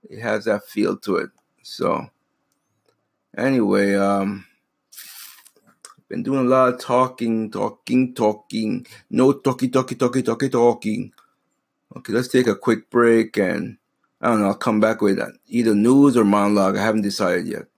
It 0.09 0.19
has 0.19 0.45
that 0.45 0.65
feel 0.65 0.97
to 0.97 1.17
it. 1.17 1.29
So, 1.63 2.09
anyway, 3.37 3.95
um, 3.95 4.45
been 6.09 6.23
doing 6.23 6.45
a 6.45 6.49
lot 6.49 6.73
of 6.73 6.79
talking, 6.79 7.49
talking, 7.51 8.13
talking. 8.13 8.85
No 9.09 9.33
talky, 9.33 9.69
talky, 9.69 9.95
talky, 9.95 10.49
talking. 10.49 11.13
Okay, 11.95 12.13
let's 12.13 12.27
take 12.27 12.47
a 12.47 12.55
quick 12.55 12.89
break 12.89 13.37
and 13.37 13.77
I 14.21 14.29
don't 14.29 14.41
know, 14.41 14.47
I'll 14.47 14.55
come 14.55 14.79
back 14.79 15.01
with 15.01 15.19
either 15.47 15.75
news 15.75 16.17
or 16.17 16.25
monologue. 16.25 16.77
I 16.77 16.83
haven't 16.83 17.01
decided 17.01 17.47
yet. 17.47 17.70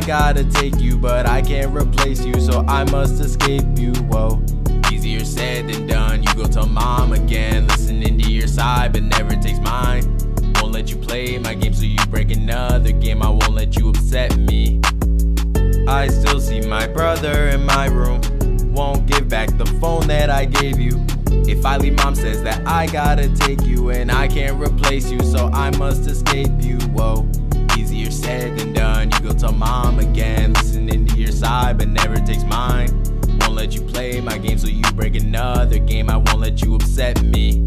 I 0.00 0.06
gotta 0.06 0.44
take 0.44 0.80
you, 0.80 0.96
but 0.96 1.26
I 1.26 1.42
can't 1.42 1.76
replace 1.76 2.24
you, 2.24 2.40
so 2.40 2.64
I 2.66 2.84
must 2.84 3.20
escape 3.20 3.66
you. 3.76 3.92
Whoa, 4.04 4.42
easier 4.90 5.22
said 5.26 5.68
than 5.68 5.86
done. 5.86 6.22
You 6.22 6.34
go 6.34 6.46
tell 6.46 6.64
mom 6.64 7.12
again, 7.12 7.66
listening 7.66 8.18
to 8.18 8.32
your 8.32 8.46
side, 8.46 8.94
but 8.94 9.02
never 9.02 9.36
takes 9.36 9.58
mine. 9.58 10.04
Won't 10.54 10.72
let 10.72 10.88
you 10.88 10.96
play 10.96 11.36
my 11.36 11.52
game, 11.52 11.74
so 11.74 11.84
you 11.84 11.98
break 12.06 12.30
another 12.30 12.92
game. 12.92 13.20
I 13.20 13.28
won't 13.28 13.50
let 13.50 13.76
you 13.76 13.90
upset 13.90 14.38
me. 14.38 14.80
I 15.86 16.08
still 16.08 16.40
see 16.40 16.62
my 16.62 16.86
brother 16.86 17.48
in 17.48 17.66
my 17.66 17.84
room. 17.84 18.22
Won't 18.72 19.04
give 19.06 19.28
back 19.28 19.54
the 19.58 19.66
phone 19.82 20.06
that 20.06 20.30
I 20.30 20.46
gave 20.46 20.80
you. 20.80 21.04
If 21.46 21.66
I 21.66 21.76
leave, 21.76 21.96
mom 21.96 22.14
says 22.14 22.42
that 22.44 22.66
I 22.66 22.86
gotta 22.86 23.28
take 23.36 23.64
you 23.64 23.90
and 23.90 24.10
I 24.10 24.28
can't 24.28 24.58
replace 24.58 25.10
you, 25.10 25.20
so 25.20 25.50
I 25.52 25.76
must 25.76 26.06
escape 26.06 26.52
you. 26.60 26.78
Whoa, 26.94 27.30
said 28.20 28.60
and 28.60 28.74
done. 28.74 29.10
You 29.10 29.20
go 29.20 29.32
tell 29.32 29.52
mom 29.52 29.98
again, 29.98 30.52
listening 30.52 31.06
to 31.06 31.16
your 31.16 31.32
side, 31.32 31.78
but 31.78 31.88
never 31.88 32.16
takes 32.16 32.44
mine. 32.44 32.90
Won't 33.40 33.54
let 33.54 33.74
you 33.74 33.82
play 33.82 34.20
my 34.20 34.38
game, 34.38 34.58
so 34.58 34.68
you 34.68 34.82
break 34.94 35.14
another 35.16 35.78
game. 35.78 36.10
I 36.10 36.16
won't 36.16 36.40
let 36.40 36.62
you 36.62 36.74
upset 36.74 37.22
me. 37.22 37.66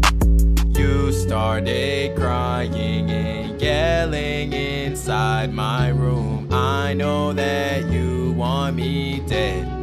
You 0.78 1.12
started 1.12 2.16
crying 2.16 3.10
and 3.10 3.60
yelling 3.60 4.52
inside 4.52 5.52
my 5.52 5.88
room. 5.88 6.48
I 6.52 6.94
know 6.94 7.32
that 7.32 7.90
you 7.90 8.32
want 8.32 8.76
me 8.76 9.20
dead. 9.26 9.73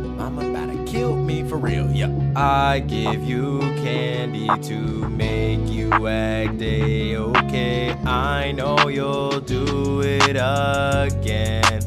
Kill 1.02 1.16
me 1.16 1.41
for 1.49 1.58
real, 1.58 1.91
yeah. 1.91 2.12
I 2.36 2.78
give 2.78 3.24
you 3.24 3.60
candy 3.82 4.47
to 4.70 5.10
make 5.10 5.68
you 5.68 5.91
act 6.06 6.62
a 6.62 7.18
okay. 7.18 7.93
I 8.06 8.52
know 8.52 8.88
you'll 8.88 9.39
do 9.39 10.02
it 10.04 10.38
again. 10.38 11.82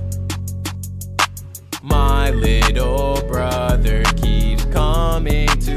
My 1.81 2.31
little 2.31 3.23
brother 3.29 4.03
keeps 4.17 4.65
coming 4.65 5.47
to 5.61 5.74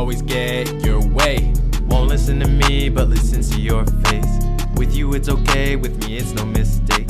always 0.00 0.22
get 0.22 0.66
your 0.82 1.06
way. 1.08 1.52
Won't 1.82 2.08
listen 2.08 2.40
to 2.40 2.48
me, 2.48 2.88
but 2.88 3.08
listen 3.08 3.42
to 3.42 3.60
your 3.60 3.84
face. 4.06 4.34
With 4.76 4.94
you, 4.96 5.12
it's 5.12 5.28
okay. 5.28 5.76
With 5.76 5.94
me, 6.02 6.16
it's 6.16 6.32
no 6.32 6.46
mistake. 6.46 7.08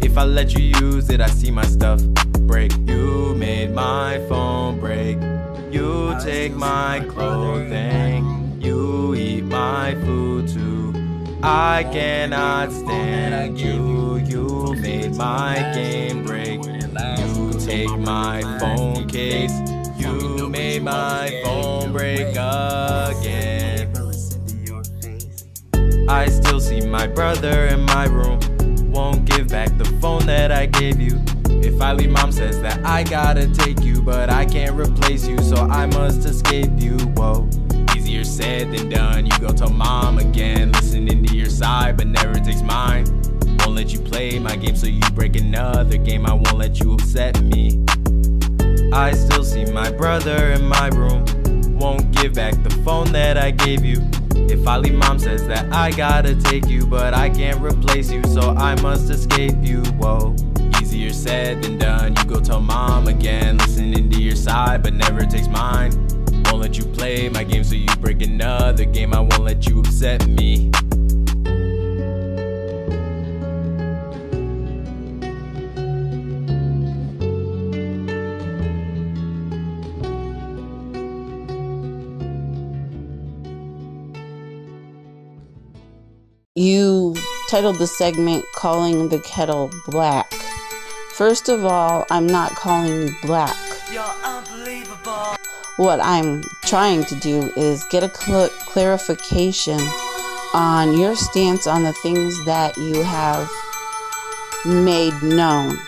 If 0.00 0.16
I 0.16 0.24
let 0.24 0.54
you 0.54 0.64
use 0.80 1.10
it, 1.10 1.20
I 1.20 1.26
see 1.26 1.50
my 1.50 1.66
stuff 1.66 2.00
break. 2.48 2.72
You 2.88 3.34
made 3.34 3.74
my 3.74 4.24
phone 4.26 4.80
break. 4.80 5.18
You 5.70 6.16
take 6.24 6.54
my 6.54 7.04
clothing. 7.10 8.58
You 8.58 9.14
eat 9.14 9.44
my 9.44 9.94
food 10.06 10.48
too. 10.48 10.94
I 11.42 11.86
cannot 11.92 12.72
stand 12.72 13.60
you. 13.60 14.16
You 14.16 14.74
made 14.80 15.14
my 15.14 15.56
game 15.74 16.24
break. 16.24 16.64
You 16.64 17.52
take 17.60 17.94
my 17.98 18.40
phone 18.58 19.06
case. 19.08 19.69
My 20.82 21.42
phone 21.44 21.92
break 21.92 22.28
again. 22.30 23.92
I 26.08 26.26
still 26.28 26.58
see 26.58 26.80
my 26.80 27.06
brother 27.06 27.66
in 27.66 27.82
my 27.82 28.06
room. 28.06 28.40
Won't 28.90 29.26
give 29.26 29.48
back 29.48 29.76
the 29.76 29.84
phone 30.00 30.24
that 30.24 30.50
I 30.50 30.64
gave 30.64 30.98
you. 30.98 31.22
If 31.48 31.82
I 31.82 31.92
leave, 31.92 32.10
mom 32.10 32.32
says 32.32 32.62
that 32.62 32.82
I 32.84 33.04
gotta 33.04 33.46
take 33.52 33.82
you, 33.82 34.00
but 34.00 34.30
I 34.30 34.46
can't 34.46 34.74
replace 34.74 35.26
you, 35.28 35.38
so 35.42 35.56
I 35.56 35.84
must 35.84 36.24
escape 36.24 36.70
you. 36.76 36.96
Whoa, 37.14 37.46
Easier 37.94 38.24
said 38.24 38.72
than 38.72 38.88
done. 38.88 39.26
You 39.26 39.38
go 39.38 39.48
tell 39.48 39.68
mom 39.68 40.18
again, 40.18 40.72
listening 40.72 41.26
to 41.26 41.36
your 41.36 41.50
side, 41.50 41.98
but 41.98 42.06
never 42.06 42.34
takes 42.34 42.62
mine. 42.62 43.04
Won't 43.58 43.74
let 43.74 43.92
you 43.92 44.00
play 44.00 44.38
my 44.38 44.56
game, 44.56 44.76
so 44.76 44.86
you 44.86 45.02
break 45.10 45.36
another 45.36 45.98
game. 45.98 46.24
I 46.24 46.32
won't 46.32 46.56
let 46.56 46.80
you 46.80 46.94
upset 46.94 47.38
me. 47.42 47.84
I 48.92 49.12
still 49.12 49.44
see 49.44 49.64
my 49.66 49.90
brother 49.90 50.52
in 50.52 50.66
my 50.66 50.88
room. 50.88 51.24
Won't 51.78 52.10
give 52.10 52.34
back 52.34 52.60
the 52.62 52.70
phone 52.84 53.12
that 53.12 53.38
I 53.38 53.52
gave 53.52 53.84
you. 53.84 53.98
If 54.34 54.66
I 54.66 54.78
leave, 54.78 54.94
mom 54.94 55.18
says 55.18 55.46
that 55.46 55.72
I 55.72 55.92
gotta 55.92 56.34
take 56.34 56.66
you, 56.66 56.86
but 56.86 57.14
I 57.14 57.30
can't 57.30 57.60
replace 57.60 58.10
you, 58.10 58.22
so 58.24 58.50
I 58.50 58.74
must 58.82 59.08
escape 59.08 59.56
you. 59.62 59.82
Whoa, 59.92 60.34
easier 60.80 61.12
said 61.12 61.62
than 61.62 61.78
done. 61.78 62.16
You 62.16 62.24
go 62.24 62.40
tell 62.40 62.60
mom 62.60 63.06
again, 63.06 63.58
listening 63.58 64.10
to 64.10 64.20
your 64.20 64.36
side, 64.36 64.82
but 64.82 64.92
never 64.94 65.24
takes 65.24 65.46
mine. 65.46 65.92
Won't 66.46 66.58
let 66.58 66.76
you 66.76 66.84
play 66.84 67.28
my 67.28 67.44
game, 67.44 67.62
so 67.62 67.76
you 67.76 67.88
break 68.00 68.22
another 68.22 68.84
game. 68.84 69.14
I 69.14 69.20
won't 69.20 69.44
let 69.44 69.68
you 69.68 69.78
upset 69.78 70.26
me. 70.26 70.72
You 86.60 87.14
titled 87.48 87.78
the 87.78 87.86
segment 87.86 88.44
Calling 88.52 89.08
the 89.08 89.18
Kettle 89.18 89.70
Black. 89.86 90.30
First 91.14 91.48
of 91.48 91.64
all, 91.64 92.04
I'm 92.10 92.26
not 92.26 92.54
calling 92.54 93.08
you 93.08 93.14
black. 93.22 93.56
What 95.78 96.00
I'm 96.02 96.42
trying 96.66 97.04
to 97.04 97.14
do 97.14 97.50
is 97.56 97.86
get 97.86 98.02
a 98.02 98.14
cl- 98.14 98.50
clarification 98.66 99.80
on 100.52 101.00
your 101.00 101.16
stance 101.16 101.66
on 101.66 101.82
the 101.82 101.94
things 101.94 102.44
that 102.44 102.76
you 102.76 103.04
have 103.04 103.50
made 104.66 105.14
known. 105.22 105.78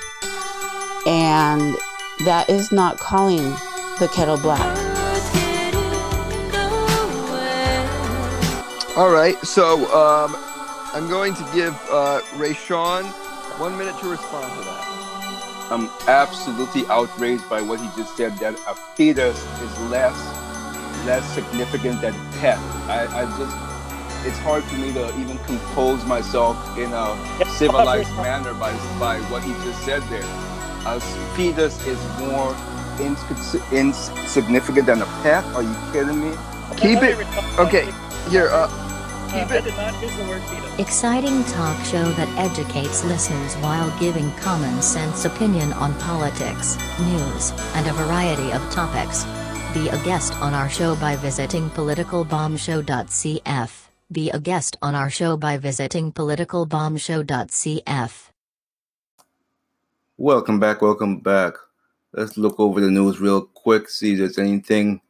And 1.06 1.76
that 2.24 2.46
is 2.48 2.72
not 2.72 2.98
calling 2.98 3.42
the 4.00 4.10
kettle 4.14 4.38
black. 4.38 4.78
All 8.96 9.10
right, 9.10 9.38
so 9.42 9.90
um, 9.94 10.51
I'm 10.94 11.08
going 11.08 11.34
to 11.34 11.48
give 11.54 11.74
uh, 11.90 12.20
Ray 12.36 12.52
Sean 12.52 13.04
one 13.58 13.78
minute 13.78 13.98
to 14.00 14.10
respond 14.10 14.52
to 14.58 14.64
that. 14.64 15.68
I'm 15.70 15.88
absolutely 16.06 16.84
outraged 16.88 17.48
by 17.48 17.62
what 17.62 17.80
he 17.80 17.86
just 17.96 18.14
said 18.14 18.36
that 18.38 18.54
a 18.66 18.74
fetus 18.94 19.38
is 19.62 19.78
less 19.88 20.14
less 21.06 21.24
significant 21.34 22.02
than 22.02 22.14
a 22.14 22.32
pet. 22.40 22.58
I, 22.88 23.06
I 23.06 23.24
just 23.38 23.56
it's 24.26 24.38
hard 24.40 24.64
for 24.64 24.76
me 24.76 24.92
to 24.92 25.08
even 25.18 25.38
compose 25.38 26.04
myself 26.04 26.56
in 26.76 26.92
a 26.92 27.16
civilized 27.46 28.14
manner 28.16 28.52
by 28.52 28.72
by 29.00 29.18
what 29.30 29.42
he 29.42 29.52
just 29.64 29.82
said 29.86 30.02
there. 30.10 30.28
A 30.84 31.00
fetus 31.34 31.84
is 31.86 31.98
more 32.18 32.54
ins- 33.00 33.54
insignificant 33.72 34.86
than 34.86 35.00
a 35.00 35.06
pet. 35.22 35.42
Are 35.56 35.62
you 35.62 35.74
kidding 35.90 36.20
me? 36.20 36.36
Keep 36.76 37.02
it 37.02 37.26
okay. 37.58 37.90
Here, 38.28 38.48
uh, 38.52 38.68
Uh, 39.32 39.46
I 39.48 39.60
did 39.62 39.74
not 39.76 40.02
use 40.02 40.14
the 40.16 40.24
word 40.24 40.42
fetus. 40.42 40.78
Exciting 40.78 41.42
talk 41.44 41.82
show 41.86 42.04
that 42.12 42.28
educates 42.38 43.02
listeners 43.02 43.54
while 43.56 43.90
giving 43.98 44.30
common 44.32 44.82
sense 44.82 45.24
opinion 45.24 45.72
on 45.72 45.94
politics, 46.00 46.76
news, 47.00 47.50
and 47.74 47.86
a 47.86 47.94
variety 47.94 48.52
of 48.52 48.60
topics. 48.70 49.24
Be 49.72 49.88
a 49.88 49.96
guest 50.04 50.34
on 50.42 50.52
our 50.52 50.68
show 50.68 50.94
by 50.96 51.16
visiting 51.16 51.70
politicalbombshow.cf. 51.70 53.88
Be 54.12 54.28
a 54.28 54.38
guest 54.38 54.76
on 54.82 54.94
our 54.94 55.08
show 55.08 55.38
by 55.38 55.56
visiting 55.56 56.12
politicalbombshow.cf. 56.12 58.28
Welcome 60.18 60.60
back, 60.60 60.82
welcome 60.82 61.20
back. 61.20 61.54
Let's 62.12 62.36
look 62.36 62.60
over 62.60 62.82
the 62.82 62.90
news 62.90 63.18
real 63.18 63.40
quick, 63.40 63.88
see 63.88 64.12
if 64.12 64.18
there's 64.18 64.36
anything 64.36 65.00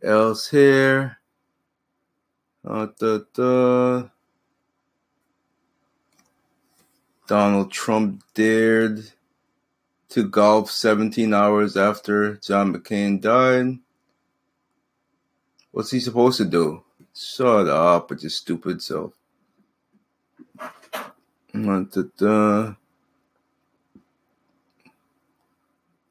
else 0.00 0.48
here. 0.48 1.17
Donald 7.26 7.70
Trump 7.70 8.22
dared 8.34 9.12
to 10.08 10.28
golf 10.28 10.70
17 10.70 11.34
hours 11.34 11.76
after 11.76 12.36
John 12.36 12.72
McCain 12.74 13.20
died. 13.20 13.78
What's 15.70 15.90
he 15.90 16.00
supposed 16.00 16.38
to 16.38 16.44
do? 16.44 16.82
Shut 17.14 17.68
up 17.68 18.10
with 18.10 18.22
your 18.22 18.30
stupid 18.30 18.82
self. 18.82 19.12
I 21.54 21.58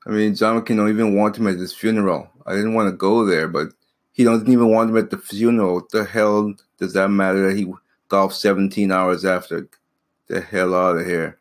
mean, 0.10 0.36
John 0.36 0.62
McCain 0.62 0.78
don't 0.78 0.90
even 0.90 1.16
want 1.16 1.38
him 1.38 1.48
at 1.48 1.58
his 1.58 1.74
funeral. 1.74 2.30
I 2.46 2.54
didn't 2.54 2.76
want 2.76 2.90
to 2.90 2.96
go 2.96 3.26
there, 3.26 3.48
but 3.48 3.74
he 4.18 4.24
doesn't 4.24 4.50
even 4.50 4.72
want 4.72 4.90
him 4.90 4.98
at 4.98 5.12
the 5.12 5.18
funeral. 5.20 5.76
What 5.76 5.92
the 5.92 6.04
hell 6.04 6.56
does 6.80 6.94
that 6.94 7.10
matter 7.10 7.48
that 7.48 7.56
he 7.56 7.72
golfed 8.10 8.36
17 8.36 8.92
hours 8.92 9.24
after? 9.24 9.70
The 10.26 10.42
hell 10.42 10.74
out 10.74 10.98
of 10.98 11.06
here. 11.06 11.38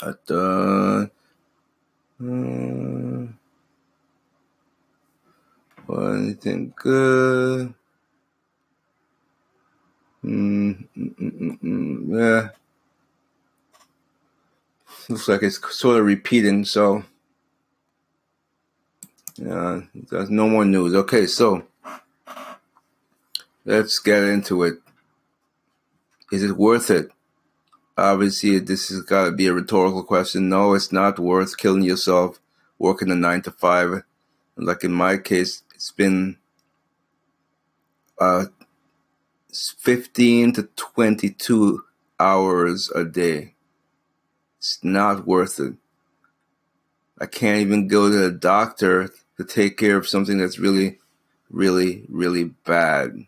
But, 0.00 0.20
uh, 0.28 1.06
uh, 2.20 3.26
well, 5.86 6.14
anything 6.16 6.74
good? 6.74 7.72
Mm, 10.24 10.88
mm, 10.96 11.14
mm, 11.14 11.40
mm, 11.40 11.60
mm, 11.62 12.18
yeah. 12.18 12.48
Looks 15.08 15.28
like 15.28 15.44
it's 15.44 15.60
sort 15.72 16.00
of 16.00 16.06
repeating, 16.06 16.64
so 16.64 17.04
there's 19.42 20.30
no 20.30 20.48
more 20.48 20.64
news. 20.64 20.94
Okay, 20.94 21.26
so 21.26 21.64
let's 23.64 23.98
get 23.98 24.22
into 24.24 24.62
it. 24.62 24.74
Is 26.30 26.42
it 26.42 26.56
worth 26.56 26.90
it? 26.90 27.10
Obviously, 27.96 28.58
this 28.58 28.88
has 28.88 29.02
got 29.02 29.26
to 29.26 29.32
be 29.32 29.46
a 29.46 29.52
rhetorical 29.52 30.02
question. 30.02 30.48
No, 30.48 30.74
it's 30.74 30.92
not 30.92 31.18
worth 31.18 31.58
killing 31.58 31.82
yourself 31.82 32.38
working 32.78 33.10
a 33.10 33.14
nine 33.14 33.42
to 33.42 33.50
five. 33.50 34.02
Like 34.56 34.84
in 34.84 34.92
my 34.92 35.16
case, 35.16 35.62
it's 35.74 35.92
been 35.92 36.36
uh, 38.18 38.46
15 39.52 40.52
to 40.54 40.62
22 40.76 41.84
hours 42.18 42.90
a 42.94 43.04
day. 43.04 43.54
It's 44.58 44.78
not 44.82 45.26
worth 45.26 45.58
it. 45.58 45.74
I 47.18 47.26
can't 47.26 47.60
even 47.60 47.88
go 47.88 48.08
to 48.10 48.16
the 48.16 48.30
doctor 48.30 49.10
to 49.36 49.44
take 49.44 49.76
care 49.76 49.96
of 49.96 50.08
something 50.08 50.38
that's 50.38 50.58
really, 50.58 50.98
really, 51.50 52.04
really 52.08 52.44
bad. 52.44 53.26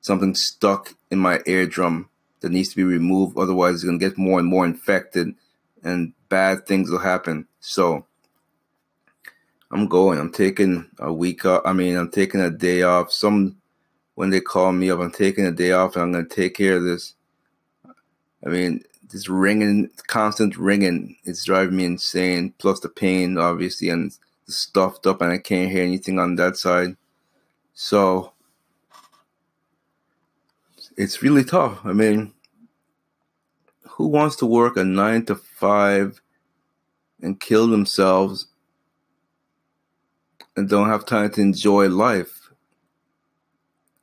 Something 0.00 0.34
stuck 0.34 0.94
in 1.10 1.18
my 1.18 1.40
eardrum 1.46 2.08
that 2.40 2.52
needs 2.52 2.70
to 2.70 2.76
be 2.76 2.84
removed. 2.84 3.38
Otherwise, 3.38 3.76
it's 3.76 3.84
going 3.84 3.98
to 3.98 4.08
get 4.08 4.18
more 4.18 4.38
and 4.38 4.48
more 4.48 4.66
infected 4.66 5.34
and 5.82 6.12
bad 6.28 6.66
things 6.66 6.90
will 6.90 6.98
happen. 6.98 7.46
So 7.60 8.06
I'm 9.70 9.86
going. 9.86 10.18
I'm 10.18 10.32
taking 10.32 10.90
a 10.98 11.12
week 11.12 11.44
off. 11.44 11.62
I 11.64 11.72
mean, 11.72 11.96
I'm 11.96 12.10
taking 12.10 12.40
a 12.40 12.50
day 12.50 12.82
off. 12.82 13.12
Some, 13.12 13.56
when 14.14 14.30
they 14.30 14.40
call 14.40 14.72
me 14.72 14.90
up, 14.90 15.00
I'm 15.00 15.10
taking 15.10 15.46
a 15.46 15.52
day 15.52 15.72
off 15.72 15.96
and 15.96 16.02
I'm 16.02 16.12
going 16.12 16.28
to 16.28 16.34
take 16.34 16.54
care 16.54 16.76
of 16.76 16.84
this. 16.84 17.14
I 18.44 18.48
mean, 18.48 18.84
this 19.10 19.28
ringing, 19.28 19.90
constant 20.06 20.56
ringing, 20.56 21.16
it's 21.24 21.44
driving 21.44 21.76
me 21.76 21.84
insane. 21.84 22.54
Plus 22.58 22.80
the 22.80 22.88
pain, 22.88 23.38
obviously, 23.38 23.88
and 23.88 24.16
stuffed 24.46 25.06
up, 25.06 25.20
and 25.20 25.32
I 25.32 25.38
can't 25.38 25.70
hear 25.70 25.82
anything 25.82 26.18
on 26.18 26.36
that 26.36 26.56
side. 26.56 26.96
So 27.72 28.32
it's 30.96 31.22
really 31.22 31.44
tough. 31.44 31.80
I 31.84 31.92
mean, 31.92 32.32
who 33.82 34.08
wants 34.08 34.36
to 34.36 34.46
work 34.46 34.76
a 34.76 34.84
nine 34.84 35.24
to 35.26 35.34
five 35.34 36.20
and 37.20 37.40
kill 37.40 37.66
themselves 37.66 38.48
and 40.56 40.68
don't 40.68 40.88
have 40.88 41.06
time 41.06 41.30
to 41.32 41.40
enjoy 41.40 41.88
life? 41.88 42.50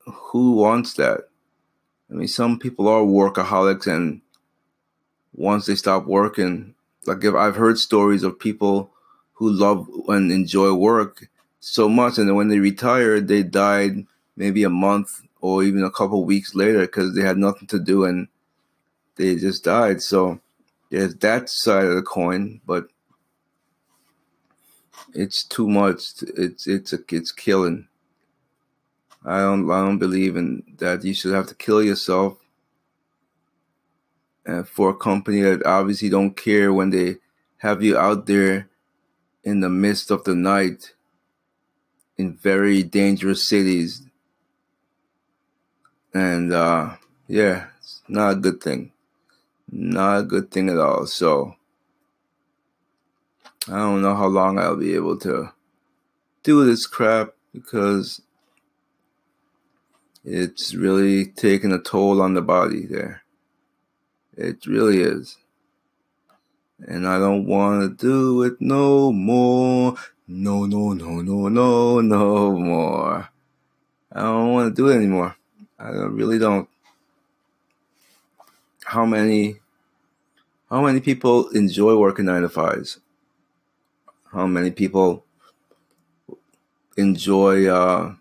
Who 0.06 0.54
wants 0.54 0.94
that? 0.94 1.30
I 2.10 2.14
mean, 2.14 2.28
some 2.28 2.60
people 2.60 2.88
are 2.88 3.04
workaholics, 3.04 3.88
and 3.88 4.22
once 5.34 5.66
they 5.66 5.76
stop 5.76 6.06
working, 6.06 6.76
like 7.06 7.24
if 7.24 7.34
I've 7.36 7.56
heard 7.56 7.78
stories 7.78 8.24
of 8.24 8.40
people 8.40 8.91
who 9.42 9.50
love 9.50 9.90
and 10.08 10.32
enjoy 10.32 10.72
work 10.72 11.28
so 11.60 11.90
much, 11.90 12.20
and 12.20 12.36
when 12.36 12.48
they 12.48 12.60
retired, 12.60 13.28
they 13.28 13.42
died 13.42 14.06
maybe 14.36 14.64
a 14.64 14.70
month 14.70 15.20
or 15.42 15.64
even 15.64 15.84
a 15.84 15.90
couple 15.90 16.24
weeks 16.26 16.54
later 16.54 16.82
because 16.82 17.16
they 17.16 17.24
had 17.24 17.40
nothing 17.40 17.68
to 17.70 17.80
do 17.80 18.06
and 18.06 18.28
they 19.16 19.36
just 19.38 19.64
died. 19.64 20.00
So 20.04 20.40
there's 20.92 21.16
that 21.16 21.50
side 21.50 21.86
of 21.86 21.96
the 21.96 22.04
coin, 22.04 22.62
but 22.68 22.86
it's 25.16 25.44
too 25.44 25.68
much. 25.68 26.22
It's 26.38 26.68
it's 26.68 26.94
a, 26.94 27.00
it's 27.10 27.32
killing. 27.32 27.88
I 29.26 29.40
don't 29.40 29.72
I 29.72 29.82
don't 29.82 29.98
believe 29.98 30.36
in 30.38 30.62
that 30.78 31.04
you 31.04 31.16
should 31.16 31.34
have 31.34 31.48
to 31.48 31.56
kill 31.56 31.82
yourself 31.82 32.38
for 34.66 34.92
a 34.92 34.96
company 34.96 35.42
that 35.42 35.66
obviously 35.66 36.10
don't 36.10 36.38
care 36.38 36.72
when 36.72 36.92
they 36.92 37.16
have 37.58 37.82
you 37.82 37.98
out 37.98 38.28
there 38.28 38.68
in 39.44 39.60
the 39.60 39.70
midst 39.70 40.12
of 40.12 40.24
the 40.24 40.36
night 40.36 40.94
in 42.18 42.34
very 42.34 42.84
dangerous 42.84 43.48
cities. 43.48 44.04
And 46.14 46.54
uh 46.54 46.96
yeah, 47.28 47.68
it's 47.80 48.02
not 48.08 48.34
a 48.34 48.36
good 48.36 48.62
thing. 48.62 48.92
Not 49.72 50.20
a 50.20 50.24
good 50.24 50.52
thing 50.52 50.70
at 50.70 50.78
all. 50.78 51.08
So 51.08 51.56
I 53.68 53.78
don't 53.78 54.02
know 54.02 54.16
how 54.16 54.28
long 54.28 54.60
I'll 54.60 54.76
be 54.76 54.96
able 54.96 55.18
to 55.20 55.52
do 56.44 56.66
this 56.66 56.86
crap 56.88 57.34
because 57.54 58.22
it's 60.24 60.74
really 60.74 61.26
taking 61.26 61.72
a 61.72 61.80
toll 61.80 62.22
on 62.22 62.34
the 62.34 62.42
body 62.42 62.86
there. 62.86 63.24
It 64.36 64.66
really 64.66 65.02
is. 65.02 65.38
And 66.88 67.08
I 67.08 67.20
don't 67.20 67.46
want 67.46 68.00
to 68.00 68.08
do 68.08 68.44
it 68.44 68.60
no 68.60 69.12
more. 69.12 69.96
No, 70.28 70.66
no, 70.66 70.94
no, 70.94 71.22
no, 71.22 71.50
no, 71.50 72.02
no 72.02 72.58
more. 72.58 73.30
I 74.12 74.22
don't 74.22 74.52
want 74.52 74.76
to 74.76 74.82
do 74.82 74.90
it 74.90 74.96
anymore. 74.96 75.36
I 75.80 75.90
really 75.90 76.40
don't. 76.40 76.68
How 78.84 79.06
many 79.06 79.60
how 80.70 80.82
many 80.82 81.02
people 81.02 81.50
enjoy 81.50 81.98
working 81.98 82.26
nine 82.26 82.44
to 82.44 82.50
fives? 82.50 83.00
How 84.32 84.48
many 84.48 84.72
people 84.72 85.26
enjoy 86.96 87.68
uh, 87.68 88.16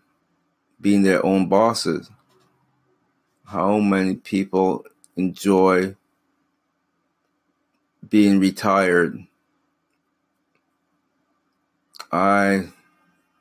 being 0.81 1.03
their 1.03 1.25
own 1.25 1.49
bosses? 1.49 2.11
How 3.45 3.79
many 3.79 4.17
people 4.17 4.85
enjoy 5.17 5.95
being 8.09 8.41
retired? 8.41 9.27
I 12.13 12.69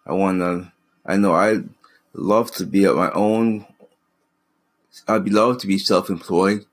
I 0.06 0.14
want 0.14 0.40
to. 0.40 0.72
I 1.06 1.18
know 1.18 1.34
I 1.34 1.62
love 2.14 2.52
to 2.54 2.66
be 2.66 2.86
at 2.86 2.96
my 2.96 3.12
own. 3.12 3.66
I'd 5.08 5.24
be 5.24 5.32
love 5.32 5.60
to 5.60 5.68
be 5.68 5.78
self-employed. 5.78 6.66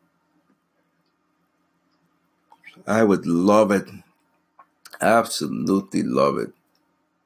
I 2.87 3.03
would 3.03 3.26
love 3.26 3.70
it. 3.70 3.89
Absolutely 5.01 6.03
love 6.03 6.39
it. 6.39 6.53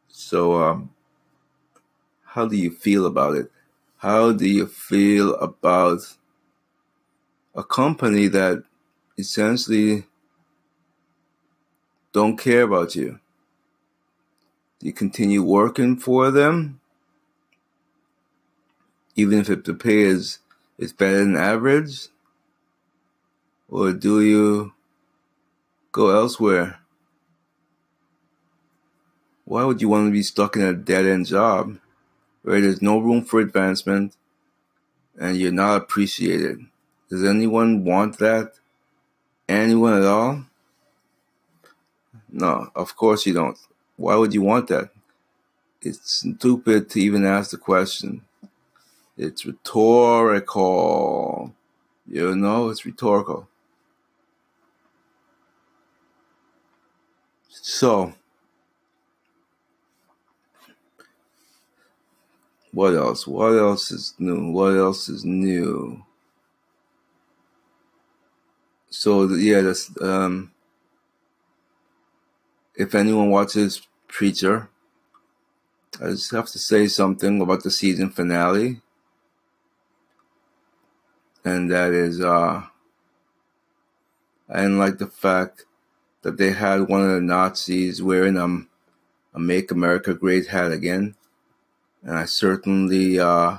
So, 0.09 0.63
um, 0.63 0.91
how 2.25 2.47
do 2.47 2.57
you 2.57 2.71
feel 2.71 3.07
about 3.07 3.37
it? 3.37 3.51
How 3.99 4.33
do 4.33 4.49
you 4.49 4.67
feel 4.67 5.35
about 5.35 6.01
a 7.55 7.63
company 7.63 8.29
that 8.29 8.65
essentially 9.19 10.07
don't 12.13 12.37
care 12.37 12.63
about 12.63 12.95
you? 12.95 13.21
Do 14.79 14.87
you 14.87 14.93
continue 14.93 15.43
working 15.43 15.97
for 15.97 16.31
them? 16.31 16.81
Even 19.15 19.41
if 19.41 19.65
the 19.65 19.75
pay 19.75 20.01
is, 20.01 20.39
is 20.79 20.93
better 20.93 21.19
than 21.19 21.37
average? 21.37 22.09
Or 23.69 23.93
do 23.93 24.21
you 24.21 24.73
go 25.93 26.11
elsewhere? 26.11 26.81
Why 29.45 29.65
would 29.65 29.81
you 29.83 29.89
want 29.89 30.09
to 30.09 30.13
be 30.13 30.23
stuck 30.23 30.57
in 30.57 30.63
a 30.63 30.73
dead 30.73 31.07
end 31.07 31.27
job 31.27 31.79
where 32.43 32.61
there's 32.61 32.81
no 32.81 32.99
room 32.99 33.25
for 33.25 33.41
advancement 33.41 34.17
and 35.19 35.37
you're 35.37 35.53
not 35.53 35.77
appreciated? 35.77 36.61
Does 37.09 37.25
anyone 37.25 37.85
want 37.85 38.19
that? 38.19 38.55
Anyone 39.49 39.95
at 39.95 40.05
all? 40.05 40.47
No, 42.33 42.71
of 42.77 42.97
course 42.97 43.27
you 43.27 43.35
don't. 43.35 43.59
Why 43.97 44.17
would 44.17 44.35
you 44.35 44.43
want 44.43 44.69
that? 44.69 44.91
It's 45.83 46.25
stupid 46.27 46.91
to 46.91 47.01
even 47.01 47.27
ask 47.27 47.53
the 47.53 47.59
question. 47.59 48.23
It's 49.17 49.47
rhetorical. 49.47 51.55
You 52.07 52.35
know, 52.37 52.69
it's 52.71 52.87
rhetorical. 52.87 53.49
So, 57.51 58.15
what 62.73 62.95
else? 62.95 63.27
What 63.27 63.59
else 63.59 63.91
is 63.91 64.15
new? 64.19 64.51
What 64.53 64.77
else 64.77 65.09
is 65.09 65.25
new? 65.25 66.05
So 68.91 69.29
yeah, 69.29 69.63
that's 69.63 69.91
um. 70.03 70.53
If 72.75 72.95
anyone 72.95 73.31
watches 73.31 73.87
Preacher, 74.09 74.69
I 76.01 76.11
just 76.11 76.31
have 76.33 76.47
to 76.49 76.59
say 76.59 76.87
something 76.87 77.41
about 77.41 77.63
the 77.63 77.71
season 77.71 78.11
finale, 78.11 78.81
and 81.45 81.71
that 81.71 81.93
is 81.93 82.21
uh. 82.21 82.63
I 84.53 84.63
didn't 84.63 84.79
like 84.79 84.99
the 84.99 85.07
fact 85.07 85.65
that 86.23 86.37
they 86.37 86.51
had 86.51 86.89
one 86.89 87.03
of 87.03 87.11
the 87.11 87.21
Nazis 87.21 88.03
wearing 88.03 88.37
um, 88.37 88.69
a 89.33 89.39
Make 89.39 89.71
America 89.71 90.13
Great 90.13 90.49
hat 90.49 90.73
again. 90.73 91.15
And 92.03 92.17
I 92.17 92.25
certainly 92.25 93.21
uh, 93.21 93.59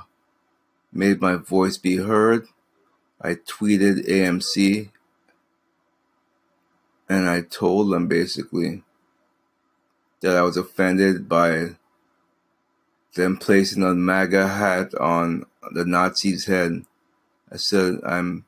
made 0.92 1.20
my 1.20 1.36
voice 1.36 1.78
be 1.78 1.96
heard. 1.96 2.46
I 3.20 3.34
tweeted 3.34 4.06
AMC 4.06 4.90
and 7.08 7.28
I 7.28 7.42
told 7.42 7.92
them 7.92 8.06
basically 8.06 8.82
that 10.22 10.36
I 10.36 10.42
was 10.42 10.56
offended 10.56 11.28
by 11.28 11.76
them 13.14 13.36
placing 13.36 13.82
a 13.82 13.94
MAGA 13.94 14.48
hat 14.48 14.94
on 14.94 15.44
the 15.72 15.84
Nazi's 15.84 16.46
head. 16.46 16.84
I 17.50 17.56
said 17.56 18.00
I'm 18.06 18.44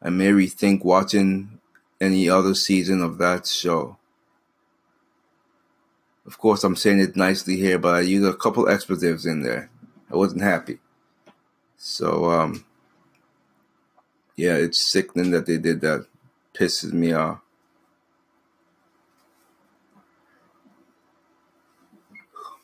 I 0.00 0.10
may 0.10 0.28
rethink 0.28 0.84
watching 0.84 1.58
any 2.00 2.28
other 2.28 2.54
season 2.54 3.02
of 3.02 3.18
that 3.18 3.46
show. 3.46 3.96
Of 6.26 6.38
course, 6.38 6.64
I'm 6.64 6.76
saying 6.76 7.00
it 7.00 7.16
nicely 7.16 7.56
here, 7.56 7.78
but 7.78 7.94
I 7.94 8.00
used 8.00 8.26
a 8.26 8.36
couple 8.36 8.68
expletives 8.68 9.26
in 9.26 9.42
there. 9.42 9.70
I 10.10 10.16
wasn't 10.16 10.42
happy. 10.42 10.78
So, 11.76 12.30
um, 12.30 12.64
yeah, 14.36 14.56
it's 14.56 14.90
sickening 14.90 15.32
that 15.32 15.46
they 15.46 15.58
did 15.58 15.80
that. 15.82 16.06
Pisses 16.54 16.92
me 16.92 17.12
off. 17.12 17.40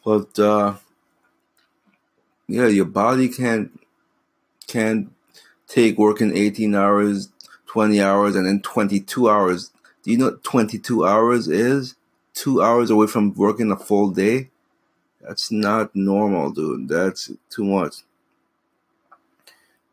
But 0.04 0.38
uh, 0.38 0.74
yeah, 2.48 2.66
your 2.66 2.86
body 2.86 3.28
can't 3.28 3.78
can't 4.66 5.12
take 5.66 5.98
working 5.98 6.36
18 6.36 6.74
hours 6.74 7.28
20 7.70 8.02
hours 8.02 8.34
and 8.34 8.46
then 8.46 8.60
22 8.62 9.30
hours. 9.30 9.70
Do 10.02 10.10
you 10.10 10.18
know 10.18 10.24
what 10.30 10.42
22 10.42 11.06
hours 11.06 11.46
is? 11.46 11.94
Two 12.34 12.60
hours 12.60 12.90
away 12.90 13.06
from 13.06 13.32
working 13.34 13.70
a 13.70 13.76
full 13.76 14.10
day? 14.10 14.50
That's 15.20 15.52
not 15.52 15.94
normal, 15.94 16.50
dude. 16.50 16.88
That's 16.88 17.30
too 17.48 17.62
much. 17.62 17.98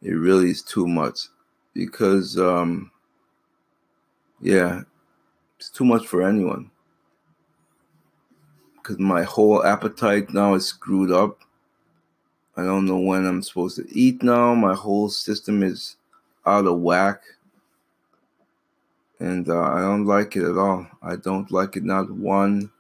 It 0.02 0.14
really 0.14 0.50
is 0.50 0.64
too 0.64 0.88
much. 0.88 1.28
Because, 1.76 2.36
um, 2.40 2.90
yeah, 4.42 4.82
it's 5.60 5.70
too 5.70 5.86
much 5.86 6.08
for 6.08 6.24
anyone. 6.24 6.72
Because 8.88 9.00
my 9.02 9.24
whole 9.24 9.66
appetite 9.66 10.34
now 10.34 10.54
is 10.54 10.68
screwed 10.68 11.12
up. 11.12 11.42
I 12.56 12.64
don't 12.64 12.86
know 12.86 13.00
when 13.00 13.26
I'm 13.26 13.42
supposed 13.42 13.76
to 13.76 13.86
eat 13.92 14.24
now. 14.24 14.56
My 14.56 14.74
whole 14.76 15.10
system 15.10 15.62
is 15.62 15.98
out 16.46 16.66
of 16.66 16.80
whack 16.80 17.22
and 19.20 19.50
uh, 19.50 19.60
I 19.60 19.82
don't 19.82 20.06
like 20.06 20.38
it 20.38 20.50
at 20.50 20.58
all. 20.58 20.88
I 21.04 21.18
don't 21.18 21.52
like 21.52 21.76
it 21.76 21.84
not 21.84 22.10
one 22.10 22.72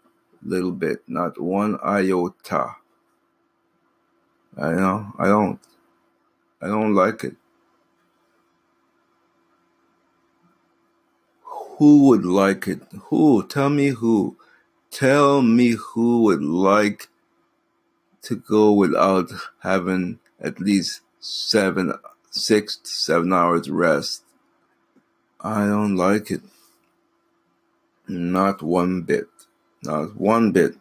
little 0.41 0.71
bit, 0.71 1.03
not 1.07 1.41
one 1.41 1.77
iota. 1.83 2.77
I 4.57 4.71
know 4.71 5.11
I 5.19 5.25
don't. 5.25 5.59
I 6.61 6.67
don't 6.67 6.95
like 6.95 7.25
it. 7.25 7.35
Who 11.43 12.07
would 12.07 12.25
like 12.25 12.69
it? 12.69 12.79
Who? 13.09 13.45
Tell 13.45 13.69
me 13.69 13.89
who. 13.89 14.37
Tell 14.91 15.41
me 15.41 15.71
who 15.71 16.23
would 16.23 16.43
like 16.43 17.07
to 18.23 18.35
go 18.35 18.71
without 18.71 19.31
having 19.59 20.19
at 20.39 20.59
least 20.59 21.01
seven, 21.19 21.93
six 22.31 22.77
to 22.77 22.89
seven 22.89 23.31
hours 23.33 23.69
rest 23.69 24.23
I 25.39 25.67
don't 25.67 25.95
like 25.95 26.31
it. 26.31 26.41
Not 28.07 28.63
one 28.63 29.03
bit. 29.03 29.27
Not 29.83 30.15
one 30.15 30.51
bit. 30.51 30.75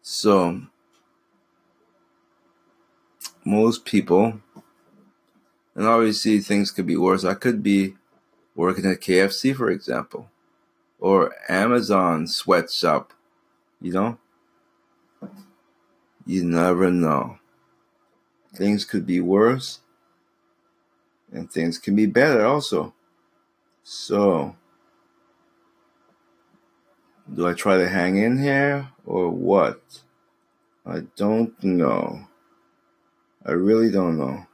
So, 0.00 0.62
most 3.44 3.84
people, 3.84 4.40
and 5.74 5.86
obviously 5.86 6.40
things 6.40 6.70
could 6.70 6.86
be 6.86 6.96
worse. 6.96 7.24
I 7.24 7.34
could 7.34 7.62
be 7.62 7.96
working 8.54 8.86
at 8.86 9.00
KFC, 9.00 9.54
for 9.54 9.70
example, 9.70 10.30
or 10.98 11.34
Amazon 11.48 12.26
sweatshop, 12.26 13.12
you 13.80 13.92
know? 13.92 14.18
You 16.24 16.44
never 16.44 16.90
know. 16.90 17.38
Things 18.54 18.84
could 18.84 19.06
be 19.06 19.20
worse, 19.20 19.80
and 21.32 21.50
things 21.50 21.78
can 21.78 21.94
be 21.94 22.06
better 22.06 22.44
also. 22.44 22.94
So, 23.84 24.56
do 27.32 27.46
I 27.46 27.52
try 27.52 27.76
to 27.76 27.88
hang 27.88 28.16
in 28.16 28.38
here 28.38 28.88
or 29.04 29.30
what? 29.30 29.80
I 30.84 31.00
don't 31.16 31.62
know. 31.62 32.26
I 33.44 33.52
really 33.52 33.90
don't 33.90 34.18
know. 34.18 34.46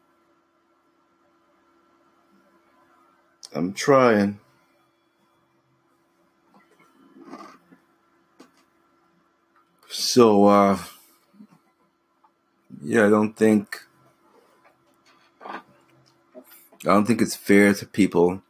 I'm 3.54 3.72
trying. 3.72 4.40
So, 9.95 10.47
uh, 10.47 10.78
yeah, 12.82 13.07
I 13.07 13.11
don't 13.11 13.36
think, 13.36 13.78
I 15.45 15.61
don't 16.80 17.05
think 17.05 17.20
it's 17.20 17.36
fair 17.36 17.74
to 17.74 17.84
people, 17.84 18.40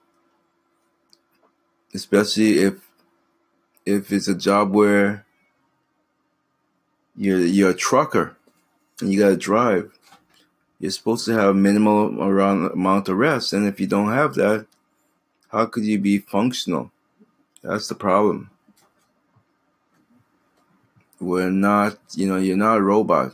especially 1.93 2.59
if, 2.61 2.74
if 3.84 4.12
it's 4.12 4.28
a 4.28 4.36
job 4.36 4.72
where 4.72 5.26
you're 7.16 7.40
you're 7.40 7.70
a 7.70 7.74
trucker 7.74 8.36
and 9.01 9.12
you 9.12 9.18
gotta 9.18 9.36
drive. 9.36 9.99
You're 10.78 10.93
supposed 10.93 11.24
to 11.24 11.32
have 11.32 11.57
minimal 11.57 12.22
around 12.22 12.70
amount 12.70 13.09
of 13.09 13.16
rest, 13.16 13.53
and 13.53 13.66
if 13.66 13.80
you 13.80 13.88
don't 13.88 14.12
have 14.12 14.34
that, 14.34 14.66
how 15.49 15.66
could 15.66 15.84
you 15.84 15.99
be 15.99 16.18
functional? 16.18 16.93
That's 17.62 17.88
the 17.88 17.97
problem. 17.97 18.51
We're 21.22 21.50
not, 21.50 21.98
you 22.14 22.26
know, 22.26 22.36
you're 22.36 22.56
not 22.56 22.78
a 22.78 22.82
robot. 22.82 23.32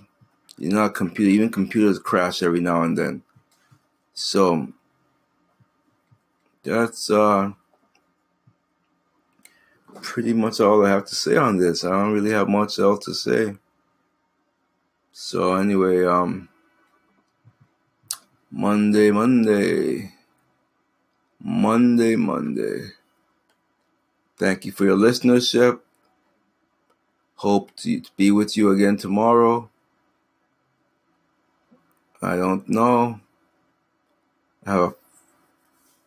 You're 0.59 0.75
not 0.75 0.91
a 0.91 0.93
computer. 0.93 1.31
Even 1.31 1.51
computers 1.51 1.99
crash 1.99 2.43
every 2.43 2.61
now 2.61 2.83
and 2.83 2.99
then. 2.99 3.23
So 4.13 4.69
that's 6.63 7.11
uh 7.11 7.53
pretty 10.03 10.35
much 10.35 10.61
all 10.61 10.85
I 10.85 10.91
have 10.91 11.07
to 11.07 11.15
say 11.15 11.37
on 11.37 11.57
this. 11.57 11.83
I 11.83 11.91
don't 11.91 12.13
really 12.13 12.33
have 12.33 12.49
much 12.49 12.79
else 12.79 13.05
to 13.07 13.15
say. 13.15 13.57
So 15.13 15.55
anyway, 15.55 16.05
um 16.05 16.51
Monday, 18.51 19.11
Monday. 19.11 20.13
Monday, 21.41 22.17
Monday. 22.17 22.91
Thank 24.37 24.67
you 24.67 24.73
for 24.73 24.85
your 24.85 24.97
listenership. 24.97 25.81
Hope 27.39 27.71
to 27.77 28.03
be 28.17 28.33
with 28.33 28.57
you 28.57 28.73
again 28.73 28.97
tomorrow. 28.97 29.71
I 32.21 32.35
don't 32.35 32.69
know. 32.69 33.21
I 34.67 34.73
have 34.73 34.81
a 34.81 34.95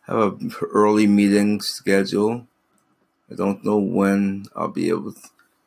have 0.02 0.18
a 0.18 0.66
early 0.66 1.06
meeting 1.06 1.62
schedule. 1.62 2.46
I 3.30 3.34
don't 3.34 3.64
know 3.64 3.78
when 3.78 4.44
I'll 4.54 4.68
be 4.68 4.90
able. 4.90 5.14
To, 5.14 5.20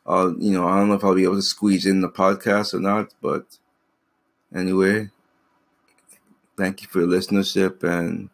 I'll 0.06 0.36
you 0.38 0.52
know 0.52 0.68
I 0.68 0.78
don't 0.78 0.88
know 0.88 0.94
if 0.94 1.02
I'll 1.02 1.16
be 1.16 1.24
able 1.24 1.34
to 1.34 1.42
squeeze 1.42 1.84
in 1.84 2.00
the 2.00 2.08
podcast 2.08 2.72
or 2.72 2.78
not. 2.78 3.12
But 3.20 3.58
anyway, 4.54 5.10
thank 6.56 6.82
you 6.82 6.86
for 6.86 7.00
your 7.00 7.08
listenership, 7.08 7.82
and 7.82 8.30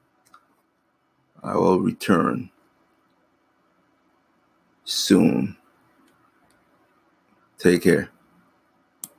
I 1.43 1.57
will 1.57 1.81
return 1.81 2.51
soon. 4.85 5.57
Take 7.63 7.83
care. 7.83 8.11